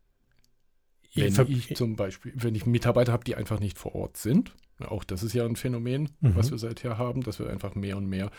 Wenn 1.15 1.35
ich 1.49 1.75
zum 1.75 1.97
Beispiel, 1.97 2.33
wenn 2.37 2.55
ich 2.55 2.67
Mitarbeiter 2.67 3.13
habe, 3.13 3.25
die 3.25 3.37
einfach 3.37 3.59
nicht 3.59 3.79
vor 3.79 3.95
Ort 3.95 4.19
sind, 4.19 4.55
auch 4.81 5.05
das 5.05 5.23
ist 5.23 5.33
ja 5.33 5.47
ein 5.47 5.57
Phänomen, 5.57 6.11
mhm. 6.21 6.37
was 6.37 6.51
wir 6.51 6.59
seither 6.59 6.99
haben, 6.99 7.23
dass 7.23 7.39
wir 7.39 7.49
einfach 7.49 7.75
mehr 7.75 7.97
und 7.97 8.07
mehr 8.07 8.31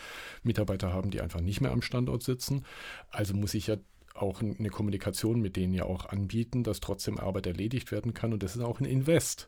Mitarbeiter 0.44 0.92
haben, 0.92 1.10
die 1.10 1.20
einfach 1.20 1.40
nicht 1.40 1.60
mehr 1.60 1.72
am 1.72 1.82
Standort 1.82 2.22
sitzen. 2.22 2.64
Also 3.10 3.34
muss 3.34 3.54
ich 3.54 3.66
ja 3.66 3.76
auch 4.14 4.40
eine 4.40 4.70
Kommunikation 4.70 5.40
mit 5.40 5.56
denen 5.56 5.74
ja 5.74 5.84
auch 5.84 6.06
anbieten, 6.06 6.62
dass 6.64 6.80
trotzdem 6.80 7.18
Arbeit 7.18 7.46
erledigt 7.46 7.90
werden 7.90 8.14
kann. 8.14 8.32
Und 8.32 8.42
das 8.42 8.56
ist 8.56 8.62
auch 8.62 8.80
ein 8.80 8.84
Invest 8.84 9.46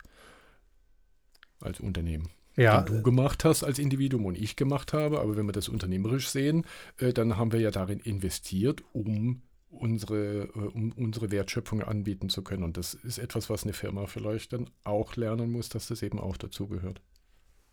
als 1.61 1.81
Unternehmen. 1.81 2.29
Ja. 2.57 2.83
Den 2.83 2.97
du 2.97 3.03
gemacht 3.03 3.45
hast 3.45 3.63
als 3.63 3.79
Individuum 3.79 4.27
und 4.27 4.39
ich 4.39 4.57
gemacht 4.57 4.93
habe. 4.93 5.21
Aber 5.21 5.37
wenn 5.37 5.47
wir 5.47 5.53
das 5.53 5.69
unternehmerisch 5.69 6.29
sehen, 6.29 6.67
äh, 6.99 7.13
dann 7.13 7.37
haben 7.37 7.53
wir 7.53 7.61
ja 7.61 7.71
darin 7.71 8.01
investiert, 8.01 8.83
um 8.93 9.43
unsere, 9.71 10.49
äh, 10.55 10.69
um 10.75 10.93
unsere 10.93 11.31
Wertschöpfung 11.31 11.83
anbieten 11.83 12.29
zu 12.29 12.43
können. 12.43 12.65
Und 12.65 12.77
das 12.77 12.95
ist 12.95 13.19
etwas, 13.19 13.49
was 13.49 13.65
eine 13.65 13.73
Firma 13.73 14.07
vielleicht 14.07 14.53
dann 14.53 14.69
auch 14.85 15.17
lernen 15.17 15.51
muss, 15.51 15.69
dass 15.69 15.89
das 15.89 16.03
eben 16.03 16.19
auch 16.19 16.37
dazugehört. 16.37 17.01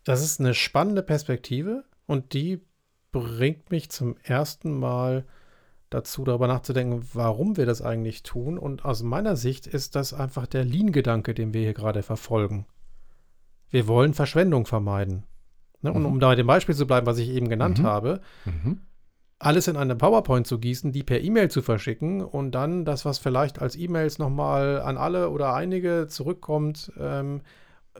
Das 0.04 0.22
ist 0.22 0.40
eine 0.40 0.54
spannende 0.54 1.02
Perspektive 1.02 1.84
und 2.06 2.32
die 2.32 2.60
bringt 3.12 3.70
mich 3.70 3.90
zum 3.90 4.16
ersten 4.22 4.78
Mal 4.78 5.26
dazu, 5.90 6.24
darüber 6.24 6.46
nachzudenken, 6.46 7.02
warum 7.14 7.56
wir 7.56 7.66
das 7.66 7.82
eigentlich 7.82 8.22
tun. 8.22 8.58
Und 8.58 8.84
aus 8.84 9.02
meiner 9.02 9.36
Sicht 9.36 9.66
ist 9.66 9.96
das 9.96 10.14
einfach 10.14 10.46
der 10.46 10.64
Lean-Gedanke, 10.64 11.34
den 11.34 11.52
wir 11.52 11.62
hier 11.62 11.74
gerade 11.74 12.02
verfolgen. 12.02 12.66
Wir 13.70 13.86
wollen 13.86 14.14
Verschwendung 14.14 14.66
vermeiden. 14.66 15.24
Ne? 15.82 15.92
Und 15.92 16.02
mhm. 16.02 16.06
um 16.06 16.20
da 16.20 16.28
bei 16.28 16.36
dem 16.36 16.46
Beispiel 16.46 16.74
zu 16.74 16.86
bleiben, 16.86 17.06
was 17.06 17.18
ich 17.18 17.30
eben 17.30 17.48
genannt 17.48 17.80
mhm. 17.80 17.84
habe, 17.84 18.20
mhm 18.44 18.80
alles 19.38 19.68
in 19.68 19.76
eine 19.76 19.94
PowerPoint 19.94 20.46
zu 20.46 20.58
gießen, 20.58 20.90
die 20.92 21.04
per 21.04 21.20
E-Mail 21.20 21.50
zu 21.50 21.62
verschicken 21.62 22.22
und 22.22 22.52
dann 22.52 22.84
das, 22.84 23.04
was 23.04 23.18
vielleicht 23.18 23.60
als 23.60 23.76
E-Mails 23.76 24.18
nochmal 24.18 24.80
an 24.80 24.96
alle 24.96 25.30
oder 25.30 25.54
einige 25.54 26.06
zurückkommt, 26.08 26.92
ähm, 26.98 27.42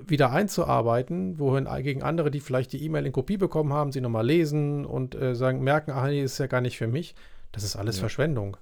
wieder 0.05 0.31
einzuarbeiten, 0.31 1.38
wohin 1.38 1.68
gegen 1.83 2.03
andere, 2.03 2.31
die 2.31 2.40
vielleicht 2.40 2.72
die 2.72 2.83
E-Mail 2.85 3.07
in 3.07 3.12
Kopie 3.12 3.37
bekommen 3.37 3.72
haben, 3.72 3.92
sie 3.92 4.01
nochmal 4.01 4.27
lesen 4.27 4.85
und 4.85 5.14
äh, 5.14 5.35
sagen, 5.35 5.62
merken, 5.62 5.92
ach 5.92 6.07
nee, 6.07 6.22
ist 6.22 6.38
ja 6.38 6.46
gar 6.46 6.61
nicht 6.61 6.79
für 6.79 6.87
mich. 6.87 7.14
Das 7.53 7.62
ist 7.64 7.77
alles 7.77 7.96
ja. 7.96 8.01
Verschwendung. 8.01 8.57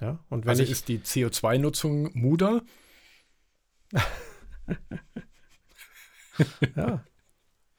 Ja, 0.00 0.18
und 0.30 0.44
wenn 0.44 0.50
also 0.50 0.62
ich, 0.62 0.70
ist 0.70 0.88
die 0.88 0.98
CO2-Nutzung 0.98 2.10
Muda? 2.14 2.60
ja. 6.76 7.04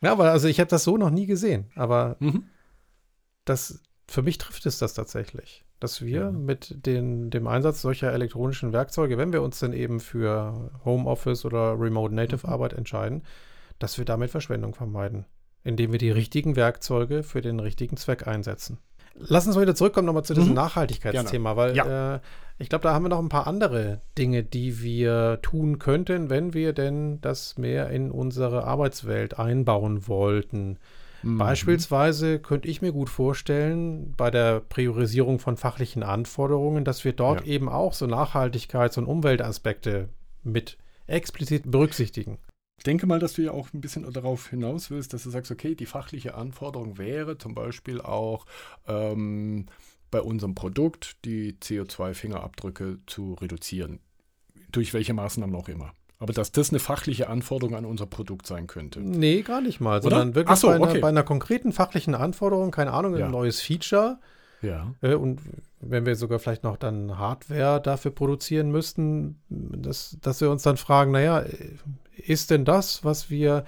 Ja, 0.02 0.12
aber 0.12 0.32
also 0.32 0.47
ich 0.47 0.60
habe 0.60 0.69
das 0.69 0.84
so 0.84 0.97
noch 0.97 1.10
nie 1.10 1.26
gesehen. 1.26 1.71
Aber 1.76 2.17
mhm. 2.19 2.45
das, 3.45 3.82
für 4.07 4.21
mich 4.21 4.37
trifft 4.37 4.65
es 4.65 4.77
das 4.77 4.93
tatsächlich, 4.93 5.63
dass 5.79 6.01
wir 6.01 6.21
ja. 6.21 6.31
mit 6.31 6.85
den, 6.85 7.29
dem 7.29 7.47
Einsatz 7.47 7.81
solcher 7.81 8.11
elektronischen 8.11 8.73
Werkzeuge, 8.73 9.17
wenn 9.17 9.33
wir 9.33 9.41
uns 9.41 9.59
dann 9.59 9.73
eben 9.73 9.99
für 9.99 10.71
Homeoffice 10.85 11.45
oder 11.45 11.79
Remote 11.79 12.13
Native 12.13 12.45
mhm. 12.45 12.53
Arbeit 12.53 12.73
entscheiden, 12.73 13.23
dass 13.79 13.97
wir 13.97 14.05
damit 14.05 14.31
Verschwendung 14.31 14.73
vermeiden, 14.75 15.25
indem 15.63 15.91
wir 15.91 15.99
die 15.99 16.11
richtigen 16.11 16.55
Werkzeuge 16.55 17.23
für 17.23 17.41
den 17.41 17.59
richtigen 17.59 17.97
Zweck 17.97 18.27
einsetzen. 18.27 18.79
Lass 19.15 19.45
uns 19.45 19.55
mal 19.55 19.61
wieder 19.61 19.75
zurückkommen 19.75 20.07
nochmal 20.07 20.25
zu 20.25 20.33
diesem 20.33 20.49
mhm. 20.49 20.55
Nachhaltigkeitsthema, 20.55 21.55
weil 21.55 21.75
ja. 21.75 22.15
äh, 22.15 22.19
ich 22.57 22.69
glaube, 22.69 22.83
da 22.83 22.93
haben 22.93 23.03
wir 23.03 23.09
noch 23.09 23.19
ein 23.19 23.29
paar 23.29 23.47
andere 23.47 24.01
Dinge, 24.17 24.43
die 24.43 24.81
wir 24.81 25.39
tun 25.41 25.79
könnten, 25.79 26.29
wenn 26.29 26.53
wir 26.53 26.73
denn 26.73 27.21
das 27.21 27.57
mehr 27.57 27.89
in 27.89 28.11
unsere 28.11 28.63
Arbeitswelt 28.65 29.37
einbauen 29.37 30.07
wollten. 30.07 30.79
Mhm. 31.23 31.38
Beispielsweise 31.38 32.39
könnte 32.39 32.67
ich 32.67 32.81
mir 32.81 32.91
gut 32.91 33.09
vorstellen, 33.09 34.13
bei 34.15 34.29
der 34.29 34.59
Priorisierung 34.59 35.39
von 35.39 35.57
fachlichen 35.57 36.03
Anforderungen, 36.03 36.86
dass 36.86 37.03
wir 37.03 37.13
dort 37.13 37.45
ja. 37.45 37.53
eben 37.53 37.69
auch 37.69 37.93
so 37.93 38.05
Nachhaltigkeits- 38.05 38.97
und 38.97 39.05
Umweltaspekte 39.05 40.09
mit 40.43 40.78
explizit 41.07 41.69
berücksichtigen. 41.69 42.38
Ich 42.78 42.84
denke 42.84 43.07
mal, 43.07 43.19
dass 43.19 43.34
du 43.34 43.43
ja 43.43 43.51
auch 43.51 43.71
ein 43.74 43.82
bisschen 43.82 44.11
darauf 44.11 44.49
hinaus 44.49 44.91
willst, 44.91 45.13
dass 45.13 45.24
du 45.24 45.30
sagst, 45.30 45.51
okay, 45.51 45.76
die 45.76 45.86
fachliche 45.86 46.36
Anforderung 46.36 46.97
wäre 46.97 47.38
zum 47.38 47.55
Beispiel 47.55 48.01
auch 48.01 48.45
ähm, 48.88 49.67
bei 50.11 50.21
unserem 50.21 50.53
Produkt 50.53 51.24
die 51.26 51.53
CO2-Fingerabdrücke 51.53 52.99
zu 53.07 53.36
reduzieren. 53.36 53.99
Durch 54.71 54.93
welche 54.93 55.13
Maßnahmen 55.13 55.55
auch 55.55 55.69
immer. 55.69 55.93
Aber 56.20 56.32
dass 56.32 56.51
das 56.51 56.70
eine 56.70 56.80
fachliche 56.80 57.28
Anforderung 57.30 57.76
an 57.76 57.86
unser 57.86 58.05
Produkt 58.05 58.47
sein 58.47 58.68
könnte. 58.68 59.01
Nee, 59.01 59.41
gar 59.41 59.61
nicht 59.61 59.82
mal, 59.82 59.99
Oder? 59.99 60.09
sondern 60.09 60.36
wirklich 60.36 60.57
so, 60.57 60.68
bei, 60.68 60.76
einer, 60.76 60.89
okay. 60.89 60.99
bei, 60.99 61.09
einer, 61.09 61.24
konkreten 61.24 61.74
fachlichen 61.74 62.16
Anforderung, 62.16 62.72
keine 62.72 62.93
Ahnung, 62.93 63.18
ja. 63.18 63.26
ein 63.26 63.32
neues 63.32 63.61
Feature. 63.61 64.20
Ja. 64.61 64.93
Äh, 65.01 65.16
und 65.16 65.41
wenn 65.82 66.05
wir 66.05 66.16
sogar 66.16 66.39
vielleicht 66.39 66.64
noch 66.64 66.78
dann 66.78 67.18
Hardware 67.18 67.82
dafür 67.82 68.11
produzieren 68.11 68.72
müssten, 68.72 69.41
dass, 69.49 70.18
dass 70.22 70.39
wir 70.39 70.49
uns 70.49 70.64
dann 70.64 70.78
fragen, 70.78 71.11
naja, 71.11 71.43
ist 72.16 72.51
denn 72.51 72.64
das, 72.64 73.03
was 73.03 73.30
wir 73.30 73.66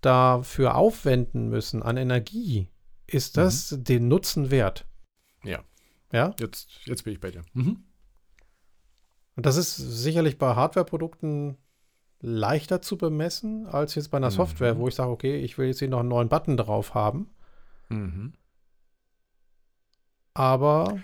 dafür 0.00 0.74
aufwenden 0.74 1.48
müssen 1.48 1.82
an 1.82 1.96
Energie, 1.96 2.68
ist 3.06 3.36
das 3.36 3.72
mhm. 3.72 3.84
den 3.84 4.08
Nutzen 4.08 4.50
wert? 4.50 4.86
Ja. 5.44 5.60
Ja? 6.12 6.34
Jetzt, 6.38 6.68
jetzt 6.84 7.04
bin 7.04 7.12
ich 7.12 7.20
bei 7.20 7.30
dir. 7.30 7.42
Mhm. 7.52 7.84
Und 9.38 9.46
das 9.46 9.56
ist 9.56 9.76
sicherlich 9.76 10.36
bei 10.36 10.56
Hardware-Produkten 10.56 11.58
leichter 12.18 12.82
zu 12.82 12.98
bemessen 12.98 13.68
als 13.68 13.94
jetzt 13.94 14.10
bei 14.10 14.16
einer 14.16 14.30
mhm. 14.30 14.34
Software, 14.34 14.76
wo 14.78 14.88
ich 14.88 14.96
sage, 14.96 15.12
okay, 15.12 15.36
ich 15.36 15.56
will 15.56 15.68
jetzt 15.68 15.78
hier 15.78 15.86
noch 15.86 16.00
einen 16.00 16.08
neuen 16.08 16.28
Button 16.28 16.56
drauf 16.56 16.94
haben. 16.94 17.30
Mhm. 17.88 18.32
Aber 20.34 20.98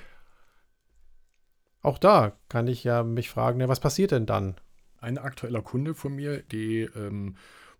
auch 1.81 1.97
da 1.97 2.37
kann 2.49 2.67
ich 2.67 2.83
ja 2.83 3.05
mich 3.05 3.31
fragen, 3.31 3.61
ja, 3.61 3.69
was 3.69 3.79
passiert 3.79 4.11
denn 4.11 4.27
dann? 4.27 4.57
Ein 4.99 5.19
aktueller 5.19 5.63
Kunde 5.63 5.95
von 5.95 6.17
mir, 6.17 6.43
die 6.43 6.81
ähm, 6.97 7.37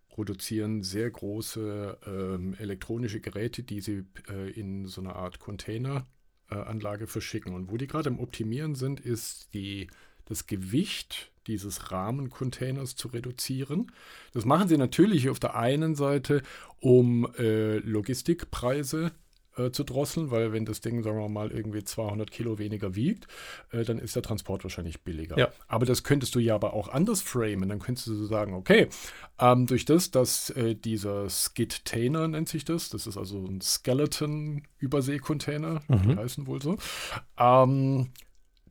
produzieren 0.07 0.83
sehr 0.83 1.11
große 1.11 1.97
ähm, 2.07 2.55
elektronische 2.59 3.19
Geräte, 3.19 3.61
die 3.61 3.81
sie 3.81 4.05
äh, 4.29 4.51
in 4.51 4.85
so 4.85 5.01
einer 5.01 5.17
Art 5.17 5.39
Containeranlage 5.39 7.03
äh, 7.03 7.07
verschicken. 7.07 7.53
Und 7.53 7.69
wo 7.69 7.75
die 7.75 7.87
gerade 7.87 8.07
im 8.07 8.21
Optimieren 8.21 8.75
sind, 8.75 9.01
ist 9.01 9.53
die, 9.53 9.89
das 10.25 10.47
Gewicht 10.47 11.31
dieses 11.47 11.91
Rahmencontainers 11.91 12.95
zu 12.95 13.09
reduzieren. 13.09 13.91
Das 14.33 14.45
machen 14.45 14.67
sie 14.67 14.77
natürlich 14.77 15.29
auf 15.29 15.39
der 15.39 15.55
einen 15.55 15.95
Seite, 15.95 16.41
um 16.79 17.27
äh, 17.37 17.77
Logistikpreise 17.77 19.11
äh, 19.57 19.71
zu 19.71 19.83
drosseln, 19.83 20.31
weil 20.31 20.51
wenn 20.51 20.65
das 20.65 20.81
Ding, 20.81 21.03
sagen 21.03 21.17
wir 21.17 21.29
mal, 21.29 21.49
irgendwie 21.51 21.81
200 21.83 22.29
Kilo 22.29 22.59
weniger 22.59 22.93
wiegt, 22.95 23.27
äh, 23.71 23.85
dann 23.85 23.99
ist 23.99 24.13
der 24.15 24.23
Transport 24.23 24.63
wahrscheinlich 24.63 25.03
billiger. 25.03 25.37
Ja. 25.37 25.49
Aber 25.67 25.85
das 25.85 26.03
könntest 26.03 26.35
du 26.35 26.39
ja 26.39 26.55
aber 26.55 26.73
auch 26.73 26.89
anders 26.89 27.21
framen. 27.21 27.69
Dann 27.69 27.79
könntest 27.79 28.07
du 28.07 28.25
sagen, 28.25 28.53
okay, 28.53 28.89
ähm, 29.39 29.65
durch 29.65 29.85
das, 29.85 30.11
dass 30.11 30.49
äh, 30.51 30.75
dieser 30.75 31.29
Skid-Tainer 31.29 32.27
nennt 32.27 32.49
sich 32.49 32.65
das, 32.65 32.89
das 32.89 33.07
ist 33.07 33.15
also 33.17 33.45
ein 33.45 33.61
Skeleton-Überseekontainer, 33.61 35.81
mhm. 35.87 36.09
die 36.09 36.17
heißen 36.17 36.47
wohl 36.47 36.61
so, 36.61 36.77
ähm, 37.37 38.09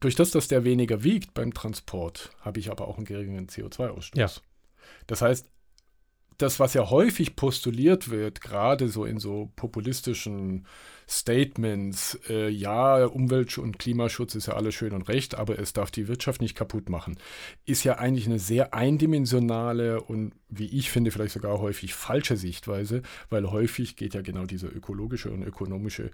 durch 0.05 0.17
das, 0.17 0.31
dass 0.33 0.49
der 0.49 0.65
weniger 0.65 1.03
wiegt 1.03 1.33
beim 1.33 1.55
Transport, 1.55 2.31
habe 2.41 2.61
ich 2.61 2.71
aber 2.71 2.89
auch 2.89 2.99
einen 2.99 3.07
geringeren 3.07 3.47
CO2-Ausstoß. 3.47 4.19
Ja. 4.19 4.29
Das 5.07 5.23
heißt, 5.23 5.49
das, 6.37 6.61
was 6.61 6.75
ja 6.75 6.91
häufig 6.91 7.37
postuliert 7.37 8.11
wird, 8.11 8.43
gerade 8.43 8.89
so 8.89 9.07
in 9.07 9.19
so 9.19 9.51
populistischen 9.57 10.67
Statements, 11.09 12.19
äh, 12.29 12.49
ja, 12.49 13.05
Umwelt- 13.05 13.59
und 13.59 13.79
Klimaschutz 13.79 14.35
ist 14.35 14.47
ja 14.47 14.55
alles 14.55 14.75
schön 14.75 14.93
und 14.93 15.09
recht, 15.09 15.35
aber 15.35 15.59
es 15.59 15.73
darf 15.73 15.91
die 15.91 16.09
Wirtschaft 16.09 16.41
nicht 16.41 16.55
kaputt 16.55 16.89
machen, 16.89 17.19
ist 17.67 17.85
ja 17.85 17.99
eigentlich 17.99 18.27
eine 18.27 18.39
sehr 18.39 18.75
eindimensionale 18.75 20.01
und, 20.01 20.33
wie 20.49 20.67
ich 20.67 20.91
finde, 20.91 21.11
vielleicht 21.11 21.35
sogar 21.35 21.59
häufig 21.59 21.95
falsche 21.95 22.37
Sichtweise, 22.37 23.03
weil 23.31 23.51
häufig 23.51 23.97
geht 23.97 24.15
ja 24.15 24.23
genau 24.23 24.45
dieser 24.45 24.75
ökologische 24.75 25.31
und 25.31 25.43
ökonomische 25.43 26.11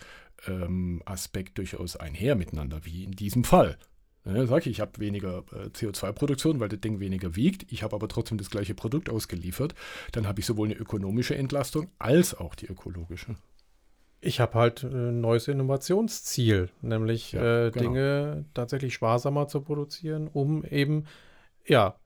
ähm, 0.46 1.02
Aspekt 1.04 1.58
durchaus 1.58 1.96
einher 1.96 2.34
miteinander, 2.34 2.80
wie 2.84 3.04
in 3.04 3.12
diesem 3.12 3.44
Fall. 3.44 3.78
Ja, 4.24 4.46
sag 4.46 4.66
ich, 4.66 4.72
ich 4.72 4.80
habe 4.80 4.98
weniger 4.98 5.44
äh, 5.52 5.68
CO2-Produktion, 5.68 6.60
weil 6.60 6.68
das 6.68 6.80
Ding 6.80 7.00
weniger 7.00 7.36
wiegt. 7.36 7.72
Ich 7.72 7.82
habe 7.82 7.96
aber 7.96 8.06
trotzdem 8.06 8.36
das 8.36 8.50
gleiche 8.50 8.74
Produkt 8.74 9.08
ausgeliefert. 9.08 9.74
Dann 10.12 10.26
habe 10.26 10.40
ich 10.40 10.46
sowohl 10.46 10.68
eine 10.68 10.76
ökonomische 10.76 11.34
Entlastung 11.34 11.88
als 11.98 12.34
auch 12.34 12.54
die 12.54 12.66
ökologische. 12.66 13.36
Ich 14.20 14.38
habe 14.38 14.54
halt 14.54 14.82
ein 14.82 14.92
äh, 14.92 15.12
neues 15.12 15.48
Innovationsziel, 15.48 16.68
nämlich 16.82 17.32
ja, 17.32 17.66
äh, 17.66 17.70
genau. 17.70 17.82
Dinge 17.82 18.44
tatsächlich 18.52 18.92
sparsamer 18.94 19.48
zu 19.48 19.62
produzieren, 19.62 20.28
um 20.28 20.64
eben 20.64 21.04
ja 21.66 21.96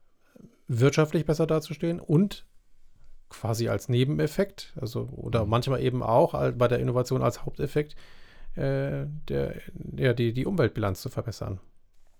wirtschaftlich 0.67 1.25
besser 1.25 1.45
dazustehen 1.45 1.99
und 1.99 2.45
quasi 3.29 3.67
als 3.67 3.89
Nebeneffekt, 3.89 4.73
also 4.79 5.09
oder 5.11 5.43
mhm. 5.43 5.49
manchmal 5.49 5.81
eben 5.81 6.03
auch 6.03 6.51
bei 6.53 6.67
der 6.67 6.79
Innovation 6.79 7.21
als 7.21 7.45
Haupteffekt, 7.45 7.95
äh, 8.55 9.05
der, 9.27 9.55
ja, 9.97 10.13
die, 10.13 10.33
die 10.33 10.45
Umweltbilanz 10.45 11.01
zu 11.01 11.09
verbessern. 11.09 11.59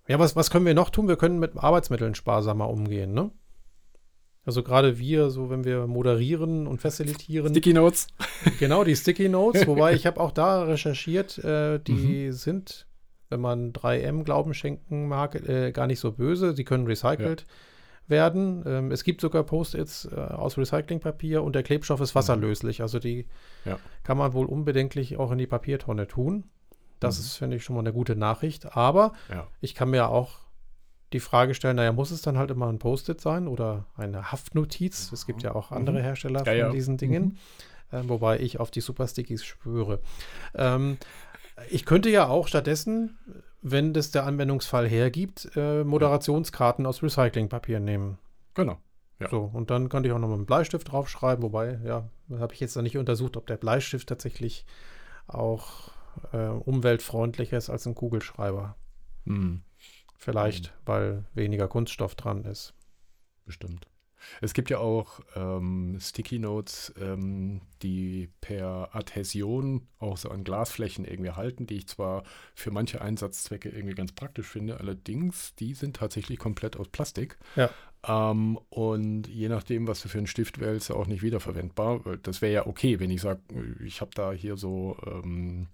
Ja, 0.07 0.19
was, 0.19 0.35
was 0.35 0.51
können 0.51 0.65
wir 0.65 0.73
noch 0.73 0.89
tun? 0.89 1.07
Wir 1.07 1.15
können 1.15 1.39
mit 1.39 1.57
Arbeitsmitteln 1.57 2.15
sparsamer 2.15 2.69
umgehen, 2.69 3.13
ne? 3.13 3.31
Also 4.45 4.61
gerade 4.61 4.99
wir, 4.99 5.31
so 5.31 5.49
wenn 5.49 5.63
wir 5.63 5.87
moderieren 5.87 6.67
und 6.67 6.79
facilitieren. 6.79 7.49
Sticky 7.49 7.73
Notes. 7.73 8.07
Genau, 8.59 8.83
die 8.83 8.95
Sticky 8.95 9.27
Notes. 9.27 9.65
wobei 9.67 9.93
ich 9.93 10.05
habe 10.05 10.19
auch 10.19 10.31
da 10.31 10.63
recherchiert, 10.63 11.39
äh, 11.39 11.79
die 11.79 12.27
mhm. 12.27 12.31
sind, 12.31 12.85
wenn 13.29 13.41
man 13.41 13.73
3M 13.73 14.23
Glauben 14.23 14.53
schenken 14.53 15.07
mag, 15.07 15.35
äh, 15.35 15.71
gar 15.71 15.87
nicht 15.87 15.99
so 15.99 16.11
böse. 16.11 16.53
Sie 16.53 16.63
können 16.63 16.85
recycelt 16.85 17.41
ja. 17.41 17.47
werden. 18.07 18.63
Ähm, 18.67 18.91
es 18.91 19.03
gibt 19.03 19.19
sogar 19.19 19.43
Post-its 19.43 20.05
äh, 20.05 20.15
aus 20.15 20.59
Recyclingpapier 20.59 21.41
und 21.41 21.53
der 21.55 21.63
Klebstoff 21.63 21.99
ist 21.99 22.13
mhm. 22.13 22.19
wasserlöslich. 22.19 22.83
Also 22.83 22.99
die 22.99 23.25
ja. 23.65 23.79
kann 24.03 24.19
man 24.19 24.33
wohl 24.33 24.45
unbedenklich 24.45 25.17
auch 25.17 25.31
in 25.31 25.39
die 25.39 25.47
Papiertonne 25.47 26.07
tun. 26.07 26.43
Das 26.99 27.17
mhm. 27.17 27.25
ist, 27.25 27.37
finde 27.37 27.57
ich, 27.57 27.63
schon 27.63 27.75
mal 27.75 27.81
eine 27.81 27.93
gute 27.93 28.15
Nachricht. 28.15 28.77
Aber 28.77 29.13
ja. 29.31 29.47
ich 29.59 29.73
kann 29.73 29.89
mir 29.89 30.09
auch 30.09 30.44
die 31.15 31.19
Frage 31.21 31.55
stellen, 31.55 31.77
naja, 31.77 31.93
muss 31.93 32.11
es 32.11 32.21
dann 32.21 32.37
halt 32.37 32.51
immer 32.51 32.67
ein 32.67 32.77
Post-it 32.77 33.21
sein 33.21 33.47
oder 33.47 33.85
eine 33.95 34.31
Haftnotiz? 34.31 35.11
Es 35.11 35.25
gibt 35.25 35.43
ja 35.43 35.55
auch 35.55 35.71
andere 35.71 35.99
mhm. 35.99 36.03
Hersteller 36.03 36.39
ja, 36.39 36.45
von 36.45 36.57
ja. 36.57 36.69
diesen 36.69 36.97
Dingen, 36.97 37.39
mhm. 37.91 37.97
äh, 37.97 38.09
wobei 38.09 38.39
ich 38.39 38.59
auf 38.59 38.69
die 38.69 38.81
Super 38.81 39.07
Stickies 39.07 39.43
schwöre. 39.43 39.99
Ähm, 40.53 40.97
ich 41.69 41.85
könnte 41.85 42.09
ja 42.09 42.27
auch 42.27 42.47
stattdessen, 42.47 43.17
wenn 43.61 43.93
das 43.93 44.11
der 44.11 44.25
Anwendungsfall 44.25 44.87
hergibt, 44.87 45.49
äh, 45.55 45.83
Moderationskarten 45.83 46.85
aus 46.85 47.01
Recyclingpapier 47.01 47.79
nehmen. 47.79 48.17
Genau. 48.53 48.77
Ja. 49.19 49.29
So, 49.29 49.49
und 49.53 49.69
dann 49.69 49.87
könnte 49.87 50.09
ich 50.09 50.13
auch 50.13 50.19
noch 50.19 50.27
mit 50.27 50.35
einem 50.35 50.45
Bleistift 50.45 50.91
draufschreiben, 50.91 51.41
wobei, 51.41 51.79
ja, 51.85 52.09
habe 52.37 52.53
ich 52.53 52.59
jetzt 52.59 52.75
noch 52.75 52.83
nicht 52.83 52.97
untersucht, 52.97 53.37
ob 53.37 53.47
der 53.47 53.55
Bleistift 53.55 54.09
tatsächlich 54.09 54.65
auch 55.27 55.91
äh, 56.33 56.47
umweltfreundlicher 56.47 57.57
ist 57.57 57.69
als 57.69 57.85
ein 57.85 57.95
Kugelschreiber. 57.95 58.75
Mhm. 59.23 59.61
Vielleicht, 60.17 60.67
mhm. 60.67 60.79
weil 60.85 61.25
weniger 61.33 61.67
Kunststoff 61.67 62.15
dran 62.15 62.43
ist. 62.45 62.73
Bestimmt. 63.45 63.87
Es 64.41 64.53
gibt 64.53 64.69
ja 64.69 64.79
auch 64.79 65.19
ähm, 65.35 65.97
Sticky 65.99 66.39
Notes, 66.39 66.93
ähm, 66.99 67.61
die 67.81 68.29
per 68.41 68.89
Adhäsion 68.93 69.87
auch 69.99 70.17
so 70.17 70.29
an 70.29 70.43
Glasflächen 70.43 71.05
irgendwie 71.05 71.31
halten, 71.31 71.67
die 71.67 71.77
ich 71.77 71.87
zwar 71.87 72.23
für 72.53 72.71
manche 72.71 73.01
Einsatzzwecke 73.01 73.69
irgendwie 73.69 73.95
ganz 73.95 74.13
praktisch 74.13 74.47
finde, 74.47 74.79
allerdings 74.79 75.55
die 75.55 75.73
sind 75.73 75.97
tatsächlich 75.97 76.39
komplett 76.39 76.77
aus 76.77 76.89
Plastik. 76.89 77.37
Ja. 77.55 77.69
Ähm, 78.07 78.59
und 78.69 79.27
je 79.27 79.49
nachdem, 79.49 79.87
was 79.87 80.01
du 80.01 80.09
für 80.09 80.17
einen 80.17 80.27
Stift 80.27 80.59
wählst, 80.59 80.91
auch 80.91 81.07
nicht 81.07 81.21
wiederverwendbar. 81.21 82.01
Das 82.23 82.41
wäre 82.41 82.53
ja 82.53 82.67
okay, 82.67 82.99
wenn 82.99 83.11
ich 83.11 83.21
sage, 83.21 83.41
ich 83.83 84.01
habe 84.01 84.11
da 84.13 84.31
hier 84.31 84.57
so 84.57 84.97
ähm, 85.05 85.67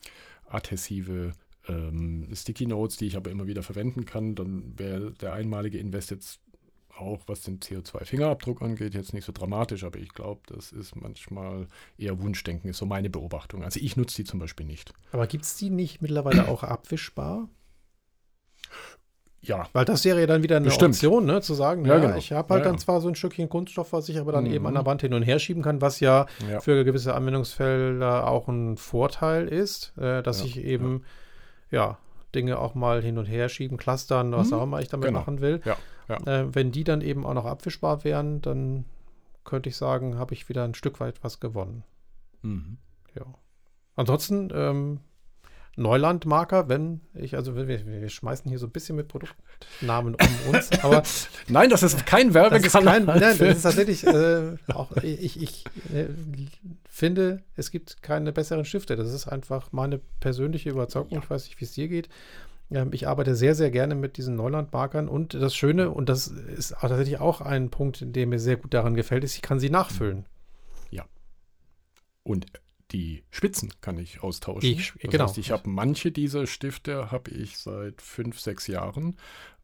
adhäsive 0.48 1.34
ähm, 1.68 2.28
Sticky 2.34 2.66
Notes, 2.68 2.98
die 2.98 3.08
ich 3.08 3.18
aber 3.18 3.32
immer 3.32 3.48
wieder 3.48 3.64
verwenden 3.64 4.06
kann, 4.06 4.36
dann 4.36 4.74
wäre 4.78 5.12
der 5.12 5.34
einmalige 5.34 5.78
Invest 5.78 6.12
jetzt 6.12 6.40
auch, 6.98 7.22
was 7.28 7.42
den 7.42 7.60
CO2-Fingerabdruck 7.60 8.62
angeht, 8.62 8.94
jetzt 8.94 9.14
nicht 9.14 9.26
so 9.26 9.32
dramatisch, 9.32 9.84
aber 9.84 10.00
ich 10.00 10.14
glaube, 10.14 10.42
das 10.48 10.72
ist 10.72 10.96
manchmal 10.96 11.68
eher 11.98 12.22
Wunschdenken, 12.22 12.70
ist 12.70 12.78
so 12.78 12.86
meine 12.86 13.10
Beobachtung. 13.10 13.64
Also 13.64 13.80
ich 13.80 13.98
nutze 13.98 14.18
die 14.18 14.24
zum 14.24 14.40
Beispiel 14.40 14.66
nicht. 14.66 14.94
Aber 15.12 15.28
gibt 15.28 15.46
es 15.46 15.56
die 15.56 15.70
nicht 15.70 16.02
mittlerweile 16.02 16.48
auch 16.48 16.64
abwischbar? 16.64 17.50
Ja. 19.44 19.68
Weil 19.74 19.86
das 19.86 20.06
wäre 20.06 20.20
ja 20.20 20.28
dann 20.28 20.44
wieder 20.44 20.58
eine 20.58 20.66
Bestimmt. 20.66 20.96
Option, 20.96 21.26
ne? 21.26 21.42
zu 21.42 21.56
sagen, 21.56 21.84
ja, 21.86 21.96
ja 21.96 22.00
genau. 22.00 22.18
ich 22.18 22.32
habe 22.32 22.54
halt 22.54 22.64
ja, 22.64 22.70
dann 22.70 22.78
zwar 22.78 23.02
so 23.02 23.08
ein 23.08 23.16
Stückchen 23.16 23.50
Kunststoff, 23.50 23.92
was 23.92 24.08
ich 24.08 24.20
aber 24.20 24.32
dann 24.32 24.44
mhm. 24.44 24.54
eben 24.54 24.68
an 24.68 24.76
der 24.76 24.86
Wand 24.86 25.02
hin 25.02 25.16
und 25.16 25.24
her 25.24 25.40
schieben 25.40 25.64
kann, 25.64 25.82
was 25.82 26.00
ja, 26.00 26.28
für 26.60 26.84
gewisse 26.84 27.16
Anwendungsfelder 27.16 28.28
auch 28.28 28.48
ein 28.48 28.78
Vorteil 28.78 29.48
ist, 29.48 29.98
äh, 29.98 30.22
dass 30.22 30.44
ich 30.44 30.64
eben, 30.64 31.04
ja. 31.72 31.98
Dinge 32.34 32.60
auch 32.60 32.76
mal 32.76 33.02
hin 33.02 33.18
und 33.18 33.26
her 33.26 33.50
schieben, 33.50 33.78
clustern, 33.78 34.32
was 34.32 34.52
mhm. 34.52 34.54
auch 34.54 34.64
immer 34.64 34.80
ich 34.80 34.88
damit 34.88 35.08
genau. 35.08 35.20
machen 35.20 35.42
will. 35.42 35.62
Äh, 36.08 36.46
wenn 36.54 36.72
die 36.72 36.84
dann 36.84 37.02
eben 37.02 37.26
auch 37.26 37.34
noch 37.34 37.46
abwischbar 37.46 38.04
wären, 38.04 38.42
dann 38.42 38.86
könnte 39.44 39.70
ich 39.70 39.76
sagen, 39.76 40.18
habe 40.18 40.34
ich 40.34 40.50
wieder 40.50 40.64
ein 40.64 40.76
Stück 40.76 41.00
weit 41.00 41.24
was 41.24 41.40
gewonnen. 41.40 41.84
Mhm. 42.42 42.78
Ja. 43.16 43.26
Ansonsten, 43.96 44.50
ähm, 44.54 45.00
Neulandmarker, 45.78 46.68
wenn 46.68 47.02
ich, 47.14 47.36
also 47.36 47.56
wir, 47.56 47.68
wir, 47.68 48.10
schmeißen 48.10 48.50
hier 48.50 48.60
so 48.60 48.68
ein 48.68 48.72
bisschen 48.72 48.96
mit 48.96 49.08
Produktnamen 49.08 50.16
um 50.16 50.54
uns, 50.54 50.70
aber 50.84 51.04
nein, 51.48 51.70
das 51.70 51.82
ist 51.84 52.06
kein 52.06 52.34
Werbekanal. 52.34 53.02
Nein, 53.02 53.20
das 53.20 53.40
ist 53.40 53.62
tatsächlich 53.62 54.06
äh, 54.06 54.58
auch, 54.74 54.92
ich, 54.98 55.42
ich 55.42 55.66
äh, 55.94 56.08
finde, 56.90 57.42
es 57.56 57.72
gibt 57.72 58.04
keine 58.04 58.34
besseren 58.34 58.66
Stifte. 58.66 58.96
Das 58.96 59.12
ist 59.14 59.28
einfach 59.28 59.72
meine 59.72 60.00
persönliche 60.20 60.70
Überzeugung. 60.70 61.20
Ich 61.24 61.30
weiß 61.30 61.46
nicht, 61.46 61.60
wie 61.62 61.66
es 61.66 61.72
dir 61.72 61.88
geht. 61.88 62.10
Ähm, 62.70 62.90
ich 62.92 63.08
arbeite 63.08 63.36
sehr, 63.36 63.56
sehr 63.56 63.72
gerne 63.72 63.96
mit 63.96 64.18
diesen 64.18 64.36
Neulandmarkern 64.36 65.08
und 65.08 65.34
das 65.34 65.56
Schöne, 65.56 65.90
und 65.90 66.10
das 66.10 66.28
ist 66.28 66.76
tatsächlich 66.80 67.20
auch 67.20 67.42
ein 67.42 67.70
Punkt, 67.70 68.04
der 68.06 68.28
mir 68.28 68.40
sehr 68.40 68.58
gut 68.58 68.74
daran 68.74 68.96
gefällt, 68.96 69.24
ist, 69.24 69.36
ich 69.36 69.42
kann 69.42 69.60
sie 69.60 69.70
nachfüllen. 69.70 70.26
Ja. 70.90 71.06
Und 72.24 72.48
die 72.92 73.24
Spitzen 73.30 73.72
kann 73.82 73.98
ich 73.98 74.22
austauschen. 74.22 74.70
Ich, 74.70 74.94
das 75.02 75.12
genau. 75.12 75.26
heißt, 75.26 75.38
ich 75.38 75.52
habe 75.52 75.70
manche 75.70 76.12
dieser 76.12 76.48
Stifte 76.48 77.12
habe 77.12 77.32
ich 77.32 77.58
seit 77.58 78.02
fünf, 78.02 78.40
sechs 78.40 78.68
Jahren 78.68 79.18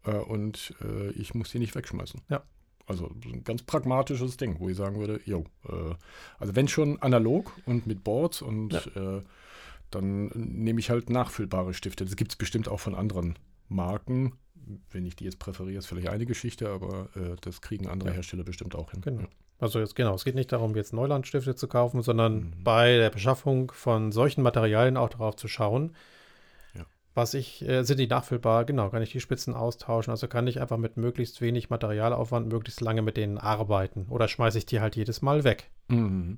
äh, 0.06 0.12
und 0.12 0.74
äh, 0.82 1.12
ich 1.12 1.34
muss 1.34 1.52
die 1.52 1.60
nicht 1.60 1.76
wegschmeißen. 1.76 2.22
Ja. 2.30 2.44
Also 2.86 3.12
ein 3.26 3.44
ganz 3.44 3.64
pragmatisches 3.64 4.38
Ding, 4.38 4.60
wo 4.60 4.70
ich 4.70 4.78
sagen 4.78 4.98
würde, 4.98 5.20
jo, 5.26 5.44
äh, 5.68 5.96
also 6.40 6.56
wenn 6.56 6.70
schon 6.70 7.02
analog 7.02 7.52
und 7.66 7.86
mit 7.86 8.04
Boards 8.04 8.42
und 8.42 8.74
ja. 8.74 9.18
Äh, 9.18 9.24
dann 9.92 10.28
nehme 10.36 10.80
ich 10.80 10.90
halt 10.90 11.10
nachfüllbare 11.10 11.74
Stifte. 11.74 12.04
Das 12.04 12.18
gibt 12.18 12.34
es 12.34 12.36
bestimmt 12.36 12.68
auch 12.68 12.80
von 12.80 12.94
anderen 12.94 13.40
Marken. 13.70 14.34
Wenn 14.90 15.06
ich 15.06 15.16
die 15.16 15.24
jetzt 15.24 15.40
präferiere, 15.40 15.80
ist 15.80 15.86
vielleicht 15.86 16.10
eine 16.10 16.26
Geschichte, 16.26 16.70
aber 16.70 17.10
äh, 17.16 17.38
das 17.40 17.62
kriegen 17.62 17.88
andere 17.88 18.10
ja. 18.10 18.16
Hersteller 18.16 18.44
bestimmt 18.44 18.76
auch 18.76 18.92
hin. 18.92 19.02
Genau. 19.02 19.22
Ja. 19.22 19.28
Also 19.60 19.80
jetzt 19.80 19.96
genau, 19.96 20.14
es 20.14 20.24
geht 20.24 20.36
nicht 20.36 20.52
darum, 20.52 20.76
jetzt 20.76 20.94
Neulandstifte 20.94 21.56
zu 21.56 21.68
kaufen, 21.68 22.02
sondern 22.02 22.36
mhm. 22.36 22.64
bei 22.64 22.98
der 22.98 23.10
Beschaffung 23.10 23.72
von 23.72 24.12
solchen 24.12 24.44
Materialien 24.44 24.98
auch 24.98 25.10
darauf 25.10 25.36
zu 25.36 25.48
schauen, 25.48 25.96
ja. 26.76 26.86
was 27.16 27.34
ich, 27.34 27.68
äh, 27.68 27.84
sind 27.84 28.00
die 28.00 28.08
nachfüllbar, 28.08 28.66
genau, 28.66 28.90
kann 28.90 29.02
ich 29.02 29.12
die 29.12 29.20
Spitzen 29.20 29.56
austauschen, 29.56 30.12
also 30.12 30.28
kann 30.28 30.46
ich 30.46 30.62
einfach 30.62 30.78
mit 30.78 30.98
möglichst 30.98 31.42
wenig 31.42 31.72
Materialaufwand 31.72 32.48
möglichst 32.48 32.82
lange 32.82 33.02
mit 33.02 33.18
denen 33.18 33.40
arbeiten 33.40 34.06
oder 34.10 34.28
schmeiße 34.28 34.60
ich 34.60 34.68
die 34.68 34.80
halt 34.80 34.96
jedes 34.96 35.24
Mal 35.24 35.44
weg. 35.44 35.72
Mhm. 35.88 36.38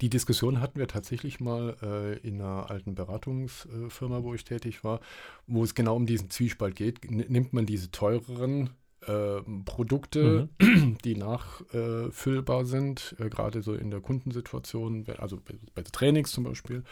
Die 0.00 0.10
Diskussion 0.10 0.60
hatten 0.60 0.78
wir 0.78 0.88
tatsächlich 0.88 1.40
mal 1.40 1.76
äh, 1.82 2.18
in 2.26 2.40
einer 2.40 2.70
alten 2.70 2.94
Beratungsfirma, 2.94 4.22
wo 4.24 4.34
ich 4.34 4.44
tätig 4.44 4.82
war, 4.82 5.00
wo 5.46 5.62
es 5.62 5.74
genau 5.74 5.94
um 5.94 6.06
diesen 6.06 6.30
Zwiespalt 6.30 6.74
geht. 6.74 7.04
N 7.04 7.24
nimmt 7.28 7.52
man 7.52 7.64
diese 7.64 7.90
teureren 7.90 8.70
äh, 9.06 9.40
Produkte, 9.64 10.48
mhm. 10.60 10.98
die 11.04 11.16
nachfüllbar 11.16 12.64
sind, 12.64 13.14
äh, 13.18 13.28
gerade 13.28 13.62
so 13.62 13.74
in 13.74 13.90
der 13.90 14.00
Kundensituation, 14.00 15.06
also 15.18 15.36
bei, 15.36 15.54
bei 15.74 15.82
Trainings 15.82 16.32
zum 16.32 16.44
Beispiel, 16.44 16.84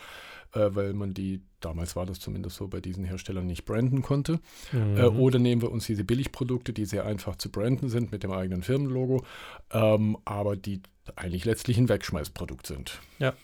äh, 0.53 0.71
weil 0.75 0.93
man 0.95 1.15
die, 1.15 1.43
damals 1.61 1.97
war 1.97 2.07
das 2.07 2.21
zumindest 2.21 2.57
so, 2.57 2.69
bei 2.69 2.81
diesen 2.81 3.05
Herstellern 3.05 3.47
nicht 3.47 3.65
branden 3.65 4.03
konnte. 4.03 4.41
Mhm. 4.73 4.97
Äh, 4.97 5.05
oder 5.05 5.39
nehmen 5.39 5.63
wir 5.63 5.71
uns 5.71 5.87
diese 5.87 6.05
Billigprodukte, 6.05 6.73
die 6.73 6.85
sehr 6.85 7.05
einfach 7.05 7.37
zu 7.37 7.51
branden 7.51 7.89
sind 7.89 8.13
mit 8.13 8.23
dem 8.23 8.33
eigenen 8.33 8.63
Firmenlogo, 8.63 9.25
ähm, 9.73 10.17
aber 10.25 10.57
die 10.57 10.83
eigentlich 11.15 11.45
letztlich 11.45 11.79
ein 11.79 11.89
Wegschmeißprodukt 11.89 12.67
sind. 12.67 13.01
Ja. 13.19 13.35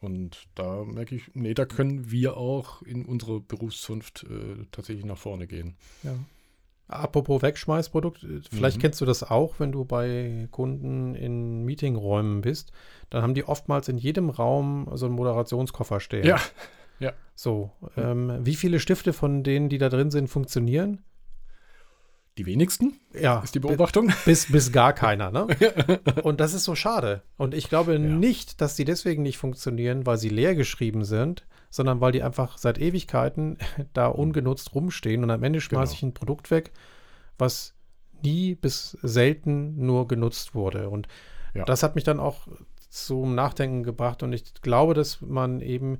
Und 0.00 0.48
da 0.56 0.84
merke 0.84 1.14
ich, 1.14 1.30
nee, 1.34 1.54
da 1.54 1.64
können 1.64 2.10
wir 2.10 2.36
auch 2.36 2.82
in 2.82 3.04
unserer 3.04 3.38
Berufszunft 3.40 4.24
äh, 4.24 4.66
tatsächlich 4.72 5.04
nach 5.04 5.18
vorne 5.18 5.46
gehen. 5.46 5.76
Ja. 6.02 6.16
Apropos 6.88 7.42
Wegschmeißprodukt, 7.42 8.24
äh, 8.24 8.40
vielleicht 8.50 8.76
mhm. 8.78 8.82
kennst 8.82 9.00
du 9.00 9.04
das 9.04 9.22
auch, 9.22 9.58
wenn 9.58 9.72
du 9.72 9.84
bei 9.84 10.48
Kunden 10.50 11.14
in 11.14 11.64
Meetingräumen 11.64 12.42
bist. 12.42 12.72
Dann 13.10 13.22
haben 13.22 13.34
die 13.34 13.44
oftmals 13.44 13.88
in 13.88 13.98
jedem 13.98 14.30
Raum 14.30 14.88
so 14.94 15.06
einen 15.06 15.14
Moderationskoffer 15.14 16.00
stehen. 16.00 16.26
Ja. 16.26 16.40
ja. 16.98 17.12
So, 17.34 17.70
ähm, 17.96 18.38
wie 18.42 18.56
viele 18.56 18.78
Stifte 18.80 19.12
von 19.12 19.42
denen, 19.42 19.68
die 19.68 19.78
da 19.78 19.88
drin 19.88 20.10
sind, 20.10 20.28
funktionieren? 20.28 21.02
Die 22.38 22.46
wenigsten? 22.46 22.98
Ja. 23.12 23.40
Ist 23.40 23.54
die 23.54 23.60
Beobachtung? 23.60 24.10
Bis, 24.24 24.50
bis 24.50 24.72
gar 24.72 24.94
keiner, 24.94 25.30
ne? 25.30 25.48
Und 26.22 26.40
das 26.40 26.54
ist 26.54 26.64
so 26.64 26.74
schade. 26.74 27.22
Und 27.36 27.52
ich 27.52 27.68
glaube 27.68 27.92
ja. 27.92 27.98
nicht, 27.98 28.62
dass 28.62 28.74
die 28.74 28.86
deswegen 28.86 29.22
nicht 29.22 29.36
funktionieren, 29.36 30.06
weil 30.06 30.16
sie 30.16 30.30
leer 30.30 30.54
geschrieben 30.54 31.04
sind, 31.04 31.44
sondern 31.72 32.02
weil 32.02 32.12
die 32.12 32.22
einfach 32.22 32.58
seit 32.58 32.78
Ewigkeiten 32.78 33.56
da 33.94 34.06
ungenutzt 34.06 34.74
rumstehen 34.74 35.24
und 35.24 35.30
am 35.30 35.42
Ende 35.42 35.60
schmeiße 35.60 35.92
genau. 35.92 35.96
ich 35.96 36.02
ein 36.02 36.14
Produkt 36.14 36.50
weg, 36.50 36.70
was 37.38 37.74
nie 38.22 38.54
bis 38.54 38.96
selten 39.02 39.84
nur 39.84 40.06
genutzt 40.06 40.54
wurde. 40.54 40.90
Und 40.90 41.08
ja. 41.54 41.64
das 41.64 41.82
hat 41.82 41.94
mich 41.94 42.04
dann 42.04 42.20
auch 42.20 42.46
zum 42.90 43.34
Nachdenken 43.34 43.84
gebracht 43.84 44.22
und 44.22 44.34
ich 44.34 44.52
glaube, 44.60 44.92
dass 44.92 45.22
man 45.22 45.62
eben 45.62 45.98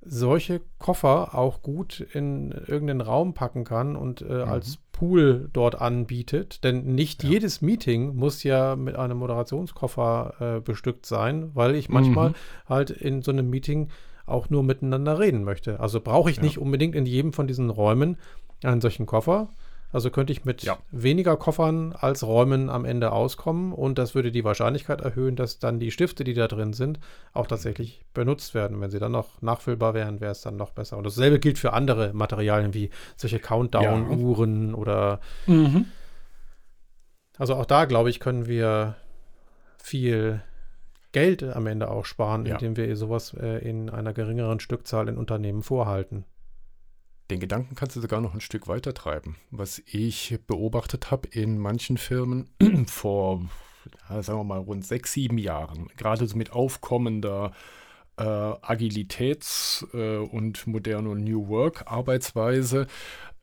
solche 0.00 0.60
Koffer 0.78 1.36
auch 1.36 1.62
gut 1.62 2.00
in 2.00 2.50
irgendeinen 2.50 3.00
Raum 3.00 3.34
packen 3.34 3.62
kann 3.62 3.94
und 3.94 4.22
äh, 4.22 4.24
mhm. 4.24 4.50
als 4.50 4.78
Pool 4.90 5.48
dort 5.52 5.80
anbietet. 5.80 6.64
Denn 6.64 6.94
nicht 6.94 7.22
ja. 7.22 7.30
jedes 7.30 7.62
Meeting 7.62 8.16
muss 8.16 8.42
ja 8.42 8.74
mit 8.74 8.96
einem 8.96 9.18
Moderationskoffer 9.18 10.56
äh, 10.56 10.60
bestückt 10.60 11.06
sein, 11.06 11.50
weil 11.54 11.76
ich 11.76 11.88
manchmal 11.88 12.30
mhm. 12.30 12.34
halt 12.68 12.90
in 12.90 13.22
so 13.22 13.30
einem 13.30 13.48
Meeting 13.48 13.90
auch 14.28 14.50
nur 14.50 14.62
miteinander 14.62 15.18
reden 15.18 15.44
möchte. 15.44 15.80
Also 15.80 16.00
brauche 16.00 16.30
ich 16.30 16.36
ja. 16.36 16.42
nicht 16.42 16.58
unbedingt 16.58 16.94
in 16.94 17.06
jedem 17.06 17.32
von 17.32 17.46
diesen 17.46 17.70
Räumen 17.70 18.16
einen 18.62 18.80
solchen 18.80 19.06
Koffer, 19.06 19.48
also 19.90 20.10
könnte 20.10 20.32
ich 20.32 20.44
mit 20.44 20.62
ja. 20.62 20.78
weniger 20.90 21.36
Koffern 21.38 21.94
als 21.98 22.22
Räumen 22.22 22.68
am 22.68 22.84
Ende 22.84 23.10
auskommen 23.10 23.72
und 23.72 23.96
das 23.96 24.14
würde 24.14 24.30
die 24.30 24.44
Wahrscheinlichkeit 24.44 25.00
erhöhen, 25.00 25.34
dass 25.34 25.60
dann 25.60 25.80
die 25.80 25.90
Stifte, 25.90 26.24
die 26.24 26.34
da 26.34 26.46
drin 26.46 26.74
sind, 26.74 27.00
auch 27.32 27.46
tatsächlich 27.46 28.04
benutzt 28.12 28.54
werden. 28.54 28.82
Wenn 28.82 28.90
sie 28.90 28.98
dann 28.98 29.12
noch 29.12 29.40
nachfüllbar 29.40 29.94
wären, 29.94 30.20
wäre 30.20 30.32
es 30.32 30.42
dann 30.42 30.56
noch 30.56 30.72
besser. 30.72 30.98
Und 30.98 31.04
dasselbe 31.04 31.38
gilt 31.38 31.58
für 31.58 31.72
andere 31.72 32.12
Materialien 32.12 32.74
wie 32.74 32.90
solche 33.16 33.38
Countdown-Uhren 33.38 34.70
ja. 34.70 34.74
oder. 34.74 35.20
Mhm. 35.46 35.86
Also 37.38 37.54
auch 37.54 37.66
da, 37.66 37.86
glaube 37.86 38.10
ich, 38.10 38.20
können 38.20 38.46
wir 38.46 38.96
viel 39.78 40.42
Geld 41.12 41.42
am 41.42 41.66
Ende 41.66 41.90
auch 41.90 42.04
sparen, 42.04 42.46
ja. 42.46 42.54
indem 42.54 42.76
wir 42.76 42.94
sowas 42.96 43.34
äh, 43.34 43.58
in 43.66 43.90
einer 43.90 44.12
geringeren 44.12 44.60
Stückzahl 44.60 45.08
in 45.08 45.16
Unternehmen 45.16 45.62
vorhalten. 45.62 46.24
Den 47.30 47.40
Gedanken 47.40 47.74
kannst 47.74 47.94
du 47.96 48.00
sogar 48.00 48.20
noch 48.20 48.34
ein 48.34 48.40
Stück 48.40 48.68
weiter 48.68 48.94
treiben. 48.94 49.36
Was 49.50 49.82
ich 49.86 50.38
beobachtet 50.46 51.10
habe 51.10 51.28
in 51.28 51.58
manchen 51.58 51.98
Firmen 51.98 52.48
vor, 52.86 53.42
ja, 54.08 54.22
sagen 54.22 54.38
wir 54.38 54.44
mal, 54.44 54.60
rund 54.60 54.86
sechs, 54.86 55.12
sieben 55.12 55.38
Jahren, 55.38 55.88
gerade 55.96 56.26
so 56.26 56.36
mit 56.36 56.52
aufkommender 56.52 57.52
äh, 58.16 58.22
Agilitäts- 58.22 59.86
äh, 59.94 60.18
und 60.18 60.66
moderne 60.66 61.14
New 61.16 61.48
Work-Arbeitsweise, 61.48 62.86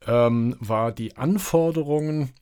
ähm, 0.07 0.55
war 0.59 0.91
die 0.91 1.17
Anforderungen 1.17 2.33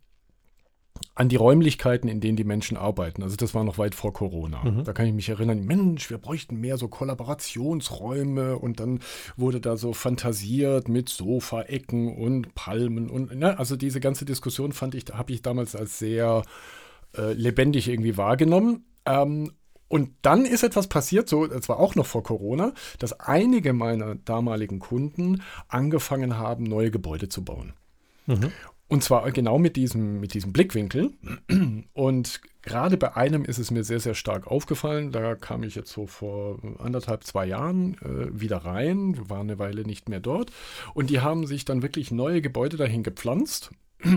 an 1.15 1.29
die 1.29 1.35
Räumlichkeiten, 1.35 2.07
in 2.07 2.21
denen 2.21 2.37
die 2.37 2.43
Menschen 2.43 2.75
arbeiten. 2.75 3.21
Also 3.21 3.35
das 3.35 3.53
war 3.53 3.63
noch 3.63 3.77
weit 3.77 3.93
vor 3.93 4.13
Corona. 4.13 4.63
Mhm. 4.63 4.83
Da 4.83 4.93
kann 4.93 5.05
ich 5.05 5.13
mich 5.13 5.29
erinnern, 5.29 5.63
Mensch, 5.63 6.09
wir 6.09 6.17
bräuchten 6.17 6.59
mehr 6.59 6.77
so 6.77 6.87
Kollaborationsräume 6.87 8.57
und 8.57 8.79
dann 8.79 8.99
wurde 9.37 9.61
da 9.61 9.77
so 9.77 9.93
fantasiert 9.93 10.89
mit 10.89 11.09
Sofaecken 11.09 12.15
und 12.15 12.55
Palmen 12.55 13.09
und 13.09 13.35
ne, 13.35 13.57
also 13.59 13.75
diese 13.75 13.99
ganze 13.99 14.25
Diskussion 14.25 14.71
fand 14.71 14.95
ich, 14.95 15.05
habe 15.13 15.33
ich 15.33 15.43
damals 15.43 15.75
als 15.75 15.99
sehr 15.99 16.43
äh, 17.15 17.33
lebendig 17.33 17.87
irgendwie 17.87 18.17
wahrgenommen. 18.17 18.85
Ähm, 19.05 19.51
und 19.87 20.09
dann 20.23 20.45
ist 20.45 20.63
etwas 20.63 20.87
passiert, 20.87 21.29
so, 21.29 21.45
das 21.45 21.69
war 21.69 21.77
auch 21.77 21.93
noch 21.93 22.07
vor 22.07 22.23
Corona, 22.23 22.73
dass 22.97 23.19
einige 23.19 23.73
meiner 23.73 24.15
damaligen 24.15 24.79
Kunden 24.79 25.43
angefangen 25.67 26.39
haben, 26.39 26.63
neue 26.63 26.89
Gebäude 26.89 27.29
zu 27.29 27.45
bauen. 27.45 27.73
Mhm. 28.25 28.51
Und 28.93 29.03
zwar 29.03 29.31
genau 29.31 29.57
mit 29.57 29.75
diesem, 29.75 30.19
mit 30.19 30.35
diesem 30.35 30.53
Blickwinkel. 30.53 31.13
Und 31.93 32.41
gerade 32.61 32.95
bei 32.95 33.15
einem 33.15 33.43
ist 33.43 33.57
es 33.57 33.71
mir 33.71 33.83
sehr, 33.83 33.99
sehr 33.99 34.13
stark 34.13 34.45
aufgefallen. 34.45 35.11
Da 35.11 35.33
kam 35.33 35.63
ich 35.63 35.73
jetzt 35.73 35.91
so 35.91 36.05
vor 36.05 36.59
anderthalb, 36.77 37.23
zwei 37.23 37.47
Jahren 37.47 37.95
äh, 38.03 38.39
wieder 38.39 38.57
rein, 38.57 39.17
war 39.27 39.39
eine 39.39 39.57
Weile 39.57 39.81
nicht 39.81 40.09
mehr 40.09 40.19
dort. 40.19 40.51
Und 40.93 41.09
die 41.09 41.21
haben 41.21 41.47
sich 41.47 41.65
dann 41.65 41.81
wirklich 41.81 42.11
neue 42.11 42.39
Gebäude 42.39 42.77
dahin 42.77 43.01
gepflanzt. 43.01 43.71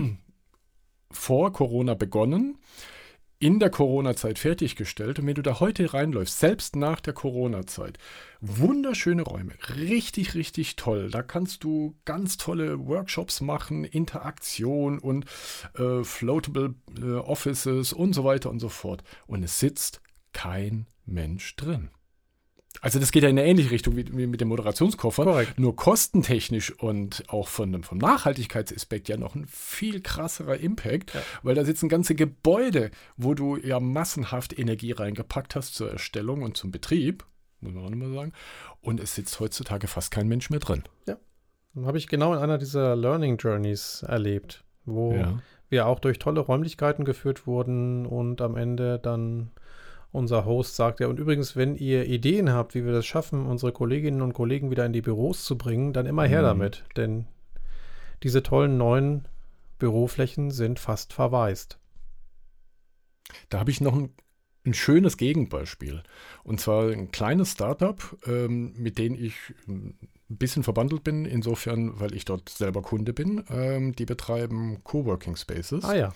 vor 1.11 1.53
Corona 1.53 1.95
begonnen 1.95 2.59
in 3.39 3.59
der 3.59 3.69
Corona-Zeit 3.69 4.39
fertiggestellt. 4.39 5.19
Und 5.19 5.27
wenn 5.27 5.35
du 5.35 5.41
da 5.41 5.59
heute 5.59 5.93
reinläufst, 5.93 6.39
selbst 6.39 6.75
nach 6.75 6.99
der 6.99 7.13
Corona-Zeit, 7.13 7.97
wunderschöne 8.41 9.21
Räume, 9.21 9.53
richtig, 9.75 10.33
richtig 10.33 10.75
toll. 10.75 11.09
Da 11.11 11.21
kannst 11.21 11.63
du 11.63 11.95
ganz 12.05 12.37
tolle 12.37 12.87
Workshops 12.87 13.41
machen, 13.41 13.83
Interaktion 13.83 14.99
und 14.99 15.25
äh, 15.77 16.03
floatable 16.03 16.75
äh, 16.99 17.13
Offices 17.13 17.93
und 17.93 18.13
so 18.13 18.23
weiter 18.23 18.49
und 18.49 18.59
so 18.59 18.69
fort. 18.69 19.03
Und 19.27 19.43
es 19.43 19.59
sitzt 19.59 20.01
kein 20.33 20.87
Mensch 21.05 21.55
drin. 21.55 21.89
Also 22.81 22.99
das 22.99 23.11
geht 23.11 23.23
ja 23.23 23.29
in 23.29 23.37
eine 23.37 23.47
ähnliche 23.47 23.71
Richtung 23.71 23.95
wie, 23.95 24.27
mit 24.27 24.41
dem 24.41 24.47
Moderationskoffer, 24.49 25.23
Korrekt. 25.23 25.59
nur 25.59 25.75
kostentechnisch 25.75 26.71
und 26.71 27.23
auch 27.27 27.47
von, 27.47 27.83
vom 27.83 27.97
Nachhaltigkeitsaspekt 27.97 29.09
ja 29.09 29.17
noch 29.17 29.35
ein 29.35 29.45
viel 29.47 30.01
krasserer 30.01 30.57
Impact, 30.57 31.13
ja. 31.13 31.21
weil 31.43 31.55
da 31.55 31.65
sitzen 31.65 31.89
ganze 31.89 32.15
Gebäude, 32.15 32.91
wo 33.15 33.33
du 33.33 33.57
ja 33.57 33.79
massenhaft 33.79 34.57
Energie 34.57 34.91
reingepackt 34.91 35.55
hast 35.55 35.75
zur 35.75 35.91
Erstellung 35.91 36.43
und 36.43 36.57
zum 36.57 36.71
Betrieb, 36.71 37.25
muss 37.61 37.73
man 37.73 37.85
auch 37.85 37.89
nochmal 37.89 38.13
sagen, 38.13 38.33
und 38.81 38.99
es 38.99 39.15
sitzt 39.15 39.39
heutzutage 39.39 39.87
fast 39.87 40.11
kein 40.11 40.27
Mensch 40.27 40.49
mehr 40.49 40.59
drin. 40.59 40.83
Ja, 41.07 41.17
habe 41.85 41.97
ich 41.97 42.07
genau 42.07 42.33
in 42.33 42.39
einer 42.39 42.57
dieser 42.57 42.95
Learning 42.95 43.37
Journeys 43.37 44.03
erlebt, 44.03 44.63
wo 44.85 45.13
ja. 45.13 45.39
wir 45.69 45.87
auch 45.87 45.99
durch 45.99 46.19
tolle 46.19 46.41
Räumlichkeiten 46.41 47.05
geführt 47.05 47.47
wurden 47.47 48.05
und 48.05 48.41
am 48.41 48.55
Ende 48.55 48.99
dann 48.99 49.51
unser 50.11 50.45
Host 50.45 50.75
sagt 50.75 50.99
ja, 50.99 51.07
und 51.07 51.19
übrigens, 51.19 51.55
wenn 51.55 51.75
ihr 51.75 52.05
Ideen 52.05 52.51
habt, 52.51 52.75
wie 52.75 52.85
wir 52.85 52.93
das 52.93 53.05
schaffen, 53.05 53.45
unsere 53.45 53.71
Kolleginnen 53.71 54.21
und 54.21 54.33
Kollegen 54.33 54.71
wieder 54.71 54.85
in 54.85 54.93
die 54.93 55.01
Büros 55.01 55.43
zu 55.43 55.57
bringen, 55.57 55.93
dann 55.93 56.05
immer 56.05 56.23
her 56.23 56.41
mhm. 56.41 56.45
damit. 56.45 56.83
Denn 56.95 57.27
diese 58.23 58.41
tollen 58.41 58.77
neuen 58.77 59.27
Büroflächen 59.79 60.51
sind 60.51 60.79
fast 60.79 61.13
verwaist. 61.13 61.79
Da 63.49 63.59
habe 63.59 63.71
ich 63.71 63.81
noch 63.81 63.93
ein, 63.93 64.13
ein, 64.65 64.73
schönes 64.73 65.17
Gegenbeispiel. 65.17 66.03
Und 66.43 66.61
zwar 66.61 66.89
ein 66.89 67.11
kleines 67.11 67.51
Startup, 67.51 68.01
ähm, 68.25 68.73
mit 68.77 68.97
dem 68.97 69.13
ich 69.13 69.35
ein 69.67 69.97
bisschen 70.29 70.63
verbandelt 70.63 71.03
bin, 71.03 71.25
insofern, 71.25 71.99
weil 71.99 72.15
ich 72.15 72.25
dort 72.25 72.49
selber 72.49 72.81
Kunde 72.81 73.13
bin. 73.13 73.43
Ähm, 73.49 73.93
die 73.93 74.05
betreiben 74.05 74.83
Coworking 74.83 75.35
Spaces. 75.35 75.83
Ah 75.83 75.95
ja. 75.95 76.13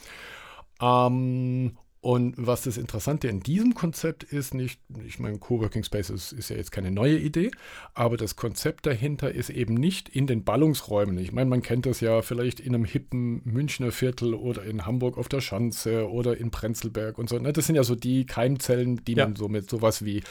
Ähm, 0.82 1.78
Und 2.02 2.34
was 2.36 2.64
das 2.64 2.78
Interessante 2.78 3.28
in 3.28 3.42
diesem 3.42 3.76
Konzept 3.76 4.24
ist, 4.24 4.56
nicht, 4.56 4.82
ich 5.06 5.20
meine, 5.20 5.38
Coworking 5.38 5.84
Spaces 5.84 6.32
ist 6.32 6.50
ja 6.50 6.56
jetzt 6.56 6.72
keine 6.72 6.90
neue 6.90 7.16
Idee, 7.20 7.52
aber 7.94 8.18
das 8.18 8.36
Konzept 8.36 8.88
dahinter 8.88 9.32
ist 9.32 9.52
eben 9.52 9.76
nicht 9.76 10.10
in 10.10 10.26
den 10.26 10.44
Ballungsräumen. 10.44 11.20
Ich 11.20 11.32
meine, 11.32 11.52
man 11.52 11.62
kennt 11.62 11.86
das 11.86 12.02
ja 12.02 12.24
vielleicht 12.24 12.60
in 12.60 12.74
einem 12.74 12.86
hippen 12.86 13.44
Münchner 13.46 13.92
Viertel 13.92 14.34
oder 14.34 14.64
in 14.64 14.88
Hamburg 14.88 15.20
auf 15.20 15.30
der 15.30 15.42
Schanze 15.42 16.10
oder 16.10 16.36
in 16.36 16.50
Prenzlberg 16.50 17.20
und 17.20 17.30
so. 17.30 17.38
Ne? 17.38 17.54
Das 17.54 17.68
sind 17.68 17.76
ja 17.76 17.84
so 17.84 17.94
die 17.94 18.26
Keimzellen, 18.26 19.06
die 19.06 19.14
ja. 19.14 19.28
man 19.28 19.36
so 19.36 19.48
mit 19.48 19.70
sowas 19.70 20.04
wie 20.04 20.24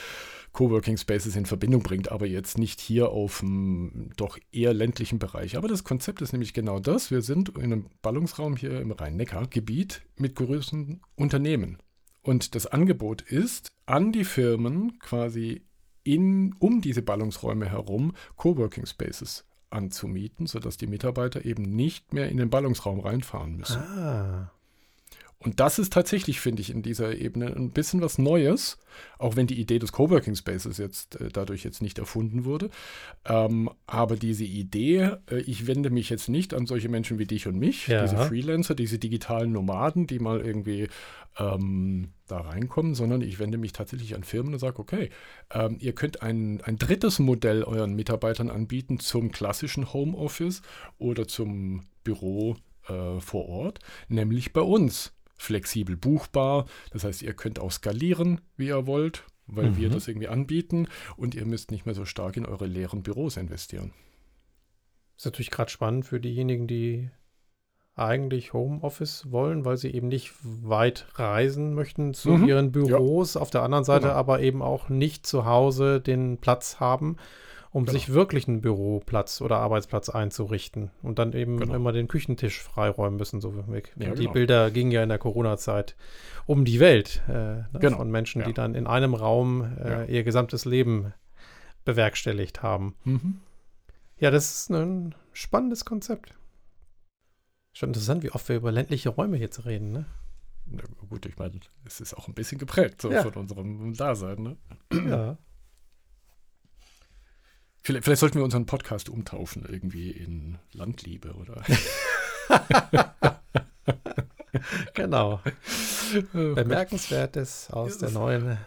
Coworking 0.52 0.96
Spaces 0.96 1.36
in 1.36 1.46
Verbindung 1.46 1.82
bringt, 1.82 2.10
aber 2.10 2.26
jetzt 2.26 2.58
nicht 2.58 2.80
hier 2.80 3.10
auf 3.10 3.40
dem 3.40 4.10
doch 4.16 4.38
eher 4.52 4.74
ländlichen 4.74 5.18
Bereich. 5.18 5.56
Aber 5.56 5.68
das 5.68 5.84
Konzept 5.84 6.22
ist 6.22 6.32
nämlich 6.32 6.54
genau 6.54 6.80
das. 6.80 7.10
Wir 7.10 7.22
sind 7.22 7.50
in 7.50 7.64
einem 7.64 7.86
Ballungsraum 8.02 8.56
hier 8.56 8.80
im 8.80 8.90
Rhein-Neckar-Gebiet 8.90 10.02
mit 10.16 10.34
größeren 10.34 11.00
Unternehmen. 11.14 11.78
Und 12.22 12.54
das 12.54 12.66
Angebot 12.66 13.22
ist, 13.22 13.72
an 13.86 14.12
die 14.12 14.24
Firmen 14.24 14.98
quasi 14.98 15.62
in, 16.02 16.54
um 16.58 16.80
diese 16.80 17.02
Ballungsräume 17.02 17.70
herum 17.70 18.12
Coworking 18.36 18.86
Spaces 18.86 19.46
anzumieten, 19.70 20.46
sodass 20.46 20.76
die 20.76 20.86
Mitarbeiter 20.86 21.44
eben 21.44 21.62
nicht 21.62 22.12
mehr 22.12 22.28
in 22.28 22.36
den 22.36 22.50
Ballungsraum 22.50 23.00
reinfahren 23.00 23.56
müssen. 23.56 23.80
Ah. 23.80 24.50
Und 25.42 25.58
das 25.58 25.78
ist 25.78 25.94
tatsächlich, 25.94 26.38
finde 26.38 26.60
ich, 26.60 26.68
in 26.68 26.82
dieser 26.82 27.16
Ebene 27.16 27.46
ein 27.46 27.70
bisschen 27.70 28.02
was 28.02 28.18
Neues, 28.18 28.76
auch 29.18 29.36
wenn 29.36 29.46
die 29.46 29.58
Idee 29.58 29.78
des 29.78 29.90
Coworking 29.90 30.34
Spaces 30.34 30.76
jetzt 30.76 31.18
äh, 31.18 31.30
dadurch 31.32 31.64
jetzt 31.64 31.80
nicht 31.80 31.98
erfunden 31.98 32.44
wurde. 32.44 32.68
Ähm, 33.24 33.70
aber 33.86 34.16
diese 34.16 34.44
Idee, 34.44 35.16
äh, 35.30 35.40
ich 35.46 35.66
wende 35.66 35.88
mich 35.88 36.10
jetzt 36.10 36.28
nicht 36.28 36.52
an 36.52 36.66
solche 36.66 36.90
Menschen 36.90 37.18
wie 37.18 37.24
dich 37.24 37.46
und 37.46 37.58
mich, 37.58 37.86
ja. 37.86 38.02
diese 38.02 38.18
Freelancer, 38.18 38.74
diese 38.74 38.98
digitalen 38.98 39.52
Nomaden, 39.52 40.06
die 40.06 40.18
mal 40.18 40.42
irgendwie 40.42 40.88
ähm, 41.38 42.10
da 42.26 42.42
reinkommen, 42.42 42.94
sondern 42.94 43.22
ich 43.22 43.38
wende 43.38 43.56
mich 43.56 43.72
tatsächlich 43.72 44.14
an 44.14 44.24
Firmen 44.24 44.52
und 44.52 44.60
sage, 44.60 44.78
okay, 44.78 45.08
ähm, 45.54 45.78
ihr 45.80 45.94
könnt 45.94 46.20
ein, 46.20 46.60
ein 46.64 46.76
drittes 46.76 47.18
Modell 47.18 47.64
euren 47.64 47.94
Mitarbeitern 47.94 48.50
anbieten 48.50 49.00
zum 49.00 49.32
klassischen 49.32 49.94
Homeoffice 49.94 50.60
oder 50.98 51.26
zum 51.26 51.86
Büro 52.04 52.56
äh, 52.88 53.20
vor 53.20 53.48
Ort, 53.48 53.78
nämlich 54.08 54.52
bei 54.52 54.60
uns 54.60 55.14
flexibel 55.40 55.96
buchbar. 55.96 56.66
Das 56.92 57.04
heißt, 57.04 57.22
ihr 57.22 57.32
könnt 57.34 57.58
auch 57.58 57.72
skalieren, 57.72 58.40
wie 58.56 58.68
ihr 58.68 58.86
wollt, 58.86 59.24
weil 59.46 59.70
mhm. 59.70 59.76
wir 59.76 59.88
das 59.88 60.06
irgendwie 60.06 60.28
anbieten 60.28 60.86
und 61.16 61.34
ihr 61.34 61.46
müsst 61.46 61.70
nicht 61.70 61.86
mehr 61.86 61.94
so 61.94 62.04
stark 62.04 62.36
in 62.36 62.46
eure 62.46 62.66
leeren 62.66 63.02
Büros 63.02 63.36
investieren. 63.36 63.92
Das 65.16 65.22
ist 65.22 65.26
natürlich 65.26 65.50
gerade 65.50 65.70
spannend 65.70 66.06
für 66.06 66.20
diejenigen, 66.20 66.66
die 66.66 67.10
eigentlich 67.94 68.52
Homeoffice 68.52 69.30
wollen, 69.30 69.64
weil 69.64 69.76
sie 69.76 69.90
eben 69.90 70.08
nicht 70.08 70.32
weit 70.42 71.06
reisen 71.14 71.74
möchten 71.74 72.14
zu 72.14 72.30
mhm. 72.30 72.48
ihren 72.48 72.72
Büros, 72.72 73.34
ja. 73.34 73.40
auf 73.40 73.50
der 73.50 73.62
anderen 73.62 73.84
Seite 73.84 74.08
genau. 74.08 74.14
aber 74.14 74.40
eben 74.40 74.62
auch 74.62 74.88
nicht 74.88 75.26
zu 75.26 75.44
Hause 75.44 76.00
den 76.00 76.38
Platz 76.38 76.80
haben, 76.80 77.16
um 77.72 77.84
genau. 77.84 77.92
sich 77.92 78.12
wirklich 78.12 78.48
einen 78.48 78.60
Büroplatz 78.60 79.40
oder 79.40 79.58
Arbeitsplatz 79.58 80.08
einzurichten 80.08 80.90
und 81.02 81.18
dann 81.18 81.32
eben 81.32 81.58
genau. 81.58 81.74
immer 81.74 81.92
den 81.92 82.08
Küchentisch 82.08 82.60
freiräumen 82.60 83.16
müssen. 83.16 83.40
So 83.40 83.54
weg. 83.68 83.92
Ja, 83.96 84.10
die 84.10 84.22
genau. 84.22 84.32
Bilder 84.32 84.70
gingen 84.70 84.90
ja 84.90 85.02
in 85.02 85.08
der 85.08 85.18
Corona-Zeit 85.18 85.94
um 86.46 86.64
die 86.64 86.80
Welt 86.80 87.22
äh, 87.28 87.32
ne, 87.32 87.68
genau. 87.78 87.98
von 87.98 88.10
Menschen, 88.10 88.40
ja. 88.40 88.48
die 88.48 88.54
dann 88.54 88.74
in 88.74 88.86
einem 88.86 89.14
Raum 89.14 89.76
äh, 89.78 89.90
ja. 89.90 90.04
ihr 90.04 90.24
gesamtes 90.24 90.64
Leben 90.64 91.12
bewerkstelligt 91.84 92.62
haben. 92.62 92.96
Mhm. 93.04 93.40
Ja, 94.18 94.30
das 94.30 94.50
ist 94.50 94.70
ein 94.70 95.14
spannendes 95.32 95.84
Konzept. 95.84 96.34
Schon 97.72 97.90
interessant, 97.90 98.24
wie 98.24 98.32
oft 98.32 98.48
wir 98.48 98.56
über 98.56 98.72
ländliche 98.72 99.10
Räume 99.10 99.38
jetzt 99.38 99.64
reden, 99.64 99.92
ne? 99.92 100.06
Na 100.66 100.82
gut, 101.08 101.24
ich 101.26 101.38
meine, 101.38 101.60
es 101.84 102.00
ist 102.00 102.14
auch 102.14 102.28
ein 102.28 102.34
bisschen 102.34 102.58
geprägt 102.58 103.00
so 103.00 103.10
von 103.10 103.34
unserem 103.34 103.94
Dasein, 103.94 104.42
ne? 104.42 104.56
Ja. 104.92 105.38
Vielleicht, 107.90 108.04
vielleicht, 108.04 108.20
sollten 108.20 108.36
wir 108.36 108.44
unseren 108.44 108.66
Podcast 108.66 109.08
umtaufen, 109.08 109.66
irgendwie 109.68 110.12
in 110.12 110.60
Landliebe, 110.72 111.32
oder? 111.32 111.60
genau. 114.94 115.40
Oh 116.32 116.54
Bemerkenswertes 116.54 117.68
aus 117.72 117.98
der 117.98 118.10
neuen 118.10 118.58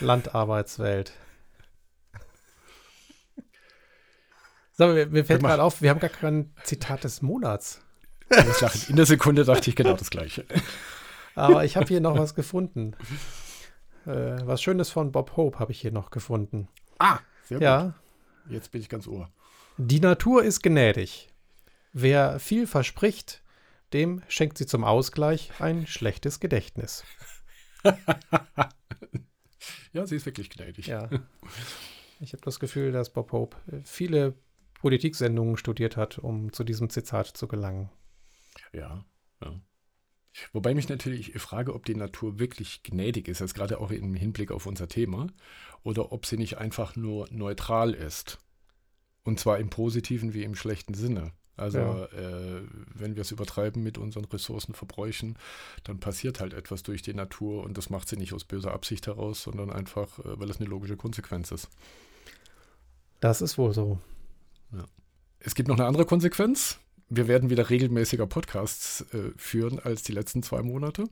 Landarbeitswelt. 0.00 1.12
So, 4.72 4.88
mir, 4.88 5.06
mir 5.06 5.24
fällt 5.24 5.42
gerade 5.42 5.62
auf, 5.62 5.80
wir 5.80 5.90
haben 5.90 6.00
gar 6.00 6.10
kein 6.10 6.52
Zitat 6.64 7.04
des 7.04 7.22
Monats. 7.22 7.80
In 8.88 8.96
der 8.96 9.06
Sekunde 9.06 9.44
dachte 9.44 9.70
ich 9.70 9.76
genau 9.76 9.94
das 9.94 10.10
Gleiche. 10.10 10.44
Aber 11.36 11.64
ich 11.64 11.76
habe 11.76 11.86
hier 11.86 12.00
noch 12.00 12.18
was 12.18 12.34
gefunden. 12.34 12.96
Äh, 14.04 14.38
was 14.44 14.60
Schönes 14.60 14.90
von 14.90 15.12
Bob 15.12 15.36
Hope 15.36 15.60
habe 15.60 15.70
ich 15.70 15.80
hier 15.80 15.92
noch 15.92 16.10
gefunden. 16.10 16.66
Ah, 16.98 17.20
sehr 17.50 17.60
ja. 17.60 17.82
gut. 17.82 17.94
Jetzt 18.52 18.70
bin 18.70 18.80
ich 18.80 18.88
ganz 18.88 19.06
ohr. 19.06 19.30
Die 19.76 20.00
Natur 20.00 20.44
ist 20.44 20.62
gnädig. 20.62 21.28
Wer 21.92 22.38
viel 22.38 22.66
verspricht, 22.66 23.42
dem 23.92 24.22
schenkt 24.28 24.56
sie 24.56 24.66
zum 24.66 24.84
Ausgleich 24.84 25.50
ein 25.58 25.86
schlechtes 25.86 26.38
Gedächtnis. 26.38 27.04
ja, 29.92 30.06
sie 30.06 30.16
ist 30.16 30.26
wirklich 30.26 30.50
gnädig. 30.50 30.86
Ja. 30.86 31.10
Ich 32.20 32.32
habe 32.32 32.42
das 32.44 32.60
Gefühl, 32.60 32.92
dass 32.92 33.12
Bob 33.12 33.32
Hope 33.32 33.56
viele 33.84 34.34
Politiksendungen 34.74 35.56
studiert 35.56 35.96
hat, 35.96 36.18
um 36.18 36.52
zu 36.52 36.62
diesem 36.62 36.88
Zitat 36.88 37.26
zu 37.26 37.48
gelangen. 37.48 37.90
Ja, 38.72 39.04
ja. 39.42 39.60
Wobei 40.52 40.74
mich 40.74 40.88
natürlich 40.88 41.32
frage, 41.40 41.74
ob 41.74 41.84
die 41.84 41.94
Natur 41.94 42.38
wirklich 42.38 42.82
gnädig 42.82 43.28
ist, 43.28 43.40
jetzt 43.40 43.54
gerade 43.54 43.80
auch 43.80 43.90
im 43.90 44.14
Hinblick 44.14 44.52
auf 44.52 44.66
unser 44.66 44.88
Thema, 44.88 45.26
oder 45.82 46.12
ob 46.12 46.26
sie 46.26 46.36
nicht 46.36 46.58
einfach 46.58 46.96
nur 46.96 47.28
neutral 47.30 47.94
ist. 47.94 48.38
Und 49.24 49.40
zwar 49.40 49.58
im 49.58 49.70
positiven 49.70 50.32
wie 50.34 50.44
im 50.44 50.54
schlechten 50.54 50.94
Sinne. 50.94 51.32
Also 51.56 51.78
ja. 51.78 52.04
äh, 52.06 52.62
wenn 52.94 53.16
wir 53.16 53.20
es 53.20 53.32
übertreiben 53.32 53.82
mit 53.82 53.98
unseren 53.98 54.24
Ressourcenverbräuchen, 54.24 55.36
dann 55.84 56.00
passiert 56.00 56.40
halt 56.40 56.54
etwas 56.54 56.82
durch 56.82 57.02
die 57.02 57.12
Natur 57.12 57.64
und 57.64 57.76
das 57.76 57.90
macht 57.90 58.08
sie 58.08 58.16
nicht 58.16 58.32
aus 58.32 58.44
böser 58.44 58.72
Absicht 58.72 59.06
heraus, 59.06 59.42
sondern 59.42 59.70
einfach, 59.70 60.20
äh, 60.20 60.40
weil 60.40 60.48
es 60.48 60.58
eine 60.58 60.70
logische 60.70 60.96
Konsequenz 60.96 61.50
ist. 61.50 61.68
Das 63.20 63.42
ist 63.42 63.58
wohl 63.58 63.74
so. 63.74 63.98
Ja. 64.72 64.86
Es 65.38 65.54
gibt 65.54 65.68
noch 65.68 65.76
eine 65.76 65.86
andere 65.86 66.06
Konsequenz 66.06 66.78
wir 67.10 67.26
werden 67.26 67.50
wieder 67.50 67.68
regelmäßiger 67.68 68.26
Podcasts 68.26 69.04
äh, 69.12 69.32
führen 69.36 69.80
als 69.80 70.04
die 70.04 70.12
letzten 70.12 70.42
zwei 70.42 70.62
Monate. 70.62 71.04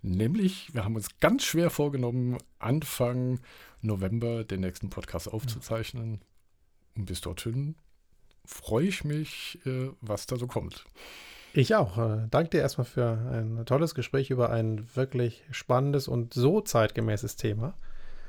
Nämlich, 0.00 0.72
wir 0.72 0.84
haben 0.84 0.94
uns 0.94 1.18
ganz 1.18 1.44
schwer 1.44 1.68
vorgenommen, 1.68 2.38
Anfang 2.60 3.40
November 3.80 4.44
den 4.44 4.60
nächsten 4.60 4.88
Podcast 4.88 5.30
aufzuzeichnen. 5.30 6.20
Und 6.96 7.06
bis 7.06 7.20
dorthin 7.20 7.74
freue 8.44 8.86
ich 8.86 9.04
mich, 9.04 9.58
äh, 9.66 9.88
was 10.00 10.26
da 10.26 10.36
so 10.36 10.46
kommt. 10.46 10.84
Ich 11.54 11.74
auch. 11.74 11.98
Äh, 11.98 12.28
danke 12.30 12.50
dir 12.50 12.60
erstmal 12.60 12.84
für 12.84 13.10
ein 13.10 13.66
tolles 13.66 13.94
Gespräch 13.96 14.30
über 14.30 14.50
ein 14.50 14.86
wirklich 14.94 15.42
spannendes 15.50 16.06
und 16.06 16.34
so 16.34 16.60
zeitgemäßes 16.60 17.34
Thema. 17.34 17.74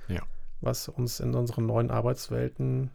Ja. 0.08 0.24
Was 0.62 0.90
uns 0.90 1.20
in 1.20 1.36
unseren 1.36 1.68
neuen 1.68 1.92
Arbeitswelten 1.92 2.90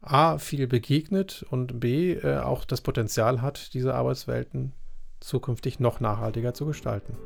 A, 0.00 0.38
viel 0.38 0.66
begegnet 0.66 1.44
und 1.50 1.80
B, 1.80 2.12
äh, 2.12 2.38
auch 2.38 2.64
das 2.64 2.80
Potenzial 2.80 3.42
hat, 3.42 3.74
diese 3.74 3.94
Arbeitswelten 3.94 4.72
zukünftig 5.20 5.80
noch 5.80 6.00
nachhaltiger 6.00 6.54
zu 6.54 6.66
gestalten. 6.66 7.16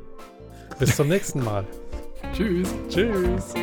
Bis 0.79 0.95
zum 0.95 1.07
nächsten 1.07 1.43
Mal. 1.43 1.65
Tschüss. 2.33 2.73
Tschüss. 2.89 3.53